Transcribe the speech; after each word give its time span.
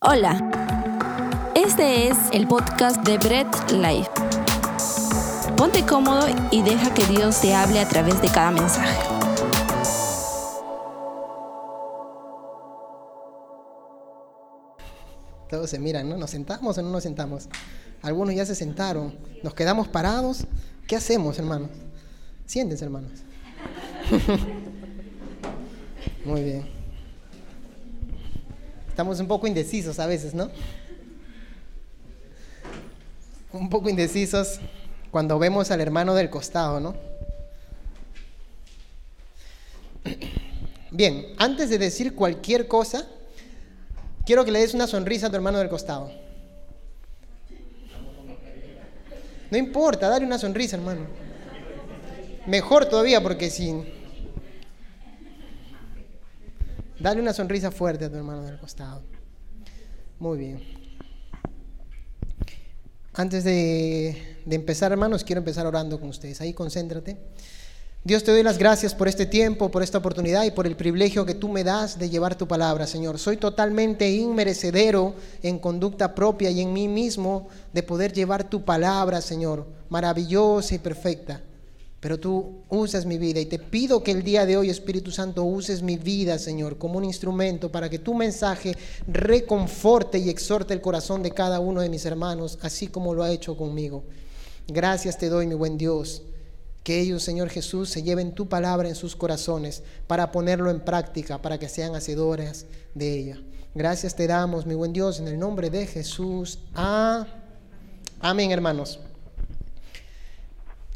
Hola, 0.00 0.38
este 1.56 2.06
es 2.06 2.16
el 2.30 2.46
podcast 2.46 3.04
de 3.04 3.18
Bread 3.18 3.48
Life. 3.72 4.08
Ponte 5.56 5.84
cómodo 5.84 6.28
y 6.52 6.62
deja 6.62 6.94
que 6.94 7.04
Dios 7.06 7.40
te 7.40 7.52
hable 7.52 7.80
a 7.80 7.88
través 7.88 8.22
de 8.22 8.28
cada 8.28 8.52
mensaje. 8.52 8.96
Todos 15.50 15.68
se 15.68 15.80
miran, 15.80 16.08
¿no? 16.08 16.16
¿Nos 16.16 16.30
sentamos 16.30 16.78
o 16.78 16.82
no 16.82 16.90
nos 16.90 17.02
sentamos? 17.02 17.48
Algunos 18.00 18.36
ya 18.36 18.46
se 18.46 18.54
sentaron. 18.54 19.18
¿Nos 19.42 19.54
quedamos 19.54 19.88
parados? 19.88 20.46
¿Qué 20.86 20.94
hacemos, 20.94 21.40
hermanos? 21.40 21.70
Siéntense, 22.46 22.84
hermanos. 22.84 23.24
Muy 26.24 26.44
bien. 26.44 26.77
Estamos 28.98 29.20
un 29.20 29.28
poco 29.28 29.46
indecisos 29.46 30.00
a 30.00 30.06
veces, 30.06 30.34
¿no? 30.34 30.50
Un 33.52 33.70
poco 33.70 33.88
indecisos 33.88 34.58
cuando 35.12 35.38
vemos 35.38 35.70
al 35.70 35.80
hermano 35.80 36.16
del 36.16 36.30
costado, 36.30 36.80
¿no? 36.80 36.96
Bien, 40.90 41.26
antes 41.38 41.70
de 41.70 41.78
decir 41.78 42.16
cualquier 42.16 42.66
cosa, 42.66 43.06
quiero 44.26 44.44
que 44.44 44.50
le 44.50 44.58
des 44.58 44.74
una 44.74 44.88
sonrisa 44.88 45.28
a 45.28 45.30
tu 45.30 45.36
hermano 45.36 45.58
del 45.58 45.68
costado. 45.68 46.10
No 49.48 49.58
importa, 49.58 50.08
dale 50.08 50.26
una 50.26 50.40
sonrisa, 50.40 50.74
hermano. 50.74 51.06
Mejor 52.48 52.86
todavía, 52.86 53.22
porque 53.22 53.48
si... 53.48 53.72
Dale 57.00 57.20
una 57.20 57.32
sonrisa 57.32 57.70
fuerte 57.70 58.04
a 58.04 58.10
tu 58.10 58.16
hermano 58.16 58.42
del 58.42 58.58
costado. 58.58 59.02
Muy 60.18 60.38
bien. 60.38 60.62
Antes 63.14 63.44
de, 63.44 64.40
de, 64.44 64.56
empezar, 64.56 64.92
hermanos, 64.92 65.24
quiero 65.24 65.40
empezar 65.40 65.66
orando 65.66 66.00
con 66.00 66.08
ustedes. 66.08 66.40
Ahí 66.40 66.54
concéntrate. 66.54 67.16
Dios, 68.04 68.24
te 68.24 68.30
doy 68.30 68.42
las 68.42 68.58
gracias 68.58 68.94
por 68.94 69.06
este 69.06 69.26
tiempo, 69.26 69.70
por 69.70 69.82
esta 69.82 69.98
oportunidad 69.98 70.44
y 70.44 70.50
por 70.50 70.66
el 70.66 70.76
privilegio 70.76 71.26
que 71.26 71.34
tú 71.34 71.48
me 71.48 71.64
das 71.64 71.98
de 71.98 72.08
llevar 72.08 72.36
tu 72.36 72.48
palabra, 72.48 72.86
Señor. 72.86 73.18
Soy 73.18 73.36
totalmente 73.36 74.10
inmerecedero 74.10 75.14
en 75.42 75.58
conducta 75.58 76.14
propia 76.14 76.50
y 76.50 76.60
en 76.60 76.72
mí 76.72 76.88
mismo 76.88 77.48
de 77.72 77.82
poder 77.82 78.12
llevar 78.12 78.48
tu 78.48 78.64
palabra, 78.64 79.20
Señor, 79.20 79.66
maravillosa 79.88 80.76
y 80.76 80.78
perfecta. 80.78 81.42
Pero 82.00 82.20
tú 82.20 82.62
usas 82.68 83.06
mi 83.06 83.18
vida 83.18 83.40
y 83.40 83.46
te 83.46 83.58
pido 83.58 84.04
que 84.04 84.12
el 84.12 84.22
día 84.22 84.46
de 84.46 84.56
hoy, 84.56 84.70
Espíritu 84.70 85.10
Santo, 85.10 85.42
uses 85.42 85.82
mi 85.82 85.96
vida, 85.96 86.38
Señor, 86.38 86.78
como 86.78 86.98
un 86.98 87.04
instrumento 87.04 87.72
para 87.72 87.90
que 87.90 87.98
tu 87.98 88.14
mensaje 88.14 88.76
reconforte 89.08 90.18
y 90.18 90.30
exhorte 90.30 90.74
el 90.74 90.80
corazón 90.80 91.24
de 91.24 91.32
cada 91.32 91.58
uno 91.58 91.80
de 91.80 91.88
mis 91.88 92.04
hermanos, 92.04 92.58
así 92.62 92.86
como 92.86 93.14
lo 93.14 93.24
ha 93.24 93.32
hecho 93.32 93.56
conmigo. 93.56 94.04
Gracias 94.68 95.18
te 95.18 95.28
doy, 95.28 95.48
mi 95.48 95.54
buen 95.54 95.76
Dios. 95.76 96.22
Que 96.84 97.00
ellos, 97.00 97.24
Señor 97.24 97.48
Jesús, 97.48 97.90
se 97.90 98.04
lleven 98.04 98.32
tu 98.32 98.48
palabra 98.48 98.88
en 98.88 98.94
sus 98.94 99.16
corazones 99.16 99.82
para 100.06 100.30
ponerlo 100.30 100.70
en 100.70 100.80
práctica, 100.80 101.42
para 101.42 101.58
que 101.58 101.68
sean 101.68 101.96
hacedores 101.96 102.66
de 102.94 103.18
ella. 103.18 103.42
Gracias 103.74 104.14
te 104.14 104.28
damos, 104.28 104.66
mi 104.66 104.74
buen 104.74 104.92
Dios, 104.92 105.18
en 105.18 105.26
el 105.26 105.38
nombre 105.38 105.68
de 105.68 105.86
Jesús. 105.86 106.60
Amén, 106.74 108.52
hermanos. 108.52 109.00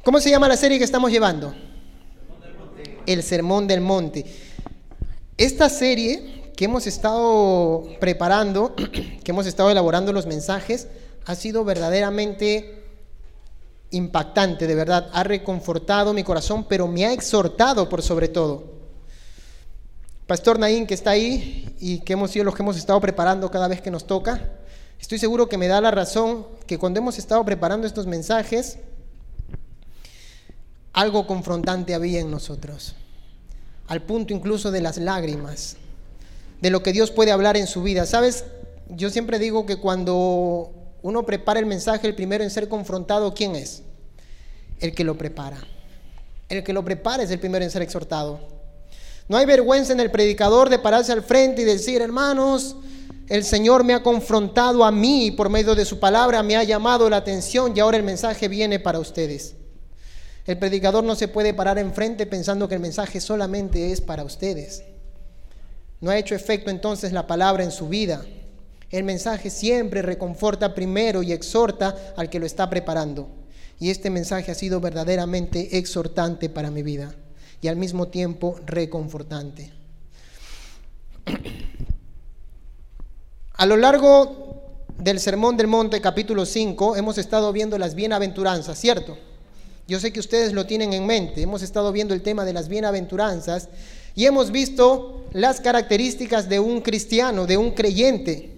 ¿Cómo 0.05 0.19
se 0.19 0.31
llama 0.31 0.49
la 0.49 0.57
serie 0.57 0.79
que 0.79 0.85
estamos 0.85 1.13
llevando? 1.13 1.55
El 3.07 3.23
Sermón 3.23 3.69
del 3.69 3.81
Monte. 3.81 4.27
Esta 5.39 5.69
serie 5.69 6.51
que 6.57 6.65
hemos 6.65 6.89
estado 6.89 7.85
preparando, 8.01 8.75
que 9.23 9.31
hemos 9.31 9.47
estado 9.47 9.71
elaborando 9.71 10.13
los 10.13 10.27
mensajes, 10.27 10.89
ha 11.25 11.37
sido 11.37 11.65
verdaderamente 11.65 12.83
impactante, 13.93 14.67
de 14.67 14.75
verdad, 14.75 15.09
ha 15.13 15.23
reconfortado 15.23 16.13
mi 16.13 16.25
corazón, 16.25 16.67
pero 16.69 16.89
me 16.89 17.07
ha 17.07 17.13
exhortado 17.13 17.89
por 17.89 18.03
sobre 18.03 18.27
todo. 18.27 18.65
Pastor 20.27 20.59
Naín, 20.59 20.89
que 20.89 20.95
está 20.95 21.11
ahí 21.11 21.77
y 21.79 22.01
que 22.01 22.15
hemos 22.15 22.33
sido 22.33 22.45
los 22.45 22.57
que 22.57 22.63
hemos 22.63 22.77
estado 22.77 23.01
preparando 23.01 23.53
cada 23.53 23.69
vez 23.69 23.81
que 23.81 23.93
nos 23.93 24.05
toca, 24.09 24.51
estoy 24.99 25.21
seguro 25.21 25.49
que 25.49 25.59
me 25.59 25.69
da 25.69 25.81
la 25.81 25.93
razón 25.93 26.45
que 26.67 26.77
cuando 26.77 26.99
hemos 26.99 27.19
estado 27.19 27.45
preparando 27.45 27.87
estos 27.87 28.09
mensajes, 28.09 28.79
algo 30.93 31.27
confrontante 31.27 31.95
había 31.95 32.21
en 32.21 32.31
nosotros, 32.31 32.95
al 33.89 34.03
punto 34.03 34.35
incluso 34.35 34.71
de 34.71 34.81
las 34.81 34.99
lágrimas, 34.99 35.77
de 36.61 36.71
lo 36.71 36.83
que 36.83 36.93
Dios 36.93 37.11
puede 37.11 37.33
hablar 37.33 37.57
en 37.57 37.67
su 37.67 37.83
vida. 37.83 38.07
¿Sabes? 38.07 38.45
Yo 38.89 39.11
siempre 39.11 39.39
digo 39.39 39.67
que 39.67 39.77
cuando 39.77 40.71
uno 41.03 41.25
prepara 41.25 41.61
el 41.61 41.67
mensaje, 41.67 42.07
el 42.07 42.15
primero 42.15 42.45
en 42.45 42.51
ser 42.51 42.69
confrontado, 42.69 43.35
¿quién 43.35 43.57
es? 43.57 43.83
El 44.81 44.95
que 44.95 45.05
lo 45.05 45.17
prepara. 45.17 45.59
El 46.49 46.63
que 46.63 46.73
lo 46.73 46.85
prepara 46.85 47.23
es 47.23 47.31
el 47.31 47.41
primero 47.41 47.65
en 47.65 47.71
ser 47.71 47.83
exhortado. 47.83 48.41
No 49.29 49.37
hay 49.37 49.47
vergüenza 49.47 49.93
en 49.93 50.01
el 50.01 50.11
predicador 50.11 50.69
de 50.69 50.79
pararse 50.79 51.13
al 51.13 51.23
frente 51.23 51.63
y 51.63 51.65
decir, 51.65 52.03
hermanos, 52.03 52.77
el 53.29 53.45
Señor 53.45 53.83
me 53.83 53.95
ha 53.95 54.03
confrontado 54.03 54.85
a 54.85 54.93
mí 54.93 55.31
por 55.31 55.49
medio 55.49 55.75
de 55.75 55.85
su 55.85 55.99
palabra, 55.99 56.43
me 56.43 56.57
ha 56.57 56.65
llamado 56.65 57.09
la 57.09 57.17
atención 57.17 57.73
y 57.75 57.81
ahora 57.81 57.97
el 57.97 58.03
mensaje 58.03 58.49
viene 58.49 58.79
para 58.79 58.99
ustedes. 58.99 59.55
El 60.47 60.59
predicador 60.59 61.05
no 61.05 61.15
se 61.15 61.29
puede 61.29 61.55
parar 61.55 61.79
enfrente 61.79 62.27
pensando 62.27 62.69
que 62.69 62.75
el 62.75 62.81
mensaje 62.81 63.21
solamente 63.21 63.93
es 63.93 64.01
para 64.01 64.25
ustedes. 64.25 64.83
No 66.01 66.11
ha 66.11 66.19
hecho 66.19 66.35
efecto 66.35 66.71
entonces 66.71 67.13
la 67.13 67.29
palabra 67.29 67.63
en 67.63 67.71
su 67.71 67.89
vida. 67.89 68.25
El 68.91 69.05
mensaje 69.05 69.51
siempre 69.51 70.03
reconforta 70.03 70.75
primero 70.75 71.23
y 71.23 71.33
exhorta 71.33 71.97
al 72.17 72.29
que 72.29 72.41
lo 72.41 72.47
está 72.47 72.69
preparando. 72.69 73.29
Y 73.79 73.91
este 73.91 74.11
mensaje 74.11 74.51
ha 74.51 74.55
sido 74.55 74.81
verdaderamente 74.81 75.79
exhortante 75.79 76.49
para 76.49 76.71
mi 76.71 76.83
vida 76.83 77.15
y 77.61 77.69
al 77.69 77.77
mismo 77.77 78.09
tiempo 78.09 78.59
reconfortante. 78.67 79.73
A 83.55 83.67
lo 83.67 83.77
largo 83.77 84.77
del 84.99 85.21
Sermón 85.21 85.57
del 85.57 85.69
Monte 85.69 86.01
capítulo 86.01 86.45
5 86.45 86.97
hemos 86.97 87.17
estado 87.17 87.53
viendo 87.53 87.79
las 87.79 87.95
bienaventuranzas, 87.95 88.77
¿cierto? 88.79 89.17
Yo 89.93 90.01
sé 90.01 90.11
que 90.11 90.21
ustedes 90.21 90.55
lo 90.55 90.65
tienen 90.65 90.95
en 90.95 91.05
mente. 91.05 91.43
Hemos 91.43 91.61
estado 91.61 91.93
viendo 91.93 92.15
el 92.15 92.23
tema 92.23 92.47
de 92.47 92.55
las 92.55 92.71
bienaventuranzas 92.71 93.69
y 94.15 94.25
hemos 94.25 94.51
visto 94.51 95.27
las 95.33 95.61
características 95.61 96.49
de 96.49 96.61
un 96.61 96.81
cristiano, 96.81 97.47
de 97.47 97.59
un 97.59 97.73
creyente. 97.73 98.55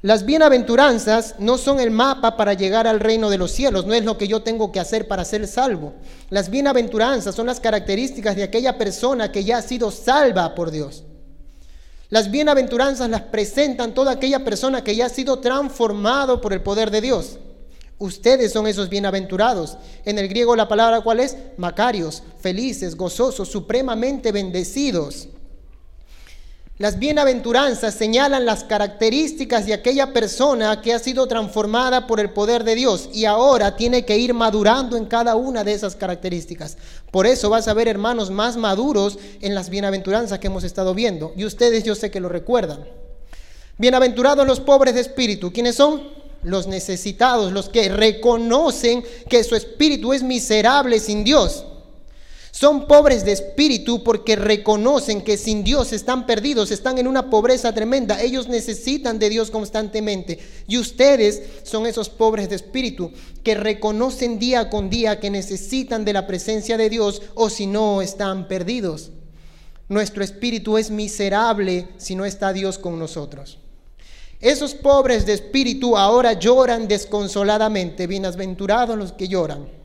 Las 0.00 0.24
bienaventuranzas 0.24 1.34
no 1.38 1.58
son 1.58 1.80
el 1.80 1.90
mapa 1.90 2.38
para 2.38 2.54
llegar 2.54 2.86
al 2.86 3.00
reino 3.00 3.28
de 3.28 3.36
los 3.36 3.50
cielos, 3.50 3.84
no 3.84 3.92
es 3.92 4.06
lo 4.06 4.16
que 4.16 4.26
yo 4.26 4.40
tengo 4.40 4.72
que 4.72 4.80
hacer 4.80 5.06
para 5.06 5.22
ser 5.22 5.46
salvo. 5.46 5.92
Las 6.30 6.48
bienaventuranzas 6.48 7.34
son 7.34 7.44
las 7.44 7.60
características 7.60 8.36
de 8.36 8.44
aquella 8.44 8.78
persona 8.78 9.30
que 9.30 9.44
ya 9.44 9.58
ha 9.58 9.62
sido 9.62 9.90
salva 9.90 10.54
por 10.54 10.70
Dios. 10.70 11.04
Las 12.08 12.30
bienaventuranzas 12.30 13.10
las 13.10 13.20
presentan 13.20 13.92
toda 13.92 14.12
aquella 14.12 14.42
persona 14.44 14.82
que 14.82 14.96
ya 14.96 15.04
ha 15.04 15.10
sido 15.10 15.40
transformado 15.40 16.40
por 16.40 16.54
el 16.54 16.62
poder 16.62 16.90
de 16.90 17.02
Dios. 17.02 17.38
Ustedes 17.98 18.52
son 18.52 18.66
esos 18.66 18.90
bienaventurados. 18.90 19.78
En 20.04 20.18
el 20.18 20.28
griego 20.28 20.54
la 20.54 20.68
palabra 20.68 21.00
cuál 21.00 21.20
es? 21.20 21.36
Macarios, 21.56 22.22
felices, 22.40 22.96
gozosos, 22.96 23.48
supremamente 23.48 24.32
bendecidos. 24.32 25.28
Las 26.78 26.98
bienaventuranzas 26.98 27.94
señalan 27.94 28.44
las 28.44 28.62
características 28.64 29.64
de 29.64 29.72
aquella 29.72 30.12
persona 30.12 30.82
que 30.82 30.92
ha 30.92 30.98
sido 30.98 31.26
transformada 31.26 32.06
por 32.06 32.20
el 32.20 32.28
poder 32.28 32.64
de 32.64 32.74
Dios 32.74 33.08
y 33.14 33.24
ahora 33.24 33.76
tiene 33.76 34.04
que 34.04 34.18
ir 34.18 34.34
madurando 34.34 34.98
en 34.98 35.06
cada 35.06 35.36
una 35.36 35.64
de 35.64 35.72
esas 35.72 35.96
características. 35.96 36.76
Por 37.10 37.26
eso 37.26 37.48
vas 37.48 37.66
a 37.66 37.72
ver 37.72 37.88
hermanos 37.88 38.30
más 38.30 38.58
maduros 38.58 39.18
en 39.40 39.54
las 39.54 39.70
bienaventuranzas 39.70 40.38
que 40.38 40.48
hemos 40.48 40.64
estado 40.64 40.92
viendo. 40.92 41.32
Y 41.34 41.46
ustedes 41.46 41.82
yo 41.82 41.94
sé 41.94 42.10
que 42.10 42.20
lo 42.20 42.28
recuerdan. 42.28 42.84
Bienaventurados 43.78 44.46
los 44.46 44.60
pobres 44.60 44.96
de 44.96 45.00
espíritu. 45.00 45.50
¿Quiénes 45.50 45.76
son? 45.76 46.25
Los 46.46 46.68
necesitados, 46.68 47.52
los 47.52 47.68
que 47.68 47.88
reconocen 47.88 49.02
que 49.28 49.42
su 49.42 49.56
espíritu 49.56 50.12
es 50.12 50.22
miserable 50.22 51.00
sin 51.00 51.24
Dios. 51.24 51.64
Son 52.52 52.86
pobres 52.86 53.24
de 53.24 53.32
espíritu 53.32 54.04
porque 54.04 54.36
reconocen 54.36 55.22
que 55.22 55.36
sin 55.36 55.64
Dios 55.64 55.92
están 55.92 56.24
perdidos, 56.24 56.70
están 56.70 56.98
en 56.98 57.08
una 57.08 57.30
pobreza 57.30 57.74
tremenda. 57.74 58.22
Ellos 58.22 58.46
necesitan 58.46 59.18
de 59.18 59.28
Dios 59.28 59.50
constantemente. 59.50 60.38
Y 60.68 60.78
ustedes 60.78 61.42
son 61.64 61.84
esos 61.84 62.08
pobres 62.08 62.48
de 62.48 62.54
espíritu 62.54 63.10
que 63.42 63.56
reconocen 63.56 64.38
día 64.38 64.70
con 64.70 64.88
día 64.88 65.18
que 65.18 65.30
necesitan 65.30 66.04
de 66.04 66.12
la 66.12 66.28
presencia 66.28 66.76
de 66.76 66.88
Dios 66.88 67.22
o 67.34 67.50
si 67.50 67.66
no 67.66 68.02
están 68.02 68.46
perdidos. 68.46 69.10
Nuestro 69.88 70.22
espíritu 70.22 70.78
es 70.78 70.90
miserable 70.90 71.88
si 71.96 72.14
no 72.14 72.24
está 72.24 72.52
Dios 72.52 72.78
con 72.78 73.00
nosotros. 73.00 73.58
Esos 74.40 74.74
pobres 74.74 75.24
de 75.24 75.32
espíritu 75.32 75.96
ahora 75.96 76.34
lloran 76.34 76.88
desconsoladamente. 76.88 78.06
Bienaventurados 78.06 78.98
los 78.98 79.12
que 79.12 79.28
lloran 79.28 79.76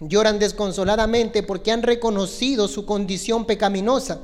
Lloran 0.00 0.38
desconsoladamente 0.38 1.42
porque 1.42 1.72
han 1.72 1.82
reconocido 1.82 2.68
su 2.68 2.84
condición 2.84 3.46
pecaminosa. 3.46 4.20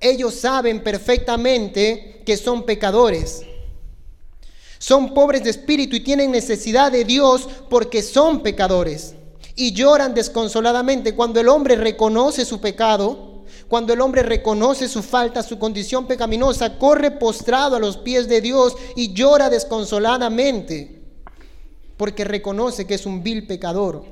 ellos 0.00 0.34
saben 0.34 0.82
perfectamente 0.82 2.22
que 2.24 2.36
son 2.36 2.64
pecadores. 2.64 3.42
Son 4.78 5.14
pobres 5.14 5.44
de 5.44 5.50
espíritu 5.50 5.94
y 5.94 6.00
tienen 6.00 6.32
necesidad 6.32 6.90
de 6.90 7.04
Dios 7.04 7.48
porque 7.68 8.02
son 8.02 8.42
pecadores. 8.42 9.14
Y 9.54 9.72
lloran 9.72 10.14
desconsoladamente 10.14 11.14
cuando 11.14 11.38
el 11.38 11.48
hombre 11.48 11.76
reconoce 11.76 12.44
su 12.44 12.60
pecado, 12.60 13.31
cuando 13.72 13.94
el 13.94 14.02
hombre 14.02 14.22
reconoce 14.22 14.86
su 14.86 15.02
falta, 15.02 15.42
su 15.42 15.58
condición 15.58 16.06
pecaminosa, 16.06 16.76
corre 16.76 17.10
postrado 17.10 17.74
a 17.74 17.78
los 17.78 17.96
pies 17.96 18.28
de 18.28 18.42
Dios 18.42 18.76
y 18.96 19.14
llora 19.14 19.48
desconsoladamente 19.48 21.00
porque 21.96 22.22
reconoce 22.22 22.86
que 22.86 22.92
es 22.92 23.06
un 23.06 23.22
vil 23.22 23.46
pecador. 23.46 24.04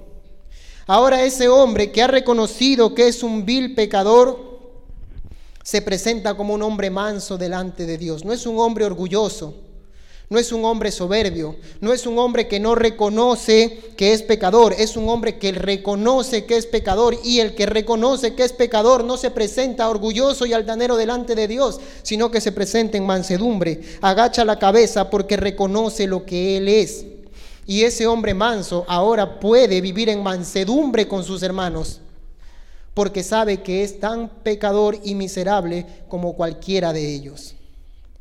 Ahora 0.86 1.24
ese 1.24 1.50
hombre 1.50 1.92
que 1.92 2.00
ha 2.00 2.06
reconocido 2.06 2.94
que 2.94 3.08
es 3.08 3.22
un 3.22 3.44
vil 3.44 3.74
pecador, 3.74 4.60
se 5.62 5.82
presenta 5.82 6.38
como 6.38 6.54
un 6.54 6.62
hombre 6.62 6.88
manso 6.88 7.36
delante 7.36 7.84
de 7.84 7.98
Dios. 7.98 8.24
No 8.24 8.32
es 8.32 8.46
un 8.46 8.58
hombre 8.58 8.86
orgulloso, 8.86 9.56
no 10.30 10.38
es 10.38 10.52
un 10.52 10.64
hombre 10.64 10.92
soberbio, 10.92 11.56
no 11.80 11.92
es 11.92 12.06
un 12.06 12.16
hombre 12.16 12.46
que 12.46 12.60
no 12.60 12.76
reconoce 12.76 13.80
que 13.96 14.12
es 14.12 14.22
pecador, 14.22 14.72
es 14.78 14.96
un 14.96 15.08
hombre 15.08 15.38
que 15.38 15.50
reconoce 15.50 16.44
que 16.44 16.56
es 16.56 16.66
pecador 16.66 17.18
y 17.24 17.40
el 17.40 17.56
que 17.56 17.66
reconoce 17.66 18.36
que 18.36 18.44
es 18.44 18.52
pecador 18.52 19.02
no 19.02 19.16
se 19.16 19.32
presenta 19.32 19.88
orgulloso 19.88 20.46
y 20.46 20.52
altanero 20.52 20.96
delante 20.96 21.34
de 21.34 21.48
Dios, 21.48 21.80
sino 22.04 22.30
que 22.30 22.40
se 22.40 22.52
presenta 22.52 22.96
en 22.96 23.06
mansedumbre, 23.06 23.80
agacha 24.00 24.44
la 24.44 24.60
cabeza 24.60 25.10
porque 25.10 25.36
reconoce 25.36 26.06
lo 26.06 26.24
que 26.24 26.58
Él 26.58 26.68
es. 26.68 27.06
Y 27.66 27.82
ese 27.82 28.06
hombre 28.06 28.32
manso 28.32 28.84
ahora 28.86 29.40
puede 29.40 29.80
vivir 29.80 30.08
en 30.10 30.22
mansedumbre 30.22 31.08
con 31.08 31.24
sus 31.24 31.42
hermanos 31.42 32.00
porque 32.94 33.24
sabe 33.24 33.62
que 33.62 33.82
es 33.82 33.98
tan 33.98 34.28
pecador 34.28 34.96
y 35.02 35.16
miserable 35.16 35.86
como 36.08 36.34
cualquiera 36.36 36.92
de 36.92 37.14
ellos. 37.14 37.56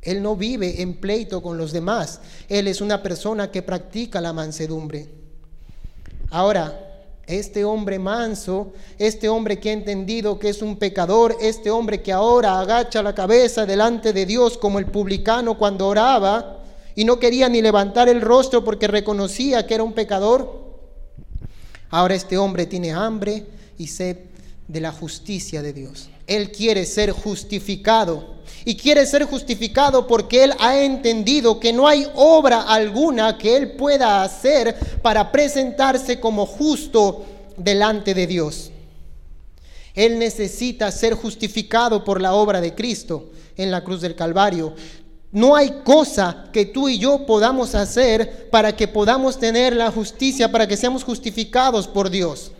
Él 0.02 0.22
no 0.22 0.36
vive 0.36 0.82
en 0.82 1.00
pleito 1.00 1.42
con 1.42 1.58
los 1.58 1.72
demás, 1.72 2.22
Él 2.48 2.68
es 2.68 2.82
una 2.82 3.04
persona 3.04 3.52
que 3.52 3.62
practica 3.62 4.22
la 4.22 4.34
mansedumbre. 4.34 5.10
Ahora, 6.32 6.90
este 7.30 7.64
hombre 7.64 8.00
manso, 8.00 8.74
este 8.98 9.30
hombre 9.30 9.60
que 9.60 9.70
ha 9.70 9.74
entendido 9.74 10.40
que 10.40 10.50
es 10.50 10.64
un 10.64 10.78
pecador, 10.78 11.38
este 11.40 11.70
hombre 11.70 12.02
que 12.02 12.12
ahora 12.12 12.60
agacha 12.60 13.04
la 13.04 13.14
cabeza 13.14 13.68
delante 13.68 14.14
de 14.14 14.26
Dios 14.26 14.58
como 14.58 14.80
el 14.80 14.88
publicano 14.88 15.58
cuando 15.58 15.88
oraba 15.88 16.64
y 16.96 17.06
no 17.06 17.20
quería 17.20 17.48
ni 17.48 17.62
levantar 17.62 18.10
el 18.10 18.22
rostro 18.22 18.64
porque 18.64 18.88
reconocía 18.88 19.68
que 19.68 19.76
era 19.76 19.84
un 19.84 19.94
pecador, 19.94 20.80
ahora 21.92 22.16
este 22.16 22.38
hombre 22.38 22.66
tiene 22.66 22.92
hambre 22.92 23.46
y 23.78 23.88
sed 23.88 24.18
de 24.68 24.82
la 24.82 24.92
justicia 24.92 25.62
de 25.62 25.74
Dios. 25.74 26.10
Él 26.26 26.52
quiere 26.52 26.86
ser 26.86 27.12
justificado. 27.12 28.39
Y 28.66 28.76
quiere 28.76 29.06
ser 29.06 29.24
justificado 29.24 30.08
porque 30.08 30.44
Él 30.44 30.54
ha 30.60 30.80
entendido 30.80 31.60
que 31.60 31.74
no 31.74 31.88
hay 31.88 32.08
obra 32.16 32.62
alguna 32.62 33.38
que 33.38 33.56
Él 33.56 33.72
pueda 33.72 34.24
hacer 34.24 34.76
para 35.02 35.32
presentarse 35.32 36.20
como 36.20 36.46
justo 36.46 37.26
delante 37.58 38.14
de 38.14 38.28
Dios. 38.28 38.72
Él 39.96 40.20
necesita 40.20 40.92
ser 40.92 41.14
justificado 41.14 42.04
por 42.04 42.22
la 42.22 42.34
obra 42.34 42.62
de 42.62 42.76
Cristo 42.76 43.32
en 43.58 43.72
la 43.72 43.84
cruz 43.84 44.02
del 44.02 44.16
Calvario. 44.16 44.74
No 45.32 45.56
hay 45.56 45.82
cosa 45.84 46.46
que 46.52 46.66
tú 46.66 46.90
y 46.90 46.98
yo 46.98 47.26
podamos 47.26 47.76
hacer 47.76 48.50
para 48.50 48.76
que 48.76 48.88
podamos 48.88 49.40
tener 49.40 49.76
la 49.76 49.92
justicia, 49.92 50.52
para 50.52 50.68
que 50.68 50.78
seamos 50.78 51.04
justificados 51.04 51.88
por 51.88 52.10
Dios 52.10 52.52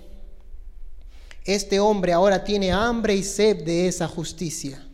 este 1.54 1.80
hombre 1.80 2.14
ahora 2.14 2.44
tiene 2.44 2.72
hambre 2.72 3.16
y 3.16 3.24
sed 3.24 3.64
de 3.64 3.88
esa 3.88 4.08
justicia. 4.08 4.86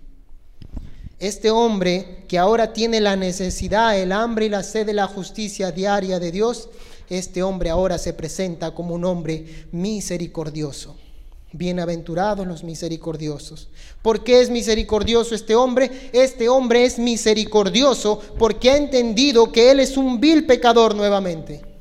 Este 1.25 1.49
hombre 1.49 2.17
que 2.27 2.37
ahora 2.37 2.71
tiene 2.71 3.01
la 3.01 3.15
necesidad, 3.15 3.99
el 3.99 4.11
hambre 4.11 4.45
y 4.45 4.49
la 4.49 4.61
sed 4.61 4.85
de 4.85 4.93
la 4.93 5.07
justicia 5.07 5.71
diaria 5.71 6.19
de 6.19 6.31
Dios, 6.31 6.69
este 7.09 7.41
hombre 7.41 7.71
ahora 7.71 7.97
se 7.97 8.13
presenta 8.13 8.75
como 8.75 8.93
un 8.93 9.05
hombre 9.05 9.65
misericordioso. 9.71 10.95
Bienaventurados 11.51 12.45
los 12.45 12.63
misericordiosos. 12.63 13.69
¿Por 14.03 14.23
qué 14.23 14.39
es 14.39 14.51
misericordioso 14.51 15.33
este 15.33 15.55
hombre? 15.55 16.11
Este 16.13 16.47
hombre 16.47 16.85
es 16.85 16.99
misericordioso 16.99 18.21
porque 18.37 18.69
ha 18.69 18.77
entendido 18.77 19.51
que 19.51 19.71
él 19.71 19.79
es 19.79 19.97
un 19.97 20.19
vil 20.19 20.45
pecador 20.45 20.93
nuevamente. 20.93 21.74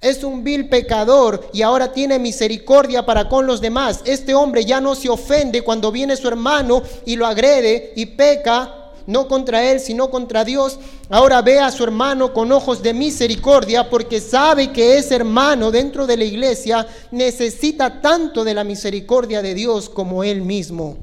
Es 0.00 0.24
un 0.24 0.42
vil 0.42 0.68
pecador 0.70 1.50
y 1.52 1.60
ahora 1.60 1.92
tiene 1.92 2.18
misericordia 2.18 3.04
para 3.04 3.28
con 3.28 3.46
los 3.46 3.60
demás. 3.60 4.00
Este 4.06 4.34
hombre 4.34 4.64
ya 4.64 4.80
no 4.80 4.94
se 4.94 5.10
ofende 5.10 5.60
cuando 5.60 5.92
viene 5.92 6.16
su 6.16 6.26
hermano 6.26 6.82
y 7.04 7.16
lo 7.16 7.26
agrede 7.26 7.92
y 7.96 8.06
peca, 8.06 8.92
no 9.06 9.28
contra 9.28 9.70
él, 9.70 9.78
sino 9.78 10.10
contra 10.10 10.42
Dios. 10.42 10.78
Ahora 11.10 11.42
ve 11.42 11.58
a 11.58 11.70
su 11.70 11.84
hermano 11.84 12.32
con 12.32 12.50
ojos 12.50 12.82
de 12.82 12.94
misericordia 12.94 13.90
porque 13.90 14.20
sabe 14.20 14.72
que 14.72 14.96
ese 14.96 15.16
hermano 15.16 15.70
dentro 15.70 16.06
de 16.06 16.16
la 16.16 16.24
iglesia 16.24 16.86
necesita 17.10 18.00
tanto 18.00 18.42
de 18.42 18.54
la 18.54 18.64
misericordia 18.64 19.42
de 19.42 19.52
Dios 19.52 19.90
como 19.90 20.24
él 20.24 20.40
mismo, 20.40 20.96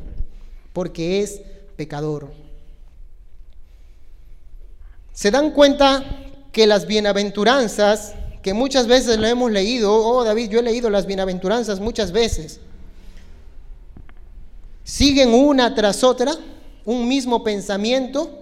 porque 0.73 1.21
es 1.21 1.41
pecador. 1.75 2.31
¿Se 5.13 5.29
dan 5.29 5.51
cuenta 5.51 6.03
que 6.51 6.65
las 6.65 6.87
bienaventuranzas 6.87 8.13
que 8.47 8.53
muchas 8.53 8.87
veces 8.87 9.17
lo 9.17 9.27
hemos 9.27 9.51
leído. 9.51 9.93
Oh, 9.93 10.23
David, 10.23 10.49
yo 10.49 10.59
he 10.59 10.63
leído 10.63 10.89
las 10.89 11.05
bienaventuranzas 11.05 11.81
muchas 11.81 12.13
veces. 12.13 12.61
Siguen 14.85 15.33
una 15.33 15.75
tras 15.75 16.01
otra, 16.01 16.33
un 16.85 17.09
mismo 17.09 17.43
pensamiento. 17.43 18.39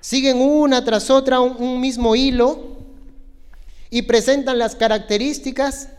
Siguen 0.00 0.38
una 0.40 0.84
tras 0.84 1.08
otra 1.08 1.38
un, 1.38 1.54
un 1.62 1.80
mismo 1.80 2.16
hilo 2.16 2.78
y 3.90 4.02
presentan 4.02 4.58
las 4.58 4.74
características 4.74 5.90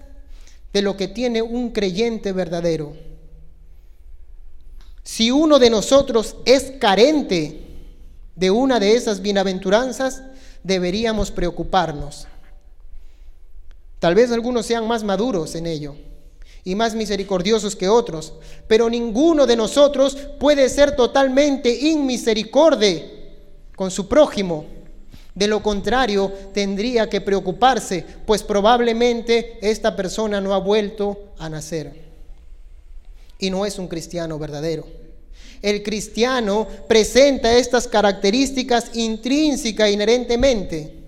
de 0.73 0.81
lo 0.81 0.97
que 0.97 1.07
tiene 1.07 1.41
un 1.41 1.69
creyente 1.69 2.33
verdadero. 2.33 2.91
Si 5.03 5.31
uno 5.31 5.59
de 5.59 5.69
nosotros 5.69 6.35
es 6.43 6.73
carente 6.77 7.61
de 8.35 8.51
una 8.51 8.81
de 8.81 8.97
esas 8.97 9.21
bienaventuranzas, 9.21 10.23
deberíamos 10.63 11.31
preocuparnos. 11.31 12.27
Tal 13.99 14.15
vez 14.15 14.31
algunos 14.31 14.65
sean 14.65 14.87
más 14.87 15.03
maduros 15.03 15.55
en 15.55 15.67
ello 15.67 15.95
y 16.63 16.75
más 16.75 16.95
misericordiosos 16.95 17.75
que 17.75 17.87
otros, 17.87 18.33
pero 18.67 18.89
ninguno 18.89 19.45
de 19.45 19.55
nosotros 19.55 20.15
puede 20.39 20.69
ser 20.69 20.95
totalmente 20.95 21.71
inmisericorde 21.71 23.35
con 23.75 23.91
su 23.91 24.07
prójimo. 24.07 24.65
De 25.33 25.47
lo 25.47 25.63
contrario, 25.63 26.31
tendría 26.53 27.09
que 27.09 27.21
preocuparse, 27.21 28.05
pues 28.25 28.43
probablemente 28.43 29.57
esta 29.61 29.95
persona 29.95 30.41
no 30.41 30.53
ha 30.53 30.59
vuelto 30.59 31.33
a 31.37 31.49
nacer 31.49 32.11
y 33.39 33.49
no 33.49 33.65
es 33.65 33.79
un 33.79 33.87
cristiano 33.87 34.37
verdadero. 34.37 35.00
El 35.61 35.83
cristiano 35.83 36.67
presenta 36.87 37.55
estas 37.55 37.87
características 37.87 38.95
intrínsecas 38.95 39.91
inherentemente. 39.91 41.01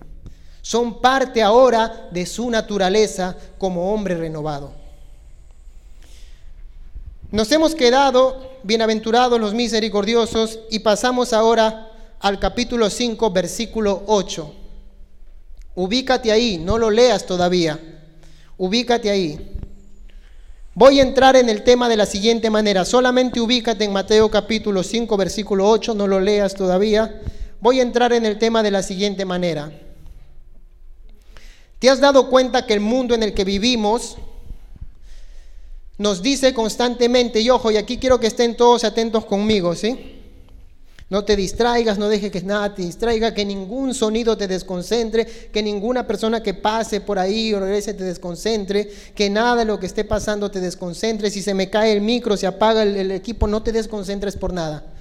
Son 0.62 1.00
parte 1.00 1.42
ahora 1.42 2.08
de 2.10 2.24
su 2.24 2.48
naturaleza 2.48 3.36
como 3.58 3.92
hombre 3.92 4.16
renovado. 4.16 4.72
Nos 7.30 7.50
hemos 7.50 7.74
quedado 7.74 8.52
bienaventurados 8.62 9.40
los 9.40 9.54
misericordiosos 9.54 10.60
y 10.70 10.78
pasamos 10.78 11.32
ahora 11.32 11.90
al 12.20 12.38
capítulo 12.38 12.88
5, 12.88 13.30
versículo 13.30 14.04
8. 14.06 14.54
Ubícate 15.74 16.30
ahí, 16.30 16.58
no 16.58 16.78
lo 16.78 16.90
leas 16.90 17.26
todavía. 17.26 17.80
Ubícate 18.56 19.10
ahí. 19.10 19.53
Voy 20.76 20.98
a 20.98 21.02
entrar 21.02 21.36
en 21.36 21.48
el 21.48 21.62
tema 21.62 21.88
de 21.88 21.96
la 21.96 22.04
siguiente 22.04 22.50
manera. 22.50 22.84
Solamente 22.84 23.40
ubícate 23.40 23.84
en 23.84 23.92
Mateo 23.92 24.28
capítulo 24.28 24.82
5, 24.82 25.16
versículo 25.16 25.68
8, 25.68 25.94
no 25.94 26.08
lo 26.08 26.18
leas 26.18 26.54
todavía. 26.54 27.20
Voy 27.60 27.78
a 27.78 27.82
entrar 27.82 28.12
en 28.12 28.26
el 28.26 28.38
tema 28.38 28.60
de 28.64 28.72
la 28.72 28.82
siguiente 28.82 29.24
manera. 29.24 29.70
¿Te 31.78 31.88
has 31.88 32.00
dado 32.00 32.28
cuenta 32.28 32.66
que 32.66 32.74
el 32.74 32.80
mundo 32.80 33.14
en 33.14 33.22
el 33.22 33.34
que 33.34 33.44
vivimos 33.44 34.16
nos 35.96 36.22
dice 36.22 36.52
constantemente, 36.52 37.40
y 37.40 37.50
ojo, 37.50 37.70
y 37.70 37.76
aquí 37.76 37.98
quiero 37.98 38.18
que 38.18 38.26
estén 38.26 38.56
todos 38.56 38.82
atentos 38.82 39.26
conmigo, 39.26 39.76
¿sí? 39.76 40.13
No 41.14 41.24
te 41.24 41.36
distraigas, 41.36 41.96
no 41.96 42.08
dejes 42.08 42.32
que 42.32 42.42
nada 42.42 42.74
te 42.74 42.82
distraiga, 42.82 43.32
que 43.32 43.44
ningún 43.44 43.94
sonido 43.94 44.36
te 44.36 44.48
desconcentre, 44.48 45.24
que 45.24 45.62
ninguna 45.62 46.08
persona 46.08 46.42
que 46.42 46.54
pase 46.54 47.00
por 47.00 47.20
ahí 47.20 47.54
o 47.54 47.60
regrese 47.60 47.94
te 47.94 48.02
desconcentre, 48.02 48.90
que 49.14 49.30
nada 49.30 49.54
de 49.54 49.64
lo 49.64 49.78
que 49.78 49.86
esté 49.86 50.02
pasando 50.02 50.50
te 50.50 50.58
desconcentre. 50.58 51.30
Si 51.30 51.40
se 51.40 51.54
me 51.54 51.70
cae 51.70 51.92
el 51.92 52.00
micro, 52.00 52.36
se 52.36 52.48
apaga 52.48 52.82
el, 52.82 52.96
el 52.96 53.12
equipo, 53.12 53.46
no 53.46 53.62
te 53.62 53.70
desconcentres 53.70 54.36
por 54.36 54.52
nada. 54.52 54.92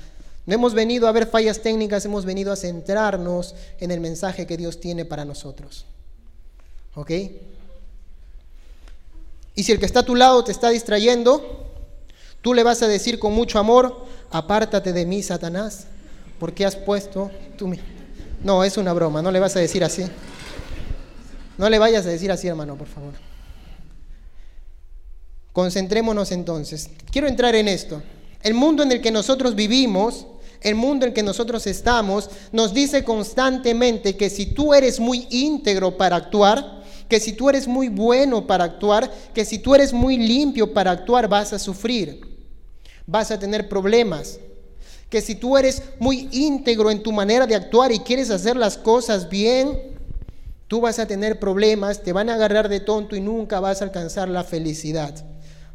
No 0.45 0.53
hemos 0.53 0.75
venido 0.75 1.07
a 1.07 1.11
ver 1.11 1.25
fallas 1.25 1.61
técnicas, 1.63 2.05
hemos 2.05 2.25
venido 2.25 2.51
a 2.51 2.57
centrarnos 2.57 3.55
en 3.79 3.89
el 3.89 3.99
mensaje 3.99 4.45
que 4.45 4.55
Dios 4.55 4.79
tiene 4.79 5.05
para 5.05 5.25
nosotros. 5.25 5.87
¿Ok? 6.93 7.09
Y 9.55 9.63
si 9.63 9.71
el 9.71 9.79
que 9.79 9.87
está 9.87 10.01
a 10.01 10.05
tu 10.05 10.13
lado 10.13 10.43
te 10.43 10.51
está 10.51 10.69
distrayendo, 10.69 11.63
Tú 12.43 12.53
le 12.53 12.63
vas 12.63 12.83
a 12.83 12.89
decir 12.89 13.19
con 13.19 13.31
mucho 13.31 13.57
amor, 13.57 14.05
apártate 14.29 14.91
de 14.91 15.05
mí, 15.05 15.23
Satanás, 15.23 15.87
porque 16.43 16.65
has 16.65 16.75
puesto 16.75 17.31
tú 17.57 17.73
No, 18.43 18.65
es 18.65 18.75
una 18.75 18.91
broma, 18.91 19.21
no 19.21 19.31
le 19.31 19.39
vas 19.39 19.55
a 19.55 19.61
decir 19.61 19.81
así. 19.81 20.03
No 21.57 21.69
le 21.69 21.79
vayas 21.79 22.05
a 22.05 22.09
decir 22.09 22.29
así, 22.33 22.49
hermano, 22.49 22.75
por 22.75 22.87
favor. 22.87 23.13
Concentrémonos 25.53 26.33
entonces. 26.33 26.89
Quiero 27.09 27.29
entrar 27.29 27.55
en 27.55 27.69
esto. 27.69 28.03
El 28.41 28.55
mundo 28.55 28.83
en 28.83 28.91
el 28.91 28.99
que 28.99 29.09
nosotros 29.09 29.55
vivimos, 29.55 30.27
el 30.59 30.75
mundo 30.75 31.05
en 31.05 31.11
el 31.11 31.13
que 31.15 31.23
nosotros 31.23 31.65
estamos, 31.65 32.29
nos 32.51 32.73
dice 32.73 33.05
constantemente 33.05 34.17
que 34.17 34.29
si 34.29 34.47
tú 34.47 34.73
eres 34.73 34.99
muy 34.99 35.27
íntegro 35.29 35.95
para 35.95 36.17
actuar, 36.17 36.83
que 37.07 37.21
si 37.21 37.31
tú 37.31 37.49
eres 37.49 37.69
muy 37.69 37.87
bueno 37.87 38.45
para 38.45 38.65
actuar, 38.65 39.09
que 39.33 39.45
si 39.45 39.59
tú 39.59 39.75
eres 39.75 39.93
muy 39.93 40.17
limpio 40.17 40.73
para 40.73 40.91
actuar, 40.91 41.29
vas 41.29 41.53
a 41.53 41.59
sufrir, 41.59 42.19
vas 43.07 43.31
a 43.31 43.39
tener 43.39 43.69
problemas. 43.69 44.41
Que 45.13 45.21
si 45.21 45.35
tú 45.35 45.59
eres 45.59 45.83
muy 45.99 46.27
íntegro 46.31 46.89
en 46.89 47.03
tu 47.03 47.11
manera 47.11 47.45
de 47.45 47.53
actuar 47.53 47.91
y 47.91 47.99
quieres 47.99 48.31
hacer 48.31 48.57
las 48.57 48.79
cosas 48.79 49.29
bien, 49.29 49.93
tú 50.67 50.81
vas 50.81 50.97
a 50.97 51.05
tener 51.05 51.37
problemas, 51.37 52.01
te 52.01 52.11
van 52.11 52.31
a 52.31 52.33
agarrar 52.33 52.67
de 52.67 52.79
tonto 52.79 53.15
y 53.15 53.21
nunca 53.21 53.59
vas 53.59 53.79
a 53.79 53.85
alcanzar 53.85 54.27
la 54.27 54.43
felicidad. 54.43 55.23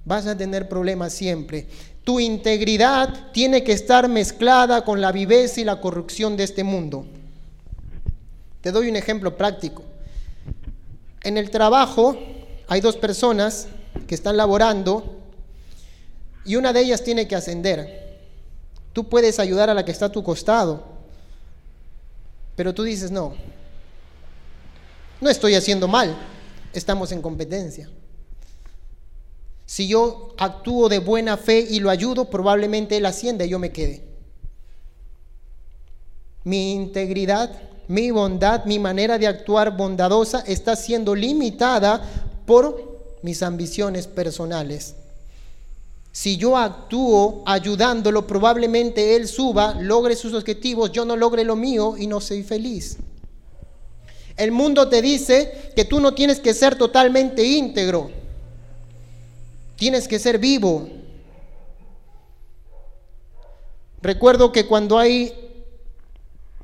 Vas 0.04 0.26
a 0.26 0.36
tener 0.36 0.68
problemas 0.68 1.12
siempre. 1.12 1.68
Tu 2.02 2.18
integridad 2.18 3.30
tiene 3.30 3.62
que 3.62 3.70
estar 3.70 4.08
mezclada 4.08 4.84
con 4.84 5.00
la 5.00 5.12
viveza 5.12 5.60
y 5.60 5.64
la 5.64 5.80
corrupción 5.80 6.36
de 6.36 6.42
este 6.42 6.64
mundo. 6.64 7.06
Te 8.60 8.72
doy 8.72 8.88
un 8.88 8.96
ejemplo 8.96 9.36
práctico. 9.36 9.84
En 11.22 11.38
el 11.38 11.50
trabajo 11.50 12.18
hay 12.66 12.80
dos 12.80 12.96
personas 12.96 13.68
que 14.08 14.16
están 14.16 14.36
laborando 14.36 15.14
y 16.44 16.56
una 16.56 16.72
de 16.72 16.80
ellas 16.80 17.04
tiene 17.04 17.28
que 17.28 17.36
ascender. 17.36 18.07
Tú 18.98 19.08
puedes 19.08 19.38
ayudar 19.38 19.70
a 19.70 19.74
la 19.74 19.84
que 19.84 19.92
está 19.92 20.06
a 20.06 20.10
tu 20.10 20.24
costado, 20.24 20.82
pero 22.56 22.74
tú 22.74 22.82
dices, 22.82 23.12
no, 23.12 23.32
no 25.20 25.30
estoy 25.30 25.54
haciendo 25.54 25.86
mal, 25.86 26.16
estamos 26.72 27.12
en 27.12 27.22
competencia. 27.22 27.88
Si 29.66 29.86
yo 29.86 30.34
actúo 30.36 30.88
de 30.88 30.98
buena 30.98 31.36
fe 31.36 31.60
y 31.60 31.78
lo 31.78 31.90
ayudo, 31.90 32.28
probablemente 32.28 32.96
él 32.96 33.06
ascienda 33.06 33.44
y 33.44 33.50
yo 33.50 33.60
me 33.60 33.70
quede. 33.70 34.02
Mi 36.42 36.72
integridad 36.72 37.52
mi 37.86 38.10
bondad, 38.10 38.64
mi 38.64 38.80
manera 38.80 39.16
de 39.16 39.28
actuar 39.28 39.76
bondadosa 39.76 40.40
está 40.40 40.74
siendo 40.74 41.14
limitada 41.14 42.02
por 42.46 43.14
mis 43.22 43.44
ambiciones 43.44 44.08
personales. 44.08 44.96
Si 46.18 46.36
yo 46.36 46.56
actúo 46.56 47.44
ayudándolo, 47.46 48.26
probablemente 48.26 49.14
él 49.14 49.28
suba, 49.28 49.74
logre 49.80 50.16
sus 50.16 50.34
objetivos, 50.34 50.90
yo 50.90 51.04
no 51.04 51.14
logre 51.14 51.44
lo 51.44 51.54
mío 51.54 51.94
y 51.96 52.08
no 52.08 52.20
soy 52.20 52.42
feliz. 52.42 52.96
El 54.36 54.50
mundo 54.50 54.88
te 54.88 55.00
dice 55.00 55.70
que 55.76 55.84
tú 55.84 56.00
no 56.00 56.14
tienes 56.14 56.40
que 56.40 56.54
ser 56.54 56.74
totalmente 56.74 57.44
íntegro, 57.44 58.10
tienes 59.76 60.08
que 60.08 60.18
ser 60.18 60.40
vivo. 60.40 60.88
Recuerdo 64.02 64.50
que 64.50 64.66
cuando 64.66 64.98
hay 64.98 65.32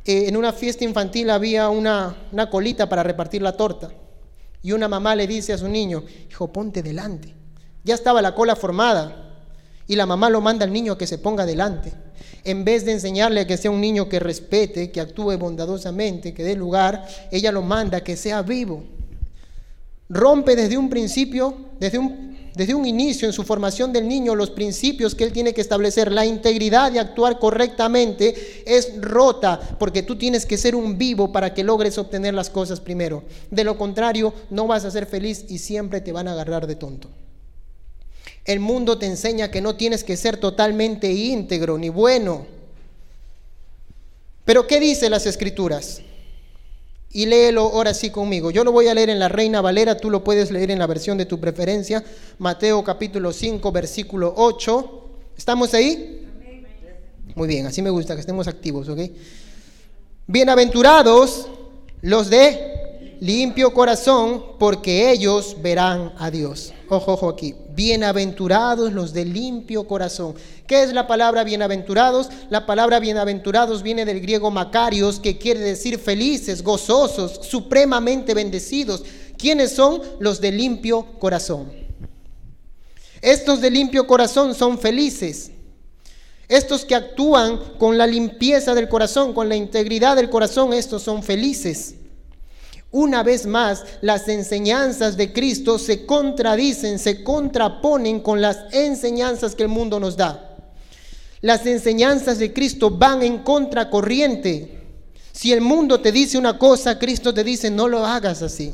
eh, 0.04 0.24
en 0.26 0.36
una 0.36 0.52
fiesta 0.52 0.82
infantil 0.82 1.30
había 1.30 1.68
una, 1.68 2.16
una 2.32 2.50
colita 2.50 2.88
para 2.88 3.04
repartir 3.04 3.40
la 3.40 3.56
torta. 3.56 3.92
Y 4.64 4.72
una 4.72 4.88
mamá 4.88 5.14
le 5.14 5.28
dice 5.28 5.52
a 5.52 5.58
su 5.58 5.68
niño, 5.68 6.02
hijo, 6.28 6.52
ponte 6.52 6.82
delante. 6.82 7.32
Ya 7.84 7.94
estaba 7.94 8.20
la 8.20 8.34
cola 8.34 8.56
formada. 8.56 9.23
Y 9.86 9.96
la 9.96 10.06
mamá 10.06 10.30
lo 10.30 10.40
manda 10.40 10.64
al 10.64 10.72
niño 10.72 10.92
a 10.92 10.98
que 10.98 11.06
se 11.06 11.18
ponga 11.18 11.46
delante. 11.46 11.92
En 12.44 12.64
vez 12.64 12.84
de 12.84 12.92
enseñarle 12.92 13.40
a 13.40 13.46
que 13.46 13.56
sea 13.56 13.70
un 13.70 13.80
niño 13.80 14.08
que 14.08 14.20
respete, 14.20 14.90
que 14.90 15.00
actúe 15.00 15.36
bondadosamente, 15.38 16.34
que 16.34 16.44
dé 16.44 16.56
lugar, 16.56 17.06
ella 17.30 17.52
lo 17.52 17.62
manda 17.62 17.98
a 17.98 18.04
que 18.04 18.16
sea 18.16 18.42
vivo. 18.42 18.84
Rompe 20.08 20.56
desde 20.56 20.76
un 20.76 20.90
principio, 20.90 21.56
desde 21.80 21.98
un 21.98 22.34
desde 22.54 22.74
un 22.74 22.86
inicio 22.86 23.26
en 23.26 23.32
su 23.32 23.42
formación 23.42 23.92
del 23.92 24.06
niño 24.06 24.36
los 24.36 24.50
principios 24.50 25.16
que 25.16 25.24
él 25.24 25.32
tiene 25.32 25.52
que 25.52 25.60
establecer, 25.60 26.12
la 26.12 26.24
integridad 26.24 26.92
de 26.92 27.00
actuar 27.00 27.40
correctamente 27.40 28.62
es 28.64 28.92
rota 29.00 29.60
porque 29.78 30.04
tú 30.04 30.16
tienes 30.16 30.46
que 30.46 30.56
ser 30.56 30.76
un 30.76 30.96
vivo 30.96 31.32
para 31.32 31.52
que 31.52 31.64
logres 31.64 31.98
obtener 31.98 32.32
las 32.32 32.50
cosas 32.50 32.78
primero. 32.78 33.24
De 33.50 33.64
lo 33.64 33.76
contrario, 33.76 34.32
no 34.50 34.68
vas 34.68 34.84
a 34.84 34.92
ser 34.92 35.06
feliz 35.06 35.46
y 35.48 35.58
siempre 35.58 36.00
te 36.00 36.12
van 36.12 36.28
a 36.28 36.32
agarrar 36.32 36.68
de 36.68 36.76
tonto. 36.76 37.10
El 38.44 38.60
mundo 38.60 38.98
te 38.98 39.06
enseña 39.06 39.50
que 39.50 39.60
no 39.60 39.76
tienes 39.76 40.04
que 40.04 40.16
ser 40.16 40.36
totalmente 40.36 41.10
íntegro 41.10 41.78
ni 41.78 41.88
bueno. 41.88 42.46
Pero 44.44 44.66
¿qué 44.66 44.80
dice 44.80 45.08
las 45.08 45.26
escrituras? 45.26 46.02
y 47.14 47.26
léelo 47.26 47.62
ahora 47.62 47.94
sí 47.94 48.10
conmigo. 48.10 48.50
Yo 48.50 48.64
lo 48.64 48.72
voy 48.72 48.88
a 48.88 48.94
leer 48.94 49.08
en 49.08 49.20
la 49.20 49.28
Reina 49.28 49.60
Valera, 49.60 49.96
tú 49.96 50.10
lo 50.10 50.24
puedes 50.24 50.50
leer 50.50 50.72
en 50.72 50.80
la 50.80 50.88
versión 50.88 51.16
de 51.16 51.26
tu 51.26 51.38
preferencia. 51.38 52.04
Mateo 52.38 52.82
capítulo 52.82 53.32
5, 53.32 53.70
versículo 53.70 54.34
8. 54.36 55.08
¿Estamos 55.38 55.72
ahí? 55.74 56.26
Muy 57.36 57.46
bien, 57.46 57.66
así 57.66 57.82
me 57.82 57.90
gusta 57.90 58.14
que 58.14 58.20
estemos 58.20 58.48
activos, 58.48 58.88
¿ok? 58.88 58.98
Bienaventurados 60.26 61.46
los 62.00 62.30
de 62.30 62.73
limpio 63.20 63.72
corazón, 63.72 64.42
porque 64.58 65.10
ellos 65.10 65.56
verán 65.62 66.12
a 66.18 66.30
Dios. 66.30 66.72
Ojo, 66.88 67.12
ojo 67.12 67.28
aquí. 67.28 67.54
Bienaventurados 67.74 68.92
los 68.92 69.12
de 69.12 69.24
limpio 69.24 69.86
corazón. 69.86 70.34
¿Qué 70.66 70.82
es 70.82 70.92
la 70.92 71.06
palabra 71.06 71.44
bienaventurados? 71.44 72.28
La 72.50 72.66
palabra 72.66 73.00
bienaventurados 73.00 73.82
viene 73.82 74.04
del 74.04 74.20
griego 74.20 74.50
macarios, 74.50 75.20
que 75.20 75.38
quiere 75.38 75.60
decir 75.60 75.98
felices, 75.98 76.62
gozosos, 76.62 77.40
supremamente 77.42 78.34
bendecidos. 78.34 79.04
¿Quiénes 79.36 79.72
son? 79.72 80.00
Los 80.20 80.40
de 80.40 80.52
limpio 80.52 81.06
corazón. 81.18 81.72
Estos 83.20 83.60
de 83.60 83.70
limpio 83.70 84.06
corazón 84.06 84.54
son 84.54 84.78
felices. 84.78 85.50
Estos 86.48 86.84
que 86.84 86.94
actúan 86.94 87.58
con 87.78 87.96
la 87.96 88.06
limpieza 88.06 88.74
del 88.74 88.88
corazón, 88.88 89.32
con 89.32 89.48
la 89.48 89.56
integridad 89.56 90.16
del 90.16 90.28
corazón, 90.28 90.72
estos 90.74 91.02
son 91.02 91.22
felices. 91.22 91.94
Una 92.94 93.24
vez 93.24 93.44
más, 93.44 93.84
las 94.02 94.28
enseñanzas 94.28 95.16
de 95.16 95.32
Cristo 95.32 95.80
se 95.80 96.06
contradicen, 96.06 97.00
se 97.00 97.24
contraponen 97.24 98.20
con 98.20 98.40
las 98.40 98.72
enseñanzas 98.72 99.56
que 99.56 99.64
el 99.64 99.68
mundo 99.68 99.98
nos 99.98 100.16
da. 100.16 100.54
Las 101.40 101.66
enseñanzas 101.66 102.38
de 102.38 102.52
Cristo 102.52 102.92
van 102.92 103.24
en 103.24 103.38
contracorriente. 103.38 104.80
Si 105.32 105.52
el 105.52 105.60
mundo 105.60 105.98
te 105.98 106.12
dice 106.12 106.38
una 106.38 106.56
cosa, 106.56 106.96
Cristo 106.96 107.34
te 107.34 107.42
dice, 107.42 107.68
no 107.68 107.88
lo 107.88 108.06
hagas 108.06 108.42
así. 108.42 108.72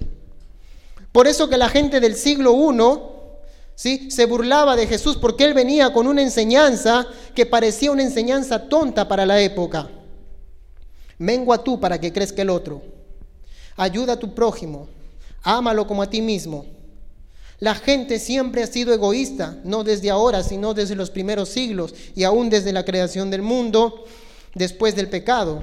Por 1.13 1.27
eso 1.27 1.49
que 1.49 1.57
la 1.57 1.71
gente 1.71 1.99
del 1.99 2.15
siglo 2.15 2.53
I 2.53 3.01
¿sí? 3.75 4.11
se 4.11 4.27
burlaba 4.27 4.77
de 4.77 4.87
Jesús 4.87 5.17
porque 5.17 5.45
él 5.45 5.55
venía 5.55 5.95
con 5.95 6.07
una 6.07 6.21
enseñanza 6.21 7.07
que 7.35 7.47
parecía 7.47 7.91
una 7.91 8.03
enseñanza 8.03 8.69
tonta 8.69 9.09
para 9.09 9.25
la 9.25 9.41
época. 9.41 9.89
Mengua 11.17 11.65
tú 11.65 11.81
para 11.81 11.99
que 11.99 12.13
crezca 12.13 12.43
el 12.43 12.51
otro 12.51 13.00
ayuda 13.81 14.13
a 14.13 14.19
tu 14.19 14.35
prójimo, 14.35 14.89
ámalo 15.43 15.87
como 15.87 16.03
a 16.03 16.11
ti 16.11 16.21
mismo. 16.21 16.67
La 17.61 17.75
gente 17.75 18.19
siempre 18.19 18.63
ha 18.63 18.67
sido 18.67 18.93
egoísta, 18.93 19.59
no 19.65 19.85
desde 19.85 20.11
ahora, 20.11 20.43
sino 20.43 20.75
desde 20.75 20.95
los 20.95 21.11
primeros 21.11 21.49
siglos 21.49 21.95
y 22.15 22.25
aún 22.25 22.51
desde 22.51 22.73
la 22.73 22.85
creación 22.85 23.31
del 23.31 23.43
mundo, 23.43 24.05
después 24.55 24.95
del 24.97 25.09
pecado. 25.09 25.63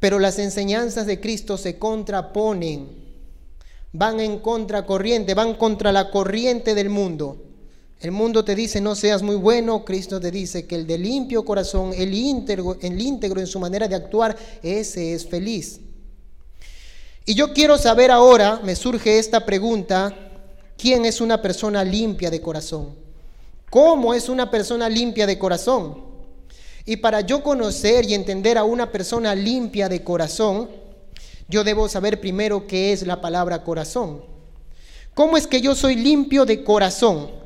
Pero 0.00 0.18
las 0.18 0.38
enseñanzas 0.38 1.06
de 1.06 1.20
Cristo 1.20 1.56
se 1.56 1.78
contraponen, 1.78 2.88
van 3.92 4.20
en 4.20 4.38
contracorriente, 4.38 5.34
van 5.34 5.54
contra 5.54 5.92
la 5.92 6.10
corriente 6.10 6.74
del 6.74 6.90
mundo. 6.90 7.42
El 8.04 8.10
mundo 8.10 8.44
te 8.44 8.54
dice 8.54 8.82
no 8.82 8.94
seas 8.94 9.22
muy 9.22 9.36
bueno, 9.36 9.82
Cristo 9.82 10.20
te 10.20 10.30
dice 10.30 10.66
que 10.66 10.74
el 10.74 10.86
de 10.86 10.98
limpio 10.98 11.42
corazón, 11.42 11.94
el 11.96 12.12
íntegro, 12.12 12.76
el 12.82 13.00
íntegro 13.00 13.40
en 13.40 13.46
su 13.46 13.58
manera 13.58 13.88
de 13.88 13.94
actuar, 13.94 14.36
ese 14.62 15.14
es 15.14 15.26
feliz. 15.26 15.80
Y 17.24 17.32
yo 17.32 17.54
quiero 17.54 17.78
saber 17.78 18.10
ahora, 18.10 18.60
me 18.62 18.76
surge 18.76 19.18
esta 19.18 19.46
pregunta, 19.46 20.14
¿quién 20.76 21.06
es 21.06 21.22
una 21.22 21.40
persona 21.40 21.82
limpia 21.82 22.28
de 22.28 22.42
corazón? 22.42 22.94
¿Cómo 23.70 24.12
es 24.12 24.28
una 24.28 24.50
persona 24.50 24.90
limpia 24.90 25.26
de 25.26 25.38
corazón? 25.38 26.04
Y 26.84 26.98
para 26.98 27.22
yo 27.22 27.42
conocer 27.42 28.04
y 28.04 28.12
entender 28.12 28.58
a 28.58 28.64
una 28.64 28.92
persona 28.92 29.34
limpia 29.34 29.88
de 29.88 30.04
corazón, 30.04 30.68
yo 31.48 31.64
debo 31.64 31.88
saber 31.88 32.20
primero 32.20 32.66
qué 32.66 32.92
es 32.92 33.06
la 33.06 33.22
palabra 33.22 33.64
corazón. 33.64 34.22
¿Cómo 35.14 35.38
es 35.38 35.46
que 35.46 35.62
yo 35.62 35.74
soy 35.74 35.96
limpio 35.96 36.44
de 36.44 36.62
corazón? 36.62 37.43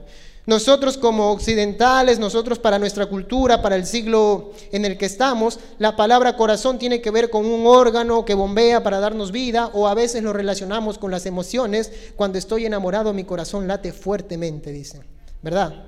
Nosotros 0.49 0.97
como 0.97 1.31
occidentales, 1.31 2.19
nosotros 2.19 2.59
para 2.59 2.79
nuestra 2.79 3.05
cultura, 3.05 3.61
para 3.61 3.77
el 3.77 3.85
siglo 3.85 4.53
en 4.73 4.87
el 4.87 4.97
que 4.97 5.05
estamos, 5.05 5.61
la 5.79 5.95
palabra 5.95 6.39
corazón 6.39 6.79
tiene 6.79 7.03
que 7.03 7.11
ver 7.11 7.29
con 7.29 7.45
un 7.45 7.67
órgano 7.67 8.25
que 8.25 8.33
bombea 8.33 8.83
para 8.83 8.99
darnos 8.99 9.31
vida 9.31 9.67
o 9.75 9.89
a 9.89 9.93
veces 9.93 10.23
lo 10.23 10.33
relacionamos 10.33 10.97
con 10.97 11.11
las 11.11 11.27
emociones. 11.27 11.93
Cuando 12.17 12.39
estoy 12.39 12.65
enamorado 12.65 13.13
mi 13.13 13.25
corazón 13.25 13.69
late 13.69 13.93
fuertemente, 13.93 14.73
dicen. 14.73 15.03
¿Verdad? 15.43 15.85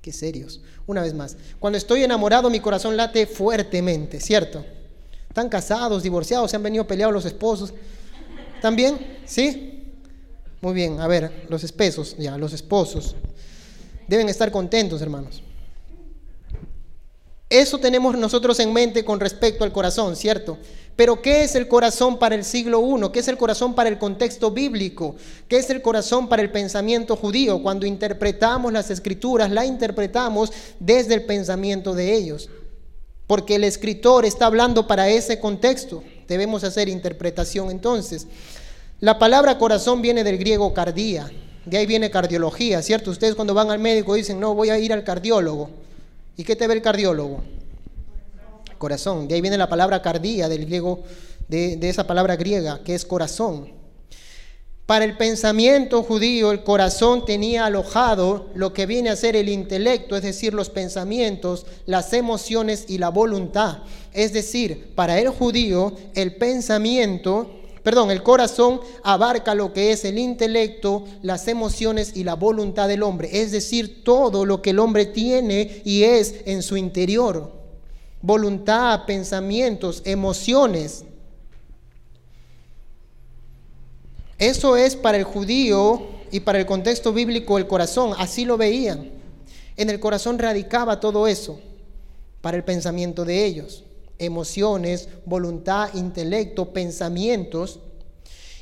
Qué 0.00 0.12
serios. 0.12 0.60
Una 0.88 1.02
vez 1.02 1.14
más, 1.14 1.36
cuando 1.60 1.78
estoy 1.78 2.02
enamorado 2.02 2.50
mi 2.50 2.58
corazón 2.58 2.96
late 2.96 3.24
fuertemente, 3.24 4.18
¿cierto? 4.18 4.64
Están 5.28 5.48
casados, 5.48 6.02
divorciados, 6.02 6.50
se 6.50 6.56
han 6.56 6.62
venido 6.64 6.88
peleados 6.88 7.14
los 7.14 7.24
esposos. 7.24 7.72
¿También? 8.60 9.20
¿Sí? 9.24 9.92
Muy 10.60 10.74
bien, 10.74 10.98
a 10.98 11.06
ver, 11.06 11.46
los 11.50 11.62
esposos, 11.62 12.16
ya, 12.18 12.36
los 12.36 12.52
esposos. 12.52 13.14
Deben 14.08 14.28
estar 14.28 14.50
contentos, 14.50 15.00
hermanos. 15.00 15.42
Eso 17.48 17.78
tenemos 17.78 18.16
nosotros 18.16 18.58
en 18.58 18.72
mente 18.72 19.04
con 19.04 19.20
respecto 19.20 19.64
al 19.64 19.72
corazón, 19.72 20.16
¿cierto? 20.16 20.58
Pero 20.96 21.20
¿qué 21.22 21.42
es 21.42 21.54
el 21.54 21.68
corazón 21.68 22.18
para 22.18 22.34
el 22.34 22.44
siglo 22.44 22.80
I? 22.80 23.10
¿Qué 23.12 23.18
es 23.18 23.28
el 23.28 23.36
corazón 23.36 23.74
para 23.74 23.88
el 23.88 23.98
contexto 23.98 24.50
bíblico? 24.50 25.16
¿Qué 25.48 25.58
es 25.58 25.68
el 25.70 25.82
corazón 25.82 26.28
para 26.28 26.42
el 26.42 26.50
pensamiento 26.50 27.16
judío? 27.16 27.62
Cuando 27.62 27.86
interpretamos 27.86 28.72
las 28.72 28.90
escrituras, 28.90 29.50
la 29.50 29.64
interpretamos 29.64 30.52
desde 30.78 31.14
el 31.14 31.24
pensamiento 31.24 31.94
de 31.94 32.14
ellos. 32.14 32.48
Porque 33.26 33.56
el 33.56 33.64
escritor 33.64 34.24
está 34.24 34.46
hablando 34.46 34.86
para 34.86 35.08
ese 35.08 35.40
contexto. 35.40 36.02
Debemos 36.28 36.64
hacer 36.64 36.88
interpretación 36.88 37.70
entonces. 37.70 38.26
La 39.00 39.18
palabra 39.18 39.58
corazón 39.58 40.00
viene 40.00 40.24
del 40.24 40.38
griego 40.38 40.72
cardía, 40.72 41.30
de 41.64 41.76
ahí 41.76 41.86
viene 41.86 42.10
cardiología, 42.10 42.82
¿cierto? 42.82 43.10
Ustedes 43.10 43.34
cuando 43.34 43.54
van 43.54 43.70
al 43.70 43.78
médico 43.78 44.14
dicen, 44.14 44.38
no, 44.38 44.54
voy 44.54 44.70
a 44.70 44.78
ir 44.78 44.92
al 44.92 45.04
cardiólogo. 45.04 45.70
¿Y 46.36 46.44
qué 46.44 46.56
te 46.56 46.66
ve 46.66 46.74
el 46.74 46.82
cardiólogo? 46.82 47.42
Corazón. 48.78 49.28
De 49.28 49.34
ahí 49.34 49.40
viene 49.40 49.56
la 49.56 49.68
palabra 49.68 50.02
cardía, 50.02 50.48
del 50.48 50.66
griego, 50.66 51.02
de, 51.48 51.76
de 51.76 51.88
esa 51.88 52.06
palabra 52.06 52.36
griega, 52.36 52.80
que 52.84 52.94
es 52.94 53.04
corazón. 53.04 53.72
Para 54.86 55.06
el 55.06 55.16
pensamiento 55.16 56.02
judío, 56.02 56.52
el 56.52 56.62
corazón 56.62 57.24
tenía 57.24 57.64
alojado 57.64 58.50
lo 58.54 58.74
que 58.74 58.84
viene 58.84 59.08
a 59.08 59.16
ser 59.16 59.34
el 59.34 59.48
intelecto, 59.48 60.14
es 60.14 60.22
decir, 60.22 60.52
los 60.52 60.68
pensamientos, 60.68 61.64
las 61.86 62.12
emociones 62.12 62.84
y 62.88 62.98
la 62.98 63.08
voluntad. 63.08 63.78
Es 64.12 64.34
decir, 64.34 64.92
para 64.94 65.18
el 65.18 65.30
judío, 65.30 65.94
el 66.14 66.36
pensamiento 66.36 67.63
perdón, 67.84 68.10
el 68.10 68.22
corazón 68.22 68.80
abarca 69.02 69.54
lo 69.54 69.72
que 69.72 69.92
es 69.92 70.04
el 70.04 70.18
intelecto, 70.18 71.04
las 71.22 71.46
emociones 71.46 72.16
y 72.16 72.24
la 72.24 72.34
voluntad 72.34 72.88
del 72.88 73.04
hombre, 73.04 73.28
es 73.42 73.52
decir, 73.52 74.02
todo 74.02 74.44
lo 74.46 74.62
que 74.62 74.70
el 74.70 74.80
hombre 74.80 75.04
tiene 75.06 75.82
y 75.84 76.02
es 76.02 76.34
en 76.46 76.62
su 76.62 76.78
interior. 76.78 77.52
Voluntad, 78.22 79.04
pensamientos, 79.04 80.00
emociones. 80.06 81.04
Eso 84.38 84.76
es 84.76 84.96
para 84.96 85.18
el 85.18 85.24
judío 85.24 86.06
y 86.32 86.40
para 86.40 86.58
el 86.58 86.66
contexto 86.66 87.12
bíblico 87.12 87.58
el 87.58 87.66
corazón, 87.66 88.14
así 88.18 88.46
lo 88.46 88.56
veían. 88.56 89.10
En 89.76 89.90
el 89.90 90.00
corazón 90.00 90.38
radicaba 90.38 91.00
todo 91.00 91.26
eso 91.26 91.60
para 92.40 92.56
el 92.56 92.64
pensamiento 92.64 93.26
de 93.26 93.44
ellos 93.44 93.83
emociones, 94.18 95.08
voluntad, 95.24 95.92
intelecto, 95.94 96.72
pensamientos. 96.72 97.80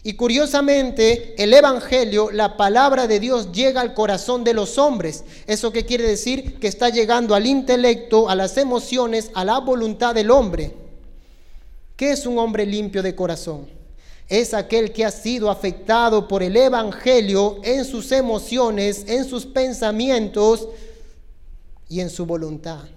Y 0.03 0.15
curiosamente, 0.15 1.35
el 1.43 1.55
Evangelio, 1.55 2.31
la 2.33 2.57
palabra 2.57 3.07
de 3.07 3.21
Dios 3.21 3.53
llega 3.53 3.81
al 3.81 3.95
corazón 3.95 4.43
de 4.43 4.55
los 4.55 4.79
hombres. 4.79 5.25
¿Eso 5.47 5.73
qué 5.73 5.85
quiere 5.85 6.05
decir? 6.05 6.59
Que 6.59 6.67
está 6.67 6.89
llegando 6.89 7.35
al 7.35 7.47
intelecto, 7.47 8.29
a 8.29 8.35
las 8.35 8.57
emociones, 8.57 9.31
a 9.35 9.45
la 9.45 9.59
voluntad 9.59 10.15
del 10.15 10.31
hombre. 10.31 10.75
¿Qué 11.97 12.11
es 12.11 12.27
un 12.27 12.39
hombre 12.39 12.67
limpio 12.67 13.03
de 13.03 13.15
corazón? 13.15 13.69
Es 14.29 14.55
aquel 14.55 14.93
que 14.93 15.05
ha 15.05 15.11
sido 15.11 15.51
afectado 15.51 16.27
por 16.27 16.43
el 16.43 16.57
Evangelio 16.57 17.61
en 17.63 17.85
sus 17.85 18.11
emociones, 18.11 19.05
en 19.07 19.25
sus 19.25 19.47
pensamientos 19.47 20.69
y 21.89 22.01
en 22.01 22.11
su 22.11 22.27
voluntad 22.27 22.89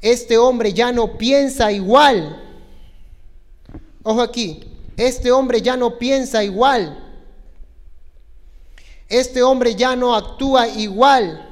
este 0.00 0.38
hombre 0.38 0.72
ya 0.72 0.92
no 0.92 1.18
piensa 1.18 1.70
igual. 1.70 2.40
Ojo 4.02 4.22
aquí, 4.22 4.64
este 4.96 5.30
hombre 5.30 5.60
ya 5.60 5.76
no 5.76 5.98
piensa 5.98 6.42
igual. 6.42 7.06
Este 9.08 9.42
hombre 9.42 9.74
ya 9.74 9.96
no 9.96 10.14
actúa 10.14 10.68
igual. 10.68 11.46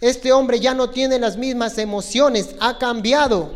Este 0.00 0.32
hombre 0.32 0.60
ya 0.60 0.74
no 0.74 0.90
tiene 0.90 1.18
las 1.18 1.36
mismas 1.36 1.78
emociones, 1.78 2.54
ha 2.60 2.78
cambiado. 2.78 3.54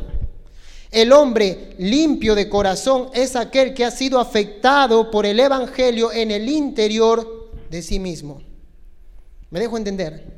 El 0.90 1.12
hombre 1.12 1.74
limpio 1.78 2.34
de 2.34 2.48
corazón 2.48 3.10
es 3.12 3.36
aquel 3.36 3.74
que 3.74 3.84
ha 3.84 3.90
sido 3.90 4.18
afectado 4.18 5.10
por 5.10 5.26
el 5.26 5.38
Evangelio 5.38 6.10
en 6.10 6.30
el 6.30 6.48
interior 6.48 7.50
de 7.68 7.82
sí 7.82 7.98
mismo. 7.98 8.40
¿Me 9.50 9.60
dejo 9.60 9.76
entender? 9.76 10.37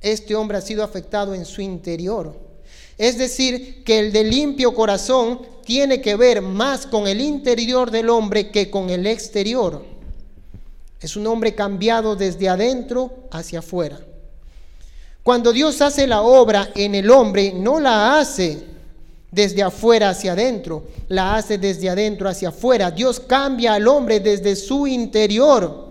Este 0.00 0.34
hombre 0.34 0.58
ha 0.58 0.60
sido 0.60 0.82
afectado 0.82 1.34
en 1.34 1.44
su 1.44 1.60
interior. 1.60 2.34
Es 2.96 3.18
decir, 3.18 3.82
que 3.84 3.98
el 3.98 4.12
de 4.12 4.24
limpio 4.24 4.74
corazón 4.74 5.40
tiene 5.64 6.00
que 6.00 6.16
ver 6.16 6.42
más 6.42 6.86
con 6.86 7.06
el 7.06 7.20
interior 7.20 7.90
del 7.90 8.10
hombre 8.10 8.50
que 8.50 8.70
con 8.70 8.90
el 8.90 9.06
exterior. 9.06 9.84
Es 11.00 11.16
un 11.16 11.26
hombre 11.26 11.54
cambiado 11.54 12.14
desde 12.14 12.48
adentro 12.48 13.28
hacia 13.30 13.60
afuera. 13.60 13.98
Cuando 15.22 15.52
Dios 15.52 15.80
hace 15.80 16.06
la 16.06 16.22
obra 16.22 16.70
en 16.74 16.94
el 16.94 17.10
hombre, 17.10 17.52
no 17.54 17.78
la 17.80 18.18
hace 18.18 18.64
desde 19.30 19.62
afuera 19.62 20.10
hacia 20.10 20.32
adentro, 20.32 20.84
la 21.08 21.36
hace 21.36 21.56
desde 21.56 21.88
adentro 21.88 22.28
hacia 22.28 22.48
afuera. 22.48 22.90
Dios 22.90 23.20
cambia 23.20 23.74
al 23.74 23.86
hombre 23.86 24.20
desde 24.20 24.56
su 24.56 24.86
interior. 24.86 25.89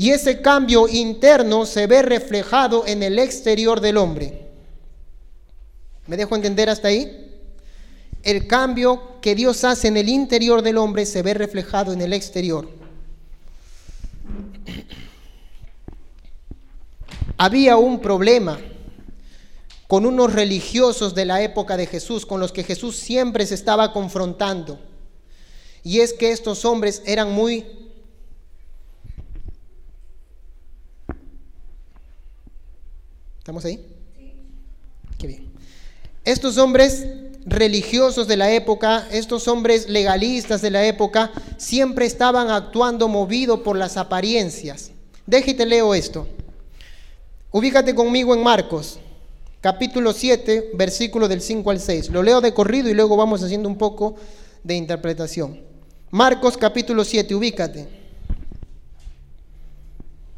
Y 0.00 0.10
ese 0.10 0.40
cambio 0.40 0.86
interno 0.86 1.66
se 1.66 1.88
ve 1.88 2.02
reflejado 2.02 2.86
en 2.86 3.02
el 3.02 3.18
exterior 3.18 3.80
del 3.80 3.96
hombre. 3.96 4.46
¿Me 6.06 6.16
dejo 6.16 6.36
entender 6.36 6.70
hasta 6.70 6.86
ahí? 6.86 7.42
El 8.22 8.46
cambio 8.46 9.20
que 9.20 9.34
Dios 9.34 9.64
hace 9.64 9.88
en 9.88 9.96
el 9.96 10.08
interior 10.08 10.62
del 10.62 10.78
hombre 10.78 11.04
se 11.04 11.22
ve 11.22 11.34
reflejado 11.34 11.92
en 11.92 12.00
el 12.00 12.12
exterior. 12.12 12.68
Había 17.36 17.76
un 17.76 17.98
problema 17.98 18.56
con 19.88 20.06
unos 20.06 20.32
religiosos 20.32 21.16
de 21.16 21.24
la 21.24 21.42
época 21.42 21.76
de 21.76 21.86
Jesús, 21.86 22.24
con 22.24 22.38
los 22.38 22.52
que 22.52 22.62
Jesús 22.62 22.94
siempre 22.94 23.44
se 23.46 23.56
estaba 23.56 23.92
confrontando. 23.92 24.78
Y 25.82 26.00
es 26.00 26.12
que 26.12 26.30
estos 26.30 26.64
hombres 26.64 27.02
eran 27.04 27.32
muy 27.32 27.77
¿Estamos 33.48 33.64
ahí? 33.64 33.82
Qué 35.16 35.26
bien. 35.26 35.50
Estos 36.22 36.58
hombres 36.58 37.06
religiosos 37.46 38.28
de 38.28 38.36
la 38.36 38.52
época, 38.52 39.08
estos 39.10 39.48
hombres 39.48 39.88
legalistas 39.88 40.60
de 40.60 40.70
la 40.70 40.84
época, 40.84 41.32
siempre 41.56 42.04
estaban 42.04 42.50
actuando 42.50 43.08
movido 43.08 43.62
por 43.62 43.78
las 43.78 43.96
apariencias. 43.96 44.90
Déjate 45.24 45.64
leo 45.64 45.94
esto. 45.94 46.28
Ubícate 47.50 47.94
conmigo 47.94 48.34
en 48.34 48.42
Marcos, 48.42 48.98
capítulo 49.62 50.12
7, 50.12 50.72
versículo 50.74 51.26
del 51.26 51.40
5 51.40 51.70
al 51.70 51.80
6. 51.80 52.10
Lo 52.10 52.22
leo 52.22 52.42
de 52.42 52.52
corrido 52.52 52.90
y 52.90 52.94
luego 52.94 53.16
vamos 53.16 53.42
haciendo 53.42 53.66
un 53.66 53.78
poco 53.78 54.16
de 54.62 54.74
interpretación. 54.74 55.58
Marcos 56.10 56.58
capítulo 56.58 57.02
7, 57.02 57.34
ubícate. 57.34 57.88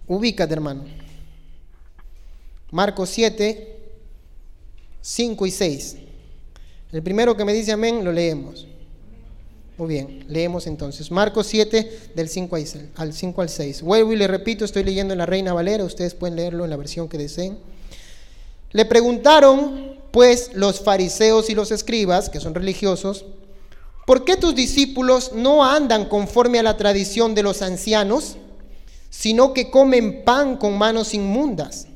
Ubícate, 0.06 0.52
hermano. 0.52 0.99
Marcos 2.70 3.10
7, 3.10 3.78
5 5.00 5.46
y 5.46 5.50
6. 5.50 5.96
El 6.92 7.02
primero 7.02 7.36
que 7.36 7.44
me 7.44 7.52
dice 7.52 7.72
amén 7.72 8.04
lo 8.04 8.12
leemos. 8.12 8.66
Muy 9.76 9.88
bien, 9.88 10.24
leemos 10.28 10.66
entonces. 10.66 11.10
Marcos 11.10 11.46
7 11.46 12.10
del 12.14 12.28
5 12.28 12.56
al 12.96 13.12
5 13.14 13.40
al 13.40 13.48
6. 13.48 13.82
Vuelvo 13.82 14.12
y 14.12 14.16
le 14.16 14.26
repito, 14.26 14.64
estoy 14.64 14.84
leyendo 14.84 15.14
en 15.14 15.18
la 15.18 15.26
Reina 15.26 15.54
Valera, 15.54 15.84
ustedes 15.84 16.14
pueden 16.14 16.36
leerlo 16.36 16.64
en 16.64 16.70
la 16.70 16.76
versión 16.76 17.08
que 17.08 17.16
deseen. 17.16 17.58
Le 18.72 18.84
preguntaron 18.84 19.96
pues 20.10 20.50
los 20.54 20.80
fariseos 20.80 21.50
y 21.50 21.54
los 21.54 21.70
escribas, 21.70 22.28
que 22.28 22.40
son 22.40 22.54
religiosos, 22.54 23.24
¿por 24.06 24.24
qué 24.24 24.36
tus 24.36 24.54
discípulos 24.54 25.32
no 25.34 25.64
andan 25.64 26.08
conforme 26.08 26.58
a 26.58 26.62
la 26.62 26.76
tradición 26.76 27.34
de 27.34 27.42
los 27.42 27.62
ancianos, 27.62 28.36
sino 29.08 29.54
que 29.54 29.70
comen 29.70 30.24
pan 30.24 30.56
con 30.56 30.76
manos 30.76 31.14
inmundas? 31.14 31.86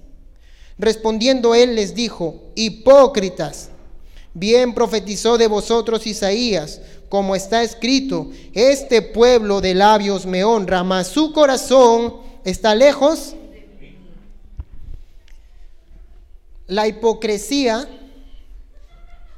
Respondiendo 0.79 1.55
él 1.55 1.77
les 1.77 1.95
dijo, 1.95 2.43
hipócritas, 2.55 3.71
bien 4.33 4.75
profetizó 4.75 5.39
de 5.39 5.47
vosotros 5.47 6.07
Isaías, 6.07 6.81
como 7.09 7.37
está 7.37 7.63
escrito, 7.63 8.31
este 8.53 9.03
pueblo 9.03 9.61
de 9.61 9.75
labios 9.75 10.27
me 10.27 10.43
honra, 10.43 10.83
mas 10.83 11.07
su 11.09 11.33
corazón 11.33 12.17
está 12.45 12.75
lejos 12.75 13.37
La 16.67 16.89
hipocresía, 16.89 17.87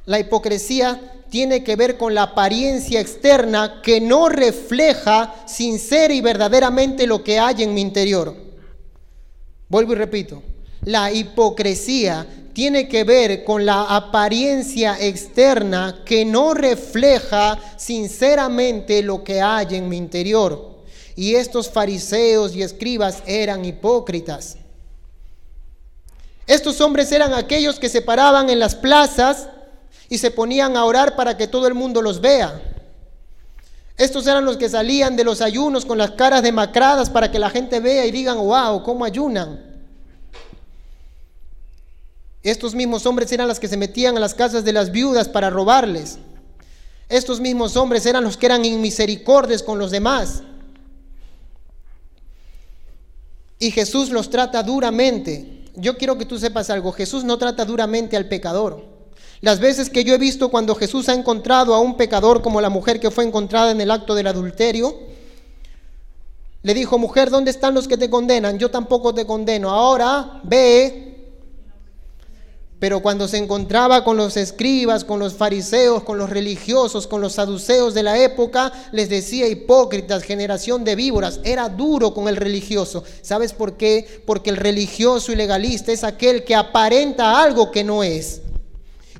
la 0.05 0.20
hipocresía 0.20 1.25
tiene 1.29 1.64
que 1.64 1.75
ver 1.75 1.99
con 1.99 2.14
la 2.14 2.22
apariencia 2.22 3.01
externa 3.01 3.81
que 3.83 4.01
no 4.01 4.29
refleja 4.29 5.35
sincera 5.46 6.14
y 6.14 6.20
verdaderamente 6.20 7.07
lo 7.07 7.25
que 7.25 7.40
hay 7.40 7.64
en 7.64 7.75
mi 7.75 7.81
interior. 7.81 8.37
Vuelvo 9.68 9.92
y 9.92 9.96
repito, 9.96 10.40
la 10.87 11.11
hipocresía 11.11 12.27
tiene 12.53 12.88
que 12.88 13.03
ver 13.03 13.44
con 13.44 13.66
la 13.66 13.83
apariencia 13.83 14.96
externa 14.99 16.03
que 16.05 16.25
no 16.25 16.55
refleja 16.55 17.59
sinceramente 17.77 19.03
lo 19.03 19.22
que 19.22 19.42
hay 19.42 19.75
en 19.75 19.88
mi 19.88 19.96
interior. 19.96 20.77
Y 21.16 21.35
estos 21.35 21.68
fariseos 21.68 22.55
y 22.55 22.62
escribas 22.62 23.22
eran 23.27 23.64
hipócritas. 23.64 24.59
Estos 26.46 26.81
hombres 26.81 27.11
eran 27.11 27.35
aquellos 27.35 27.81
que 27.81 27.88
se 27.88 28.01
paraban 28.01 28.49
en 28.49 28.61
las 28.61 28.77
plazas 28.77 29.49
y 30.09 30.18
se 30.18 30.31
ponían 30.31 30.77
a 30.77 30.85
orar 30.85 31.16
para 31.16 31.37
que 31.37 31.49
todo 31.49 31.66
el 31.66 31.75
mundo 31.75 32.01
los 32.01 32.20
vea. 32.20 32.62
Estos 33.96 34.25
eran 34.29 34.44
los 34.44 34.57
que 34.57 34.68
salían 34.68 35.16
de 35.16 35.25
los 35.25 35.40
ayunos 35.40 35.85
con 35.85 35.99
las 35.99 36.12
caras 36.12 36.44
demacradas 36.44 37.11
para 37.11 37.31
que 37.33 37.40
la 37.40 37.51
gente 37.51 37.81
vea 37.81 38.07
y 38.07 38.12
digan, 38.12 38.38
wow, 38.38 38.85
¿cómo 38.85 39.05
ayunan? 39.05 39.66
Estos 42.47 42.77
mismos 42.77 43.07
hombres 43.07 43.33
eran 43.33 43.49
los 43.49 43.59
que 43.59 43.67
se 43.67 43.77
metían 43.77 44.17
a 44.17 44.21
las 44.21 44.33
casas 44.33 44.65
de 44.65 44.73
las 44.73 44.93
viudas 44.93 45.29
para 45.29 45.51
robarles. 45.51 46.19
Estos 47.09 47.41
mismos 47.41 47.77
hombres 47.77 48.07
eran 48.07 48.23
los 48.23 48.37
que 48.37 48.47
eran 48.47 48.65
inmisericordes 48.65 49.65
con 49.65 49.81
los 49.81 49.91
demás. 49.91 50.45
Y 53.59 53.73
Jesús 53.73 54.11
los 54.11 54.31
trata 54.31 54.63
duramente. 54.63 55.65
Yo 55.75 55.99
quiero 55.99 56.17
que 56.17 56.25
tú 56.25 56.39
sepas 56.39 56.71
algo, 56.71 56.93
Jesús 56.93 57.25
no 57.25 57.37
trata 57.37 57.65
duramente 57.65 58.17
al 58.17 58.29
pecador. 58.29 58.81
Las 59.41 59.59
veces 59.59 59.91
que 59.91 60.05
yo 60.05 60.15
he 60.15 60.19
visto 60.19 60.49
cuando 60.49 60.77
Jesús 60.77 61.09
ha 61.09 61.15
encontrado 61.15 61.75
a 61.75 61.81
un 61.81 61.97
pecador 61.97 62.43
como 62.43 62.61
la 62.61 62.71
mujer 62.71 63.01
que 63.01 63.11
fue 63.11 63.25
encontrada 63.25 63.73
en 63.73 63.81
el 63.81 63.91
acto 63.91 64.15
del 64.15 64.29
adulterio, 64.29 64.97
le 66.63 66.75
dijo, 66.75 66.97
mujer, 66.97 67.29
¿dónde 67.29 67.51
están 67.51 67.75
los 67.75 67.89
que 67.89 67.99
te 67.99 68.09
condenan? 68.09 68.57
Yo 68.57 68.71
tampoco 68.71 69.13
te 69.13 69.27
condeno. 69.27 69.71
Ahora 69.71 70.41
ve. 70.45 71.16
Pero 72.79 73.01
cuando 73.01 73.27
se 73.27 73.39
encontraba 73.39 74.05
con 74.05 74.19
los 74.19 74.37
escribas, 74.37 75.05
con 75.05 75.19
los 75.19 75.35
fariseos, 75.35 76.03
con 76.03 76.19
los 76.19 76.29
religiosos, 76.29 77.07
con 77.07 77.23
los 77.23 77.33
saduceos 77.35 77.95
de 77.95 78.03
la 78.03 78.19
época, 78.19 78.71
les 78.93 79.09
decía 79.09 79.49
hipócritas, 79.49 80.23
generación 80.23 80.85
de 80.85 80.95
víboras. 80.95 81.41
Era 81.43 81.71
duro 81.71 82.12
con 82.12 82.29
el 82.29 82.37
religioso. 82.37 83.03
¿Sabes 83.23 83.55
por 83.55 83.79
qué? 83.79 84.23
Porque 84.27 84.51
el 84.51 84.59
religioso 84.59 85.33
y 85.33 85.37
legalista 85.37 85.91
es 85.91 86.05
aquel 86.05 86.45
que 86.45 86.55
aparenta 86.55 87.43
algo 87.43 87.71
que 87.71 87.83
no 87.83 88.03
es. 88.03 88.43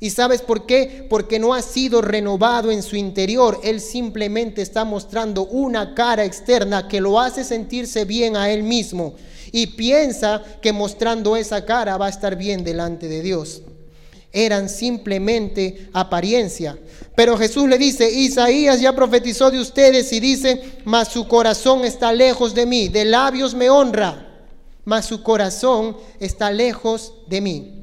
¿Y 0.01 0.11
sabes 0.11 0.43
por 0.43 0.67
qué? 0.67 1.07
Porque 1.09 1.39
no 1.39 1.55
ha 1.55 1.63
sido 1.63 2.03
renovado 2.03 2.71
en 2.71 2.83
su 2.83 2.97
interior. 2.97 3.59
Él 3.65 3.81
simplemente 3.81 4.61
está 4.61 4.85
mostrando 4.85 5.47
una 5.47 5.95
cara 5.95 6.27
externa 6.27 6.89
que 6.89 7.01
lo 7.01 7.19
hace 7.19 7.43
sentirse 7.43 8.05
bien 8.05 8.37
a 8.37 8.51
él 8.51 8.63
mismo. 8.63 9.15
Y 9.53 9.69
piensa 9.69 10.43
que 10.61 10.73
mostrando 10.73 11.37
esa 11.37 11.65
cara 11.65 11.97
va 11.97 12.07
a 12.07 12.11
estar 12.11 12.37
bien 12.37 12.65
delante 12.65 13.09
de 13.09 13.23
Dios. 13.23 13.63
Eran 14.33 14.69
simplemente 14.69 15.89
apariencia. 15.93 16.79
Pero 17.15 17.39
Jesús 17.39 17.69
le 17.69 17.79
dice, 17.79 18.11
Isaías 18.11 18.81
ya 18.81 18.95
profetizó 18.95 19.51
de 19.51 19.61
ustedes 19.61 20.13
y 20.13 20.21
dice, 20.21 20.81
mas 20.85 21.09
su 21.09 21.27
corazón 21.27 21.85
está 21.85 22.13
lejos 22.13 22.55
de 22.55 22.67
mí. 22.67 22.89
De 22.89 23.05
labios 23.05 23.55
me 23.55 23.71
honra, 23.71 24.45
mas 24.85 25.07
su 25.07 25.23
corazón 25.23 25.97
está 26.21 26.51
lejos 26.51 27.15
de 27.29 27.41
mí. 27.41 27.77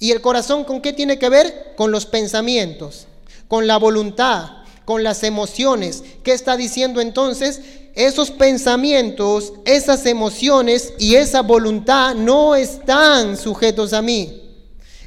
¿Y 0.00 0.10
el 0.10 0.20
corazón 0.20 0.64
con 0.64 0.80
qué 0.80 0.92
tiene 0.92 1.16
que 1.16 1.28
ver? 1.28 1.74
Con 1.76 1.92
los 1.92 2.06
pensamientos, 2.06 3.06
con 3.46 3.68
la 3.68 3.76
voluntad, 3.76 4.61
con 4.84 5.02
las 5.02 5.22
emociones. 5.22 6.02
¿Qué 6.22 6.32
está 6.32 6.56
diciendo 6.56 7.00
entonces? 7.00 7.60
Esos 7.94 8.30
pensamientos, 8.30 9.52
esas 9.64 10.06
emociones 10.06 10.94
y 10.98 11.16
esa 11.16 11.42
voluntad 11.42 12.14
no 12.14 12.54
están 12.54 13.36
sujetos 13.36 13.92
a 13.92 14.00
mí, 14.00 14.42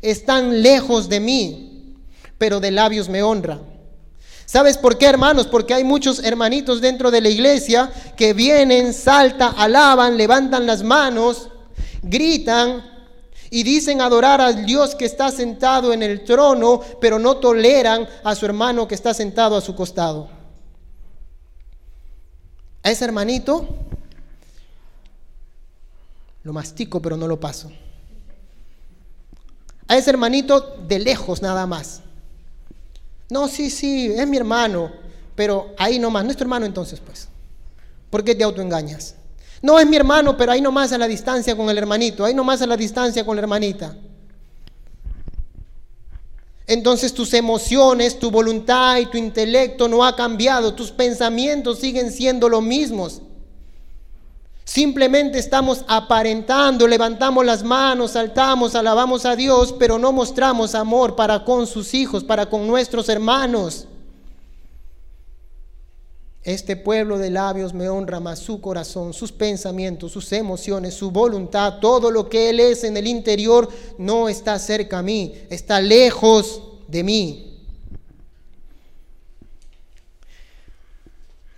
están 0.01 0.61
lejos 0.61 1.09
de 1.09 1.19
mí, 1.19 1.95
pero 2.37 2.59
de 2.59 2.71
labios 2.71 3.09
me 3.09 3.23
honra. 3.23 3.59
¿Sabes 4.45 4.77
por 4.77 4.97
qué, 4.97 5.07
hermanos? 5.07 5.47
Porque 5.47 5.73
hay 5.73 5.83
muchos 5.83 6.23
hermanitos 6.23 6.79
dentro 6.79 7.09
de 7.09 7.21
la 7.21 7.29
iglesia 7.29 7.91
que 8.15 8.33
vienen, 8.33 8.93
saltan, 8.93 9.53
alaban, 9.57 10.17
levantan 10.17 10.67
las 10.67 10.83
manos, 10.83 11.49
gritan, 12.03 12.94
y 13.49 13.63
dicen 13.63 14.01
adorar 14.01 14.41
al 14.41 14.65
Dios 14.65 14.95
que 14.95 15.05
está 15.05 15.31
sentado 15.31 15.93
en 15.93 16.03
el 16.03 16.23
trono, 16.23 16.81
pero 16.99 17.19
no 17.19 17.37
toleran 17.37 18.07
a 18.23 18.35
su 18.35 18.45
hermano 18.45 18.87
que 18.87 18.95
está 18.95 19.13
sentado 19.13 19.55
a 19.55 19.61
su 19.61 19.75
costado. 19.75 20.29
A 22.83 22.91
ese 22.91 23.05
hermanito 23.05 23.67
lo 26.43 26.53
mastico, 26.53 27.01
pero 27.01 27.17
no 27.17 27.27
lo 27.27 27.39
paso. 27.39 27.71
A 29.87 29.97
ese 29.97 30.11
hermanito 30.11 30.77
de 30.87 30.99
lejos 30.99 31.41
nada 31.41 31.65
más. 31.65 32.01
No, 33.29 33.47
sí, 33.47 33.71
sí, 33.71 34.13
es 34.15 34.27
mi 34.27 34.37
hermano, 34.37 34.91
pero 35.35 35.73
ahí 35.77 35.97
nomás, 35.97 36.23
no 36.23 36.31
es 36.31 36.37
tu 36.37 36.43
hermano 36.43 36.65
entonces, 36.65 36.99
pues. 36.99 37.27
¿Por 38.11 38.23
qué 38.23 38.35
te 38.35 38.43
autoengañas? 38.43 39.15
No 39.61 39.79
es 39.79 39.87
mi 39.87 39.95
hermano, 39.95 40.37
pero 40.37 40.51
ahí 40.51 40.61
nomás 40.61 40.91
a 40.91 40.97
la 40.97 41.07
distancia 41.07 41.55
con 41.55 41.69
el 41.69 41.77
hermanito, 41.77 42.25
ahí 42.25 42.33
nomás 42.33 42.61
a 42.61 42.67
la 42.67 42.77
distancia 42.77 43.25
con 43.25 43.35
la 43.35 43.41
hermanita. 43.41 43.95
Entonces 46.67 47.13
tus 47.13 47.33
emociones, 47.33 48.17
tu 48.17 48.31
voluntad 48.31 48.97
y 48.97 49.05
tu 49.05 49.17
intelecto 49.17 49.87
no 49.87 50.03
ha 50.03 50.15
cambiado, 50.15 50.73
tus 50.73 50.91
pensamientos 50.91 51.79
siguen 51.79 52.11
siendo 52.11 52.49
los 52.49 52.63
mismos. 52.63 53.21
Simplemente 54.63 55.37
estamos 55.37 55.85
aparentando, 55.87 56.87
levantamos 56.87 57.45
las 57.45 57.63
manos, 57.63 58.11
saltamos, 58.11 58.73
alabamos 58.73 59.25
a 59.25 59.35
Dios, 59.35 59.75
pero 59.77 59.99
no 59.99 60.11
mostramos 60.11 60.73
amor 60.73 61.15
para 61.15 61.45
con 61.45 61.67
sus 61.67 61.93
hijos, 61.93 62.23
para 62.23 62.47
con 62.47 62.65
nuestros 62.65 63.07
hermanos. 63.09 63.87
Este 66.45 66.75
pueblo 66.75 67.17
de 67.17 67.31
labios 67.31 67.73
me 67.73 67.89
honra 67.89 68.19
más 68.19 68.37
su 68.37 68.61
corazón, 68.61 69.15
sus 69.15 69.31
pensamientos, 69.31 70.11
sus 70.11 70.31
emociones, 70.31 70.93
su 70.93 71.09
voluntad, 71.09 71.79
todo 71.79 72.11
lo 72.11 72.29
que 72.29 72.51
Él 72.51 72.59
es 72.59 72.83
en 72.83 72.95
el 72.97 73.07
interior 73.07 73.67
no 73.97 74.29
está 74.29 74.59
cerca 74.59 74.99
a 74.99 75.01
mí, 75.01 75.33
está 75.49 75.81
lejos 75.81 76.61
de 76.87 77.03
mí. 77.03 77.51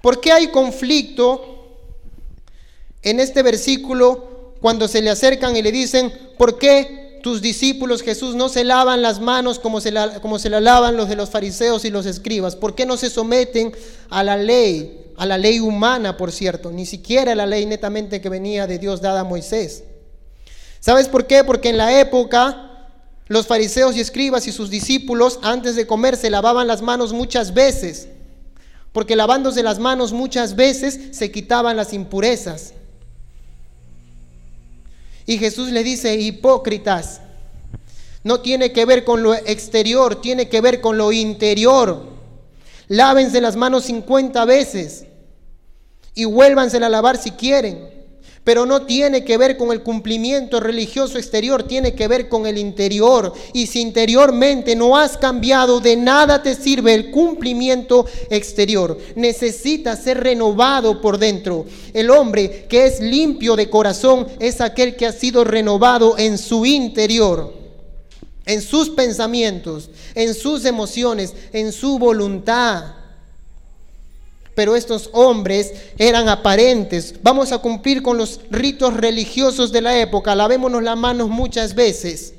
¿Por 0.02 0.22
qué 0.22 0.32
hay 0.32 0.48
conflicto 0.48 1.76
en 3.02 3.20
este 3.20 3.44
versículo 3.44 4.54
cuando 4.62 4.88
se 4.88 5.02
le 5.02 5.10
acercan 5.10 5.54
y 5.58 5.62
le 5.62 5.74
dicen, 5.74 6.14
¿por 6.38 6.58
qué 6.58 7.07
tus 7.28 7.42
discípulos, 7.42 8.04
Jesús, 8.04 8.36
no 8.36 8.48
se 8.48 8.64
lavan 8.64 9.02
las 9.02 9.20
manos 9.20 9.60
como 9.60 9.82
se, 9.82 9.92
la, 9.92 10.22
como 10.22 10.40
se 10.40 10.50
la 10.50 10.62
lavan 10.62 10.96
los 10.96 11.10
de 11.10 11.18
los 11.18 11.30
fariseos 11.30 11.84
y 11.84 11.90
los 11.90 12.06
escribas? 12.06 12.56
¿Por 12.56 12.74
qué 12.74 12.86
no 12.86 12.96
se 12.96 13.10
someten 13.10 13.76
a 14.10 14.24
la 14.24 14.38
ley, 14.38 15.12
a 15.18 15.26
la 15.26 15.38
ley 15.38 15.60
humana, 15.60 16.16
por 16.16 16.32
cierto? 16.32 16.72
Ni 16.72 16.86
siquiera 16.86 17.36
la 17.36 17.46
ley 17.46 17.66
netamente 17.66 18.22
que 18.22 18.30
venía 18.30 18.66
de 18.66 18.80
Dios 18.80 19.02
dada 19.02 19.20
a 19.20 19.24
Moisés. 19.26 19.84
¿Sabes 20.80 21.10
por 21.10 21.28
qué? 21.28 21.44
Porque 21.44 21.68
en 21.68 21.76
la 21.76 22.00
época 22.00 22.88
los 23.28 23.46
fariseos 23.46 23.98
y 23.98 24.00
escribas 24.00 24.48
y 24.48 24.54
sus 24.54 24.70
discípulos 24.70 25.40
antes 25.42 25.76
de 25.76 25.86
comer 25.86 26.16
se 26.16 26.30
lavaban 26.30 26.66
las 26.66 26.82
manos 26.82 27.12
muchas 27.12 27.54
veces, 27.54 28.08
porque 28.94 29.18
lavándose 29.18 29.64
las 29.64 29.80
manos 29.80 30.14
muchas 30.14 30.56
veces 30.56 30.98
se 31.12 31.30
quitaban 31.30 31.76
las 31.76 31.92
impurezas. 31.92 32.72
Y 35.28 35.38
Jesús 35.38 35.70
le 35.70 35.84
dice, 35.84 36.16
hipócritas, 36.16 37.22
no 38.24 38.40
tiene 38.40 38.72
que 38.72 38.86
ver 38.86 39.04
con 39.04 39.22
lo 39.22 39.36
exterior, 39.36 40.22
tiene 40.22 40.50
que 40.50 40.62
ver 40.62 40.82
con 40.82 40.98
lo 40.98 41.12
interior. 41.12 42.08
Lávense 42.88 43.42
las 43.42 43.58
manos 43.58 43.84
50 43.84 44.46
veces 44.46 45.06
y 46.16 46.26
vuélvanse 46.26 46.78
a 46.78 46.90
lavar 46.90 47.18
si 47.18 47.32
quieren 47.32 47.97
pero 48.48 48.66
no 48.66 48.84
tiene 48.84 49.26
que 49.26 49.36
ver 49.36 49.58
con 49.58 49.74
el 49.74 49.84
cumplimiento 49.84 50.62
religioso 50.62 51.18
exterior, 51.18 51.64
tiene 51.64 51.96
que 51.96 52.08
ver 52.08 52.30
con 52.30 52.48
el 52.48 52.58
interior. 52.58 53.34
Y 53.52 53.68
si 53.68 53.82
interiormente 53.82 54.74
no 54.74 54.96
has 54.96 55.18
cambiado, 55.18 55.82
de 55.82 55.98
nada 55.98 56.42
te 56.42 56.56
sirve 56.56 56.94
el 56.94 57.12
cumplimiento 57.12 58.06
exterior. 58.30 58.98
Necesitas 59.18 60.02
ser 60.02 60.24
renovado 60.24 61.02
por 61.02 61.18
dentro. 61.18 61.66
El 61.94 62.10
hombre 62.10 62.68
que 62.70 62.86
es 62.86 63.02
limpio 63.02 63.58
de 63.58 63.70
corazón 63.70 64.26
es 64.40 64.62
aquel 64.62 64.96
que 64.96 65.08
ha 65.08 65.12
sido 65.12 65.44
renovado 65.44 66.18
en 66.18 66.38
su 66.38 66.66
interior 66.66 67.54
en 68.46 68.62
sus 68.62 68.92
pensamientos, 68.92 69.90
en 70.16 70.34
sus 70.34 70.64
emociones, 70.64 71.34
en 71.52 71.74
su 71.74 72.00
voluntad. 72.00 72.96
Pero 74.58 74.76
estos 74.76 75.12
hombres 75.14 75.72
eran 76.00 76.28
aparentes. 76.30 77.14
Vamos 77.22 77.52
a 77.52 77.60
cumplir 77.60 78.02
con 78.02 78.18
los 78.18 78.42
ritos 78.50 78.96
religiosos 78.96 79.72
de 79.72 79.82
la 79.82 80.00
época, 80.00 80.34
lavémonos 80.34 80.82
las 80.82 80.98
manos 80.98 81.30
muchas 81.30 81.76
veces. 81.76 82.34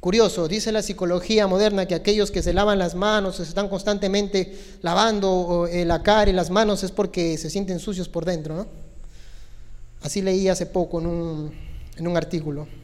Curioso, 0.00 0.48
dice 0.48 0.72
la 0.72 0.80
psicología 0.80 1.46
moderna 1.46 1.84
que 1.84 1.94
aquellos 1.94 2.30
que 2.30 2.42
se 2.42 2.54
lavan 2.54 2.78
las 2.78 2.94
manos, 2.94 3.36
se 3.36 3.42
están 3.42 3.68
constantemente 3.68 4.58
lavando 4.80 5.68
eh, 5.70 5.84
la 5.84 6.02
cara 6.02 6.30
y 6.30 6.32
las 6.32 6.48
manos 6.48 6.82
es 6.82 6.92
porque 6.92 7.36
se 7.36 7.50
sienten 7.50 7.78
sucios 7.78 8.08
por 8.08 8.24
dentro, 8.24 8.56
¿no? 8.56 8.66
Así 10.00 10.22
leí 10.22 10.48
hace 10.48 10.64
poco 10.64 10.98
en 10.98 11.06
un, 11.08 11.54
en 11.98 12.08
un 12.08 12.16
artículo. 12.16 12.79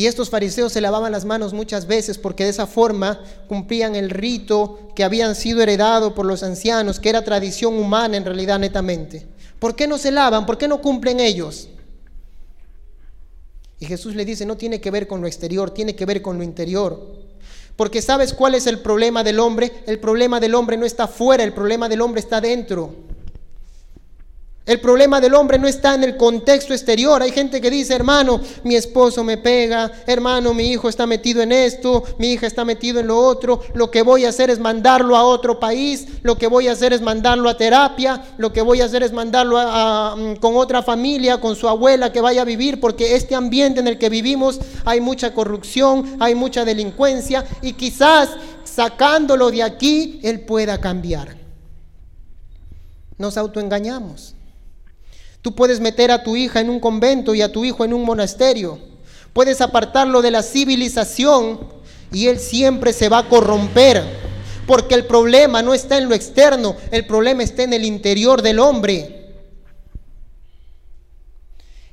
Y 0.00 0.06
estos 0.06 0.30
fariseos 0.30 0.72
se 0.72 0.80
lavaban 0.80 1.12
las 1.12 1.26
manos 1.26 1.52
muchas 1.52 1.86
veces 1.86 2.16
porque 2.16 2.44
de 2.44 2.48
esa 2.48 2.66
forma 2.66 3.22
cumplían 3.48 3.94
el 3.94 4.08
rito 4.08 4.88
que 4.96 5.04
habían 5.04 5.34
sido 5.34 5.60
heredado 5.60 6.14
por 6.14 6.24
los 6.24 6.42
ancianos, 6.42 6.98
que 6.98 7.10
era 7.10 7.22
tradición 7.22 7.74
humana 7.74 8.16
en 8.16 8.24
realidad 8.24 8.58
netamente. 8.58 9.28
¿Por 9.58 9.76
qué 9.76 9.86
no 9.86 9.98
se 9.98 10.10
lavan? 10.10 10.46
¿Por 10.46 10.56
qué 10.56 10.68
no 10.68 10.80
cumplen 10.80 11.20
ellos? 11.20 11.68
Y 13.78 13.84
Jesús 13.84 14.14
le 14.14 14.24
dice, 14.24 14.46
no 14.46 14.56
tiene 14.56 14.80
que 14.80 14.90
ver 14.90 15.06
con 15.06 15.20
lo 15.20 15.26
exterior, 15.26 15.70
tiene 15.70 15.94
que 15.94 16.06
ver 16.06 16.22
con 16.22 16.38
lo 16.38 16.44
interior. 16.44 17.18
Porque 17.76 18.00
¿sabes 18.00 18.32
cuál 18.32 18.54
es 18.54 18.66
el 18.66 18.78
problema 18.78 19.22
del 19.22 19.38
hombre? 19.38 19.70
El 19.86 20.00
problema 20.00 20.40
del 20.40 20.54
hombre 20.54 20.78
no 20.78 20.86
está 20.86 21.08
fuera, 21.08 21.44
el 21.44 21.52
problema 21.52 21.90
del 21.90 22.00
hombre 22.00 22.22
está 22.22 22.40
dentro. 22.40 22.94
El 24.66 24.78
problema 24.78 25.20
del 25.20 25.34
hombre 25.34 25.58
no 25.58 25.66
está 25.66 25.94
en 25.94 26.04
el 26.04 26.16
contexto 26.18 26.74
exterior. 26.74 27.22
Hay 27.22 27.32
gente 27.32 27.60
que 27.60 27.70
dice, 27.70 27.94
hermano, 27.94 28.40
mi 28.62 28.76
esposo 28.76 29.24
me 29.24 29.38
pega, 29.38 29.90
hermano, 30.06 30.52
mi 30.52 30.70
hijo 30.70 30.88
está 30.88 31.06
metido 31.06 31.40
en 31.40 31.50
esto, 31.50 32.04
mi 32.18 32.32
hija 32.32 32.46
está 32.46 32.64
metido 32.64 33.00
en 33.00 33.06
lo 33.06 33.18
otro, 33.18 33.62
lo 33.74 33.90
que 33.90 34.02
voy 34.02 34.26
a 34.26 34.28
hacer 34.28 34.50
es 34.50 34.58
mandarlo 34.58 35.16
a 35.16 35.24
otro 35.24 35.58
país, 35.58 36.06
lo 36.22 36.36
que 36.36 36.46
voy 36.46 36.68
a 36.68 36.72
hacer 36.72 36.92
es 36.92 37.00
mandarlo 37.00 37.48
a 37.48 37.56
terapia, 37.56 38.22
lo 38.36 38.52
que 38.52 38.60
voy 38.60 38.82
a 38.82 38.84
hacer 38.84 39.02
es 39.02 39.12
mandarlo 39.12 39.56
mm, 39.58 40.36
con 40.36 40.54
otra 40.56 40.82
familia, 40.82 41.40
con 41.40 41.56
su 41.56 41.66
abuela 41.66 42.12
que 42.12 42.20
vaya 42.20 42.42
a 42.42 42.44
vivir, 42.44 42.80
porque 42.80 43.16
este 43.16 43.34
ambiente 43.34 43.80
en 43.80 43.88
el 43.88 43.98
que 43.98 44.10
vivimos 44.10 44.60
hay 44.84 45.00
mucha 45.00 45.32
corrupción, 45.32 46.18
hay 46.20 46.34
mucha 46.34 46.66
delincuencia 46.66 47.46
y 47.62 47.72
quizás 47.72 48.28
sacándolo 48.62 49.50
de 49.50 49.62
aquí, 49.62 50.20
él 50.22 50.40
pueda 50.42 50.78
cambiar. 50.80 51.36
Nos 53.16 53.36
autoengañamos. 53.36 54.36
Tú 55.42 55.54
puedes 55.54 55.80
meter 55.80 56.10
a 56.10 56.22
tu 56.22 56.36
hija 56.36 56.60
en 56.60 56.68
un 56.68 56.80
convento 56.80 57.34
y 57.34 57.42
a 57.42 57.50
tu 57.50 57.64
hijo 57.64 57.84
en 57.84 57.94
un 57.94 58.04
monasterio. 58.04 58.78
Puedes 59.32 59.60
apartarlo 59.60 60.22
de 60.22 60.30
la 60.30 60.42
civilización 60.42 61.60
y 62.12 62.26
él 62.26 62.38
siempre 62.38 62.92
se 62.92 63.08
va 63.08 63.18
a 63.18 63.28
corromper. 63.28 64.02
Porque 64.66 64.94
el 64.94 65.06
problema 65.06 65.62
no 65.62 65.74
está 65.74 65.98
en 65.98 66.08
lo 66.08 66.14
externo, 66.14 66.76
el 66.90 67.06
problema 67.06 67.42
está 67.42 67.62
en 67.62 67.72
el 67.72 67.84
interior 67.84 68.42
del 68.42 68.58
hombre. 68.58 69.16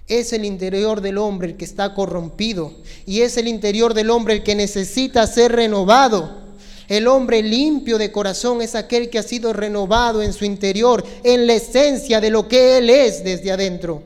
Es 0.08 0.32
el 0.32 0.46
interior 0.46 1.02
del 1.02 1.18
hombre 1.18 1.50
el 1.50 1.58
que 1.58 1.66
está 1.66 1.94
corrompido 1.94 2.74
y 3.06 3.22
es 3.22 3.36
el 3.38 3.48
interior 3.48 3.94
del 3.94 4.10
hombre 4.10 4.36
el 4.36 4.44
que 4.44 4.56
necesita 4.56 5.26
ser 5.28 5.54
renovado. 5.54 6.47
El 6.88 7.08
hombre 7.08 7.44
limpio 7.44 7.98
de 7.98 8.12
corazón 8.12 8.62
es 8.62 8.76
aquel 8.76 9.10
que 9.10 9.20
ha 9.20 9.24
sido 9.24 9.52
renovado 9.52 10.22
en 10.22 10.34
su 10.34 10.46
interior, 10.46 11.04
en 11.24 11.46
la 11.46 11.54
esencia 11.54 12.22
de 12.22 12.30
lo 12.30 12.48
que 12.48 12.78
Él 12.78 12.90
es 12.90 13.24
desde 13.24 13.52
adentro. 13.52 14.04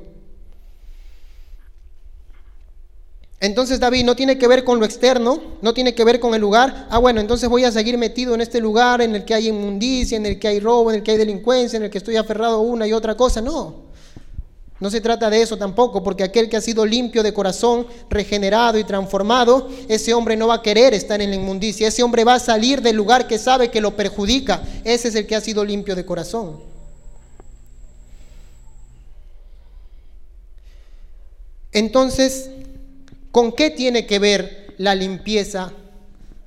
Entonces 3.40 3.80
David 3.80 4.06
no 4.06 4.16
tiene 4.16 4.38
que 4.38 4.48
ver 4.48 4.64
con 4.64 4.80
lo 4.80 4.86
externo, 4.86 5.42
no 5.64 5.74
tiene 5.74 5.96
que 5.96 6.04
ver 6.04 6.20
con 6.20 6.36
el 6.36 6.42
lugar. 6.42 6.88
Ah, 6.92 7.00
bueno, 7.00 7.20
entonces 7.20 7.50
voy 7.50 7.64
a 7.66 7.72
seguir 7.72 7.98
metido 7.98 8.36
en 8.36 8.42
este 8.42 8.62
lugar 8.62 9.02
en 9.02 9.16
el 9.16 9.26
que 9.26 9.34
hay 9.34 9.48
inmundicia, 9.48 10.16
en 10.16 10.28
el 10.28 10.38
que 10.38 10.48
hay 10.48 10.60
robo, 10.60 10.92
en 10.92 10.98
el 10.98 11.04
que 11.04 11.12
hay 11.12 11.18
delincuencia, 11.18 11.78
en 11.78 11.84
el 11.84 11.90
que 11.90 11.98
estoy 11.98 12.18
aferrado 12.18 12.58
a 12.58 12.62
una 12.62 12.86
y 12.86 12.94
otra 12.94 13.18
cosa. 13.18 13.42
No. 13.42 13.91
No 14.82 14.90
se 14.90 15.00
trata 15.00 15.30
de 15.30 15.44
eso 15.44 15.58
tampoco, 15.58 16.02
porque 16.02 16.24
aquel 16.24 16.50
que 16.50 16.58
ha 16.58 16.62
sido 16.62 16.88
limpio 16.88 17.22
de 17.22 17.36
corazón, 17.36 17.86
regenerado 18.10 18.80
y 18.80 18.84
transformado, 18.84 19.70
ese 19.88 20.12
hombre 20.16 20.36
no 20.36 20.48
va 20.48 20.56
a 20.56 20.62
querer 20.64 20.96
estar 20.96 21.22
en 21.22 21.30
la 21.30 21.36
inmundicia, 21.36 21.88
ese 21.88 22.02
hombre 22.02 22.24
va 22.24 22.34
a 22.34 22.40
salir 22.40 22.82
del 22.82 22.96
lugar 22.96 23.28
que 23.28 23.38
sabe 23.38 23.70
que 23.70 23.80
lo 23.80 23.96
perjudica. 23.96 24.64
Ese 24.84 25.10
es 25.10 25.16
el 25.16 25.28
que 25.28 25.36
ha 25.36 25.42
sido 25.42 25.64
limpio 25.64 25.96
de 25.96 26.04
corazón. 26.04 26.60
Entonces, 31.72 32.50
¿con 33.32 33.52
qué 33.52 33.70
tiene 33.70 34.08
que 34.08 34.18
ver 34.18 34.74
la 34.80 34.96
limpieza 34.96 35.72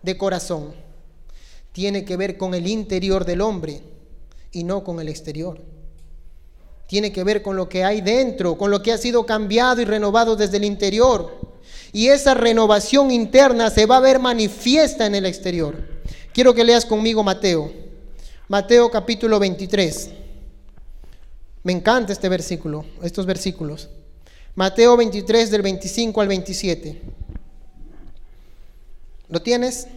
de 0.02 0.18
corazón? 0.18 0.74
Tiene 1.70 2.04
que 2.04 2.16
ver 2.16 2.36
con 2.36 2.52
el 2.54 2.66
interior 2.66 3.24
del 3.24 3.42
hombre 3.42 3.80
y 4.50 4.64
no 4.64 4.82
con 4.82 4.98
el 4.98 5.08
exterior 5.08 5.73
tiene 6.86 7.12
que 7.12 7.24
ver 7.24 7.42
con 7.42 7.56
lo 7.56 7.68
que 7.68 7.84
hay 7.84 8.00
dentro, 8.00 8.56
con 8.56 8.70
lo 8.70 8.82
que 8.82 8.92
ha 8.92 8.98
sido 8.98 9.26
cambiado 9.26 9.80
y 9.80 9.84
renovado 9.84 10.36
desde 10.36 10.58
el 10.58 10.64
interior. 10.64 11.54
Y 11.92 12.08
esa 12.08 12.34
renovación 12.34 13.10
interna 13.10 13.70
se 13.70 13.86
va 13.86 13.98
a 13.98 14.00
ver 14.00 14.18
manifiesta 14.18 15.06
en 15.06 15.14
el 15.14 15.26
exterior. 15.26 15.76
Quiero 16.32 16.54
que 16.54 16.64
leas 16.64 16.84
conmigo 16.84 17.22
Mateo. 17.22 17.72
Mateo 18.48 18.90
capítulo 18.90 19.38
23. 19.38 20.10
Me 21.62 21.72
encanta 21.72 22.12
este 22.12 22.28
versículo, 22.28 22.84
estos 23.02 23.24
versículos. 23.24 23.88
Mateo 24.54 24.96
23 24.96 25.50
del 25.50 25.62
25 25.62 26.20
al 26.20 26.28
27. 26.28 27.02
¿Lo 29.28 29.40
tienes? 29.40 29.88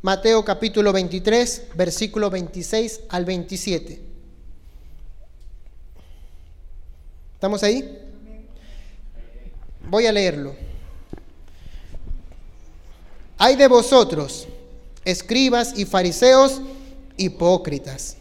Mateo 0.00 0.44
capítulo 0.44 0.92
23, 0.92 1.68
versículo 1.74 2.30
26 2.30 3.00
al 3.10 3.24
27. 3.24 4.11
¿Estamos 7.42 7.64
ahí? 7.64 7.98
Voy 9.88 10.06
a 10.06 10.12
leerlo. 10.12 10.54
Hay 13.36 13.56
de 13.56 13.66
vosotros, 13.66 14.46
escribas 15.04 15.76
y 15.76 15.84
fariseos, 15.84 16.60
hipócritas, 17.16 18.16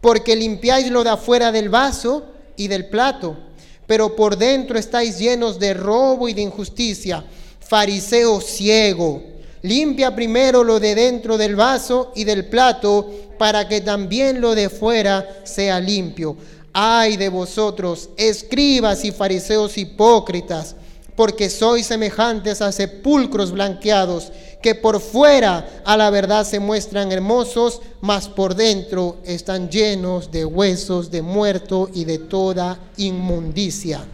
porque 0.00 0.34
limpiáis 0.34 0.90
lo 0.90 1.04
de 1.04 1.10
afuera 1.10 1.52
del 1.52 1.68
vaso 1.68 2.24
y 2.56 2.66
del 2.66 2.88
plato, 2.88 3.38
pero 3.86 4.16
por 4.16 4.36
dentro 4.36 4.76
estáis 4.76 5.20
llenos 5.20 5.60
de 5.60 5.74
robo 5.74 6.28
y 6.28 6.34
de 6.34 6.42
injusticia. 6.42 7.24
Fariseo 7.60 8.40
ciego, 8.40 9.22
limpia 9.62 10.16
primero 10.16 10.64
lo 10.64 10.80
de 10.80 10.96
dentro 10.96 11.38
del 11.38 11.54
vaso 11.54 12.10
y 12.16 12.24
del 12.24 12.46
plato, 12.46 13.08
para 13.38 13.68
que 13.68 13.82
también 13.82 14.40
lo 14.40 14.56
de 14.56 14.68
fuera 14.68 15.42
sea 15.44 15.78
limpio. 15.78 16.36
Ay 16.72 17.16
de 17.16 17.28
vosotros, 17.28 18.08
escribas 18.16 19.04
y 19.04 19.12
fariseos 19.12 19.76
hipócritas, 19.76 20.74
porque 21.14 21.50
sois 21.50 21.86
semejantes 21.86 22.62
a 22.62 22.72
sepulcros 22.72 23.52
blanqueados, 23.52 24.32
que 24.62 24.74
por 24.74 25.00
fuera 25.00 25.82
a 25.84 25.96
la 25.96 26.08
verdad 26.08 26.46
se 26.46 26.60
muestran 26.60 27.12
hermosos, 27.12 27.82
mas 28.00 28.28
por 28.28 28.54
dentro 28.54 29.18
están 29.24 29.68
llenos 29.68 30.30
de 30.30 30.46
huesos 30.46 31.10
de 31.10 31.20
muerto 31.20 31.90
y 31.92 32.04
de 32.04 32.18
toda 32.18 32.78
inmundicia. 32.96 34.06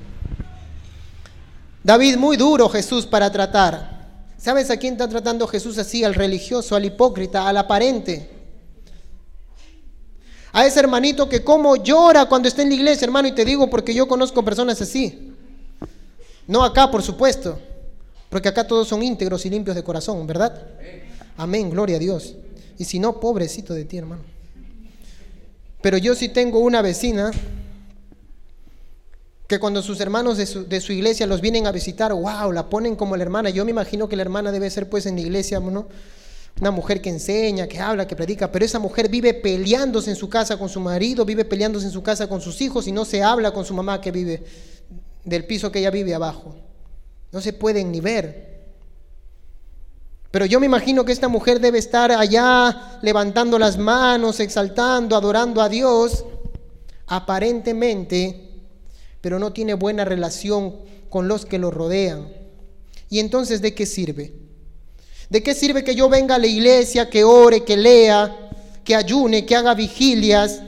David, 1.84 2.16
muy 2.16 2.36
duro 2.36 2.68
Jesús 2.68 3.06
para 3.06 3.30
tratar. 3.30 4.08
¿Sabes 4.36 4.70
a 4.70 4.76
quién 4.76 4.94
está 4.94 5.08
tratando 5.08 5.46
Jesús 5.46 5.78
así? 5.78 6.02
Al 6.02 6.14
religioso, 6.14 6.74
al 6.74 6.84
hipócrita, 6.84 7.46
al 7.48 7.56
aparente 7.56 8.37
a 10.52 10.66
ese 10.66 10.80
hermanito 10.80 11.28
que 11.28 11.44
como 11.44 11.76
llora 11.76 12.26
cuando 12.26 12.48
está 12.48 12.62
en 12.62 12.70
la 12.70 12.74
iglesia, 12.74 13.04
hermano, 13.04 13.28
y 13.28 13.32
te 13.32 13.44
digo 13.44 13.68
porque 13.68 13.94
yo 13.94 14.08
conozco 14.08 14.44
personas 14.44 14.80
así. 14.80 15.34
No 16.46 16.64
acá, 16.64 16.90
por 16.90 17.02
supuesto, 17.02 17.58
porque 18.30 18.48
acá 18.48 18.66
todos 18.66 18.88
son 18.88 19.02
íntegros 19.02 19.44
y 19.44 19.50
limpios 19.50 19.76
de 19.76 19.84
corazón, 19.84 20.26
¿verdad? 20.26 20.66
Amén, 21.36 21.70
gloria 21.70 21.96
a 21.96 21.98
Dios. 22.00 22.34
Y 22.78 22.84
si 22.84 22.98
no, 22.98 23.20
pobrecito 23.20 23.74
de 23.74 23.84
ti, 23.84 23.98
hermano. 23.98 24.22
Pero 25.82 25.98
yo 25.98 26.14
sí 26.14 26.28
tengo 26.28 26.58
una 26.60 26.82
vecina 26.82 27.30
que 29.46 29.58
cuando 29.58 29.82
sus 29.82 30.00
hermanos 30.00 30.36
de 30.36 30.46
su, 30.46 30.66
de 30.66 30.80
su, 30.80 30.92
iglesia 30.92 31.26
los 31.26 31.40
vienen 31.40 31.66
a 31.66 31.72
visitar, 31.72 32.12
wow, 32.12 32.52
la 32.52 32.68
ponen 32.68 32.96
como 32.96 33.16
la 33.16 33.22
hermana. 33.22 33.50
Yo 33.50 33.64
me 33.64 33.70
imagino 33.70 34.08
que 34.08 34.16
la 34.16 34.22
hermana 34.22 34.52
debe 34.52 34.68
ser 34.70 34.88
pues 34.88 35.06
en 35.06 35.14
la 35.16 35.22
iglesia, 35.22 35.60
¿no? 35.60 35.88
Una 36.60 36.70
mujer 36.70 37.00
que 37.00 37.08
enseña, 37.08 37.68
que 37.68 37.78
habla, 37.78 38.06
que 38.06 38.16
predica, 38.16 38.50
pero 38.50 38.64
esa 38.64 38.78
mujer 38.78 39.08
vive 39.08 39.34
peleándose 39.34 40.10
en 40.10 40.16
su 40.16 40.28
casa 40.28 40.58
con 40.58 40.68
su 40.68 40.80
marido, 40.80 41.24
vive 41.24 41.44
peleándose 41.44 41.86
en 41.86 41.92
su 41.92 42.02
casa 42.02 42.28
con 42.28 42.40
sus 42.40 42.60
hijos 42.60 42.88
y 42.88 42.92
no 42.92 43.04
se 43.04 43.22
habla 43.22 43.52
con 43.52 43.64
su 43.64 43.74
mamá 43.74 44.00
que 44.00 44.10
vive 44.10 44.44
del 45.24 45.44
piso 45.44 45.70
que 45.70 45.78
ella 45.78 45.90
vive 45.90 46.14
abajo. 46.14 46.56
No 47.30 47.40
se 47.40 47.52
pueden 47.52 47.92
ni 47.92 48.00
ver. 48.00 48.48
Pero 50.30 50.46
yo 50.46 50.60
me 50.60 50.66
imagino 50.66 51.04
que 51.04 51.12
esta 51.12 51.28
mujer 51.28 51.60
debe 51.60 51.78
estar 51.78 52.10
allá 52.10 52.98
levantando 53.02 53.58
las 53.58 53.78
manos, 53.78 54.40
exaltando, 54.40 55.16
adorando 55.16 55.62
a 55.62 55.68
Dios, 55.68 56.24
aparentemente, 57.06 58.50
pero 59.20 59.38
no 59.38 59.52
tiene 59.52 59.74
buena 59.74 60.04
relación 60.04 60.76
con 61.08 61.28
los 61.28 61.46
que 61.46 61.58
lo 61.58 61.70
rodean. 61.70 62.28
¿Y 63.08 63.20
entonces 63.20 63.62
de 63.62 63.74
qué 63.74 63.86
sirve? 63.86 64.47
¿De 65.28 65.42
qué 65.42 65.54
sirve 65.54 65.84
que 65.84 65.94
yo 65.94 66.08
venga 66.08 66.36
a 66.36 66.38
la 66.38 66.46
iglesia, 66.46 67.10
que 67.10 67.22
ore, 67.22 67.64
que 67.64 67.76
lea, 67.76 68.50
que 68.82 68.94
ayune, 68.94 69.44
que 69.44 69.54
haga 69.56 69.74
vigilias? 69.74 70.62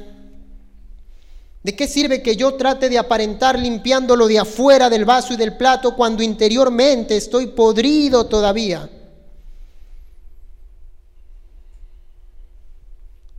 ¿De 1.62 1.77
qué 1.77 1.87
sirve 1.87 2.23
que 2.23 2.37
yo 2.37 2.55
trate 2.55 2.88
de 2.88 2.99
aparentar 2.99 3.59
limpiándolo 3.59 4.27
de 4.27 4.38
afuera 4.38 4.90
del 4.90 5.05
vaso 5.05 5.35
y 5.35 5.37
del 5.37 5.57
plato 5.57 5.94
cuando 5.94 6.23
interiormente 6.23 7.16
estoy 7.16 7.49
podrido 7.49 8.27
todavía? 8.27 8.88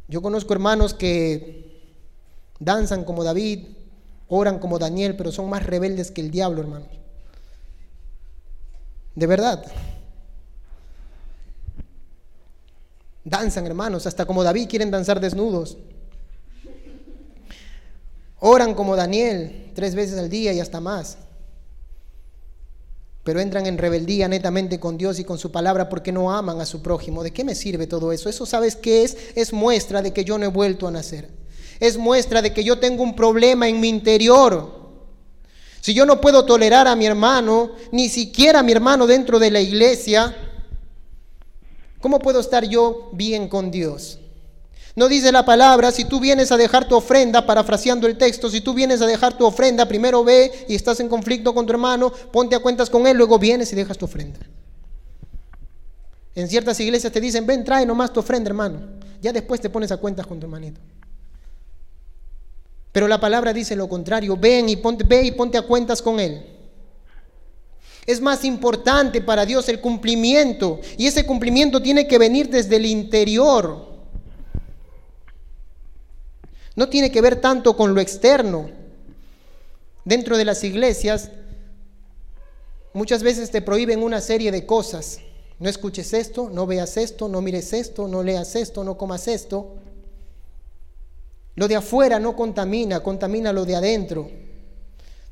Yo 0.08 0.22
conozco 0.22 0.54
hermanos 0.54 0.94
que 0.94 1.82
danzan 2.60 3.06
como 3.06 3.24
David, 3.24 3.66
oran 4.28 4.60
como 4.60 4.78
Daniel, 4.78 5.16
pero 5.16 5.32
son 5.32 5.50
más 5.50 5.66
rebeldes 5.66 6.12
que 6.12 6.22
el 6.22 6.32
diablo, 6.32 6.62
hermanos. 6.62 6.90
De 9.16 9.28
verdad. 9.28 9.66
Danzan, 13.24 13.66
hermanos, 13.66 14.08
hasta 14.08 14.26
como 14.26 14.44
David 14.44 14.68
quieren 14.70 14.92
danzar 14.92 15.20
desnudos. 15.20 15.78
Oran 18.40 18.74
como 18.74 18.96
Daniel 18.96 19.72
tres 19.76 19.94
veces 19.94 20.18
al 20.18 20.30
día 20.30 20.52
y 20.52 20.60
hasta 20.60 20.80
más. 20.80 21.18
Pero 23.24 23.40
entran 23.40 23.68
en 23.68 23.78
rebeldía 23.78 24.28
netamente 24.28 24.80
con 24.80 24.98
Dios 24.98 25.20
y 25.20 25.24
con 25.24 25.38
su 25.38 25.52
palabra 25.52 25.90
porque 25.90 26.12
no 26.12 26.32
aman 26.32 26.60
a 26.60 26.66
su 26.66 26.82
prójimo. 26.82 27.22
¿De 27.22 27.32
qué 27.32 27.44
me 27.44 27.54
sirve 27.54 27.86
todo 27.86 28.12
eso? 28.12 28.30
Eso 28.30 28.48
sabes 28.48 28.76
qué 28.76 29.04
es? 29.04 29.16
Es 29.36 29.54
muestra 29.54 30.02
de 30.02 30.12
que 30.12 30.26
yo 30.26 30.40
no 30.40 30.46
he 30.46 30.50
vuelto 30.50 30.88
a 30.88 30.92
nacer. 30.92 31.30
Es 31.80 31.98
muestra 31.98 32.42
de 32.42 32.52
que 32.52 32.64
yo 32.64 32.80
tengo 32.80 33.04
un 33.04 33.16
problema 33.16 33.68
en 33.68 33.80
mi 33.80 33.90
interior. 33.90 34.82
Si 35.82 35.94
yo 35.94 36.08
no 36.08 36.20
puedo 36.20 36.46
tolerar 36.46 36.88
a 36.88 36.96
mi 36.96 37.06
hermano, 37.06 37.72
ni 37.92 38.10
siquiera 38.10 38.60
a 38.60 38.64
mi 38.64 38.72
hermano 38.72 39.06
dentro 39.06 39.38
de 39.38 39.52
la 39.52 39.62
iglesia, 39.62 40.36
¿cómo 42.02 42.20
puedo 42.20 42.40
estar 42.40 42.68
yo 42.68 43.10
bien 43.14 43.48
con 43.48 43.72
Dios? 43.72 44.20
No 44.96 45.08
dice 45.08 45.32
la 45.32 45.46
palabra, 45.46 45.92
si 45.92 46.04
tú 46.04 46.20
vienes 46.20 46.52
a 46.52 46.58
dejar 46.58 46.88
tu 46.88 46.96
ofrenda, 46.96 47.46
parafraseando 47.46 48.08
el 48.08 48.18
texto, 48.18 48.50
si 48.50 48.60
tú 48.60 48.74
vienes 48.74 49.02
a 49.02 49.08
dejar 49.08 49.38
tu 49.38 49.46
ofrenda, 49.46 49.88
primero 49.88 50.24
ve 50.24 50.66
y 50.68 50.76
estás 50.76 51.00
en 51.00 51.08
conflicto 51.08 51.54
con 51.54 51.66
tu 51.66 51.72
hermano, 51.72 52.12
ponte 52.32 52.56
a 52.56 52.60
cuentas 52.60 52.90
con 52.90 53.08
él, 53.08 53.16
luego 53.16 53.40
vienes 53.40 53.72
y 53.72 53.76
dejas 53.76 53.98
tu 53.98 54.06
ofrenda. 54.06 54.40
En 56.36 56.48
ciertas 56.50 56.80
iglesias 56.80 57.12
te 57.14 57.22
dicen, 57.22 57.46
ven, 57.46 57.64
trae 57.64 57.86
nomás 57.86 58.12
tu 58.12 58.20
ofrenda, 58.20 58.50
hermano. 58.50 58.80
Ya 59.22 59.32
después 59.32 59.62
te 59.62 59.70
pones 59.70 59.92
a 59.92 59.98
cuentas 59.98 60.28
con 60.28 60.40
tu 60.40 60.46
hermanito. 60.46 60.82
Pero 62.92 63.08
la 63.08 63.20
palabra 63.20 63.54
dice 63.54 63.76
lo 63.76 63.88
contrario, 63.88 64.36
ven 64.36 64.68
y 64.68 64.76
ponte, 64.76 65.06
ve 65.06 65.24
y 65.24 65.32
ponte 65.32 65.58
a 65.58 65.62
cuentas 65.62 66.02
con 66.02 66.20
él. 66.20 66.44
Es 68.06 68.20
más 68.20 68.44
importante 68.44 69.22
para 69.22 69.46
Dios 69.46 69.70
el 69.70 69.80
cumplimiento 69.80 70.80
y 70.98 71.08
ese 71.08 71.26
cumplimiento 71.26 71.82
tiene 71.82 72.08
que 72.08 72.18
venir 72.18 72.50
desde 72.50 72.78
el 72.78 72.86
interior. 72.86 73.92
No 76.76 76.90
tiene 76.90 77.12
que 77.12 77.22
ver 77.22 77.40
tanto 77.40 77.76
con 77.76 77.94
lo 77.94 78.02
externo. 78.02 78.70
Dentro 80.04 80.38
de 80.38 80.46
las 80.46 80.64
iglesias 80.64 81.30
muchas 82.94 83.22
veces 83.22 83.52
te 83.52 83.62
prohíben 83.62 84.02
una 84.02 84.20
serie 84.20 84.52
de 84.52 84.66
cosas. 84.66 85.20
No 85.60 85.70
escuches 85.70 86.14
esto, 86.14 86.50
no 86.50 86.66
veas 86.66 86.98
esto, 86.98 87.28
no 87.28 87.40
mires 87.40 87.72
esto, 87.74 88.08
no 88.08 88.24
leas 88.24 88.56
esto, 88.56 88.84
no 88.84 88.98
comas 88.98 89.28
esto. 89.28 89.76
Lo 91.56 91.68
de 91.68 91.76
afuera 91.76 92.20
no 92.20 92.36
contamina, 92.36 93.02
contamina 93.02 93.54
lo 93.54 93.64
de 93.66 93.76
adentro. 93.76 94.32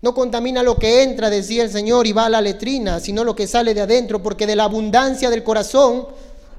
No 0.01 0.13
contamina 0.13 0.63
lo 0.63 0.77
que 0.77 1.03
entra, 1.03 1.29
decía 1.29 1.63
el 1.63 1.71
Señor, 1.71 2.07
y 2.07 2.13
va 2.13 2.25
a 2.25 2.29
la 2.29 2.41
letrina, 2.41 2.99
sino 2.99 3.23
lo 3.23 3.35
que 3.35 3.47
sale 3.47 3.73
de 3.73 3.81
adentro, 3.81 4.23
porque 4.23 4.47
de 4.47 4.55
la 4.55 4.63
abundancia 4.63 5.29
del 5.29 5.43
corazón 5.43 6.07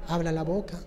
habla 0.08 0.30
la 0.30 0.42
boca. 0.42 0.78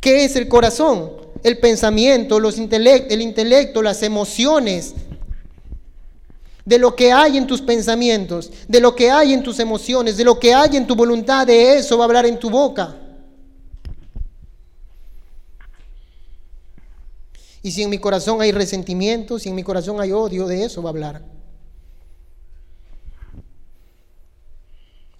¿Qué 0.00 0.24
es 0.24 0.34
el 0.34 0.48
corazón? 0.48 1.12
El 1.44 1.58
pensamiento, 1.58 2.40
los 2.40 2.58
el 2.58 3.22
intelecto, 3.22 3.82
las 3.82 4.02
emociones. 4.02 4.94
De 6.64 6.78
lo 6.78 6.94
que 6.96 7.12
hay 7.12 7.36
en 7.36 7.46
tus 7.46 7.60
pensamientos, 7.60 8.50
de 8.68 8.80
lo 8.80 8.94
que 8.94 9.10
hay 9.10 9.32
en 9.32 9.42
tus 9.42 9.58
emociones, 9.60 10.16
de 10.16 10.24
lo 10.24 10.38
que 10.38 10.54
hay 10.54 10.76
en 10.76 10.86
tu 10.86 10.94
voluntad, 10.94 11.46
de 11.46 11.76
eso 11.76 11.98
va 11.98 12.04
a 12.04 12.06
hablar 12.06 12.26
en 12.26 12.38
tu 12.38 12.50
boca. 12.50 12.96
Y 17.62 17.70
si 17.70 17.82
en 17.82 17.90
mi 17.90 17.98
corazón 17.98 18.40
hay 18.40 18.52
resentimiento, 18.52 19.38
si 19.38 19.48
en 19.48 19.54
mi 19.54 19.62
corazón 19.62 20.00
hay 20.00 20.12
odio, 20.12 20.46
de 20.46 20.64
eso 20.64 20.82
va 20.82 20.90
a 20.90 20.92
hablar. 20.92 21.22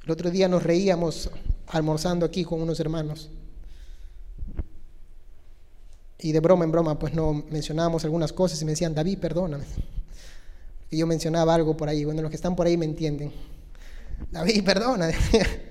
El 0.04 0.10
otro 0.10 0.30
día 0.30 0.48
nos 0.48 0.62
reíamos 0.62 1.30
almorzando 1.68 2.26
aquí 2.26 2.44
con 2.44 2.60
unos 2.60 2.80
hermanos 2.80 3.30
y 6.22 6.30
de 6.30 6.40
broma 6.40 6.64
en 6.64 6.70
broma, 6.70 6.98
pues 6.98 7.14
no 7.14 7.44
mencionábamos 7.50 8.04
algunas 8.04 8.32
cosas 8.32 8.62
y 8.62 8.64
me 8.64 8.72
decían, 8.72 8.94
David, 8.94 9.18
perdóname. 9.18 9.64
Y 10.88 10.98
yo 10.98 11.06
mencionaba 11.06 11.52
algo 11.52 11.76
por 11.76 11.88
ahí. 11.88 12.04
Bueno, 12.04 12.22
los 12.22 12.30
que 12.30 12.36
están 12.36 12.54
por 12.54 12.66
ahí 12.66 12.76
me 12.76 12.84
entienden. 12.84 13.32
David, 14.30 14.64
perdona. 14.64 15.10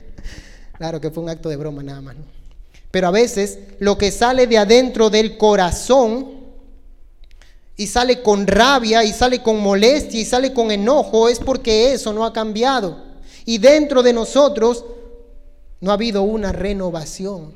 claro 0.78 1.00
que 1.00 1.10
fue 1.10 1.24
un 1.24 1.30
acto 1.30 1.48
de 1.48 1.56
broma 1.56 1.84
nada 1.84 2.02
más. 2.02 2.18
Pero 2.92 3.08
a 3.08 3.12
veces 3.12 3.60
lo 3.80 3.98
que 3.98 4.12
sale 4.12 4.46
de 4.46 4.58
adentro 4.58 5.10
del 5.10 5.38
corazón 5.38 6.40
y 7.82 7.88
sale 7.88 8.22
con 8.22 8.46
rabia 8.46 9.04
y 9.04 9.12
sale 9.12 9.41
con 9.41 9.60
molestia 9.60 10.22
y 10.22 10.24
sale 10.24 10.54
con 10.54 10.70
enojo 10.70 11.28
es 11.28 11.39
porque 11.39 11.94
eso 11.94 12.13
no 12.13 12.24
ha 12.24 12.32
cambiado. 12.32 12.96
Y 13.44 13.58
dentro 13.58 14.04
de 14.04 14.13
nosotros 14.13 14.86
no 15.80 15.89
ha 15.89 15.96
habido 15.96 16.22
una 16.22 16.52
renovación. 16.52 17.56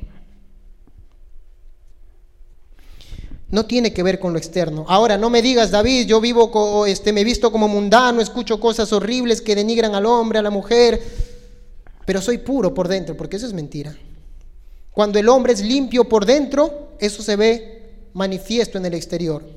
No 3.50 3.68
tiene 3.68 3.94
que 3.94 4.02
ver 4.02 4.20
con 4.20 4.34
lo 4.34 4.40
externo. 4.40 4.86
Ahora, 4.88 5.16
no 5.16 5.30
me 5.30 5.44
digas, 5.44 5.70
David, 5.70 6.08
yo 6.08 6.20
vivo, 6.20 6.88
este, 6.88 7.14
me 7.14 7.24
visto 7.24 7.52
como 7.52 7.68
mundano, 7.68 8.20
escucho 8.20 8.60
cosas 8.60 8.92
horribles 8.94 9.44
que 9.44 9.54
denigran 9.54 9.94
al 9.94 10.08
hombre, 10.08 10.40
a 10.40 10.42
la 10.42 10.50
mujer, 10.50 11.04
pero 12.04 12.20
soy 12.20 12.40
puro 12.40 12.74
por 12.74 12.88
dentro, 12.88 13.16
porque 13.16 13.36
eso 13.36 13.46
es 13.46 13.54
mentira. 13.54 13.96
Cuando 14.90 15.20
el 15.20 15.30
hombre 15.30 15.54
es 15.54 15.62
limpio 15.62 16.10
por 16.10 16.26
dentro, 16.26 16.94
eso 16.98 17.22
se 17.22 17.36
ve 17.36 18.08
manifiesto 18.14 18.80
en 18.80 18.88
el 18.88 18.96
exterior. 18.96 19.55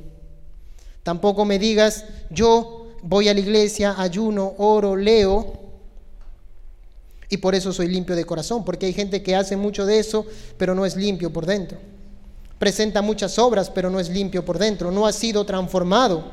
Tampoco 1.09 1.47
me 1.47 1.59
digas, 1.59 2.05
yo 2.29 2.89
voy 3.03 3.29
a 3.29 3.35
la 3.35 3.41
iglesia, 3.41 3.95
ayuno, 3.97 4.53
oro, 4.59 4.95
leo, 4.95 5.55
y 7.31 7.39
por 7.39 7.55
eso 7.55 7.73
soy 7.73 7.89
limpio 7.89 8.15
de 8.15 8.27
corazón, 8.27 8.63
porque 8.63 8.85
hay 8.85 8.93
gente 8.93 9.23
que 9.23 9.35
hace 9.35 9.57
mucho 9.57 9.87
de 9.87 9.99
eso, 9.99 10.27
pero 10.59 10.75
no 10.75 10.85
es 10.85 10.97
limpio 10.97 11.33
por 11.33 11.47
dentro 11.47 11.79
presenta 12.59 13.03
muchas 13.03 13.39
obras, 13.39 13.71
pero 13.71 13.89
no 13.89 14.01
es 14.01 14.09
limpio 14.09 14.45
por 14.45 14.59
dentro, 14.59 14.91
no 14.91 15.07
ha 15.07 15.13
sido 15.13 15.47
transformado. 15.47 16.25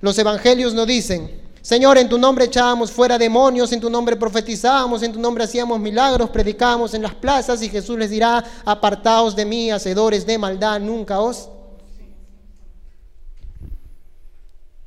Los 0.00 0.18
evangelios 0.18 0.74
no 0.74 0.84
dicen, 0.84 1.40
Señor, 1.62 1.98
en 1.98 2.08
tu 2.08 2.18
nombre 2.18 2.46
echábamos 2.46 2.90
fuera 2.90 3.18
demonios, 3.18 3.72
en 3.72 3.80
tu 3.80 3.90
nombre 3.90 4.16
profetizábamos, 4.16 5.02
en 5.02 5.12
tu 5.12 5.20
nombre 5.20 5.44
hacíamos 5.44 5.78
milagros, 5.78 6.30
predicábamos 6.30 6.94
en 6.94 7.02
las 7.02 7.14
plazas 7.14 7.62
y 7.62 7.68
Jesús 7.68 7.98
les 7.98 8.10
dirá, 8.10 8.44
apartaos 8.64 9.36
de 9.36 9.44
mí, 9.44 9.70
hacedores 9.70 10.26
de 10.26 10.38
maldad, 10.38 10.80
nunca 10.80 11.20
os. 11.20 11.48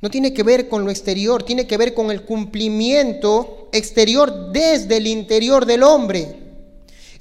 No 0.02 0.10
tiene 0.10 0.34
que 0.34 0.42
ver 0.42 0.68
con 0.68 0.84
lo 0.84 0.90
exterior, 0.90 1.42
tiene 1.42 1.66
que 1.66 1.78
ver 1.78 1.94
con 1.94 2.10
el 2.10 2.22
cumplimiento 2.22 3.70
exterior 3.72 4.52
desde 4.52 4.98
el 4.98 5.06
interior 5.06 5.64
del 5.64 5.82
hombre 5.82 6.42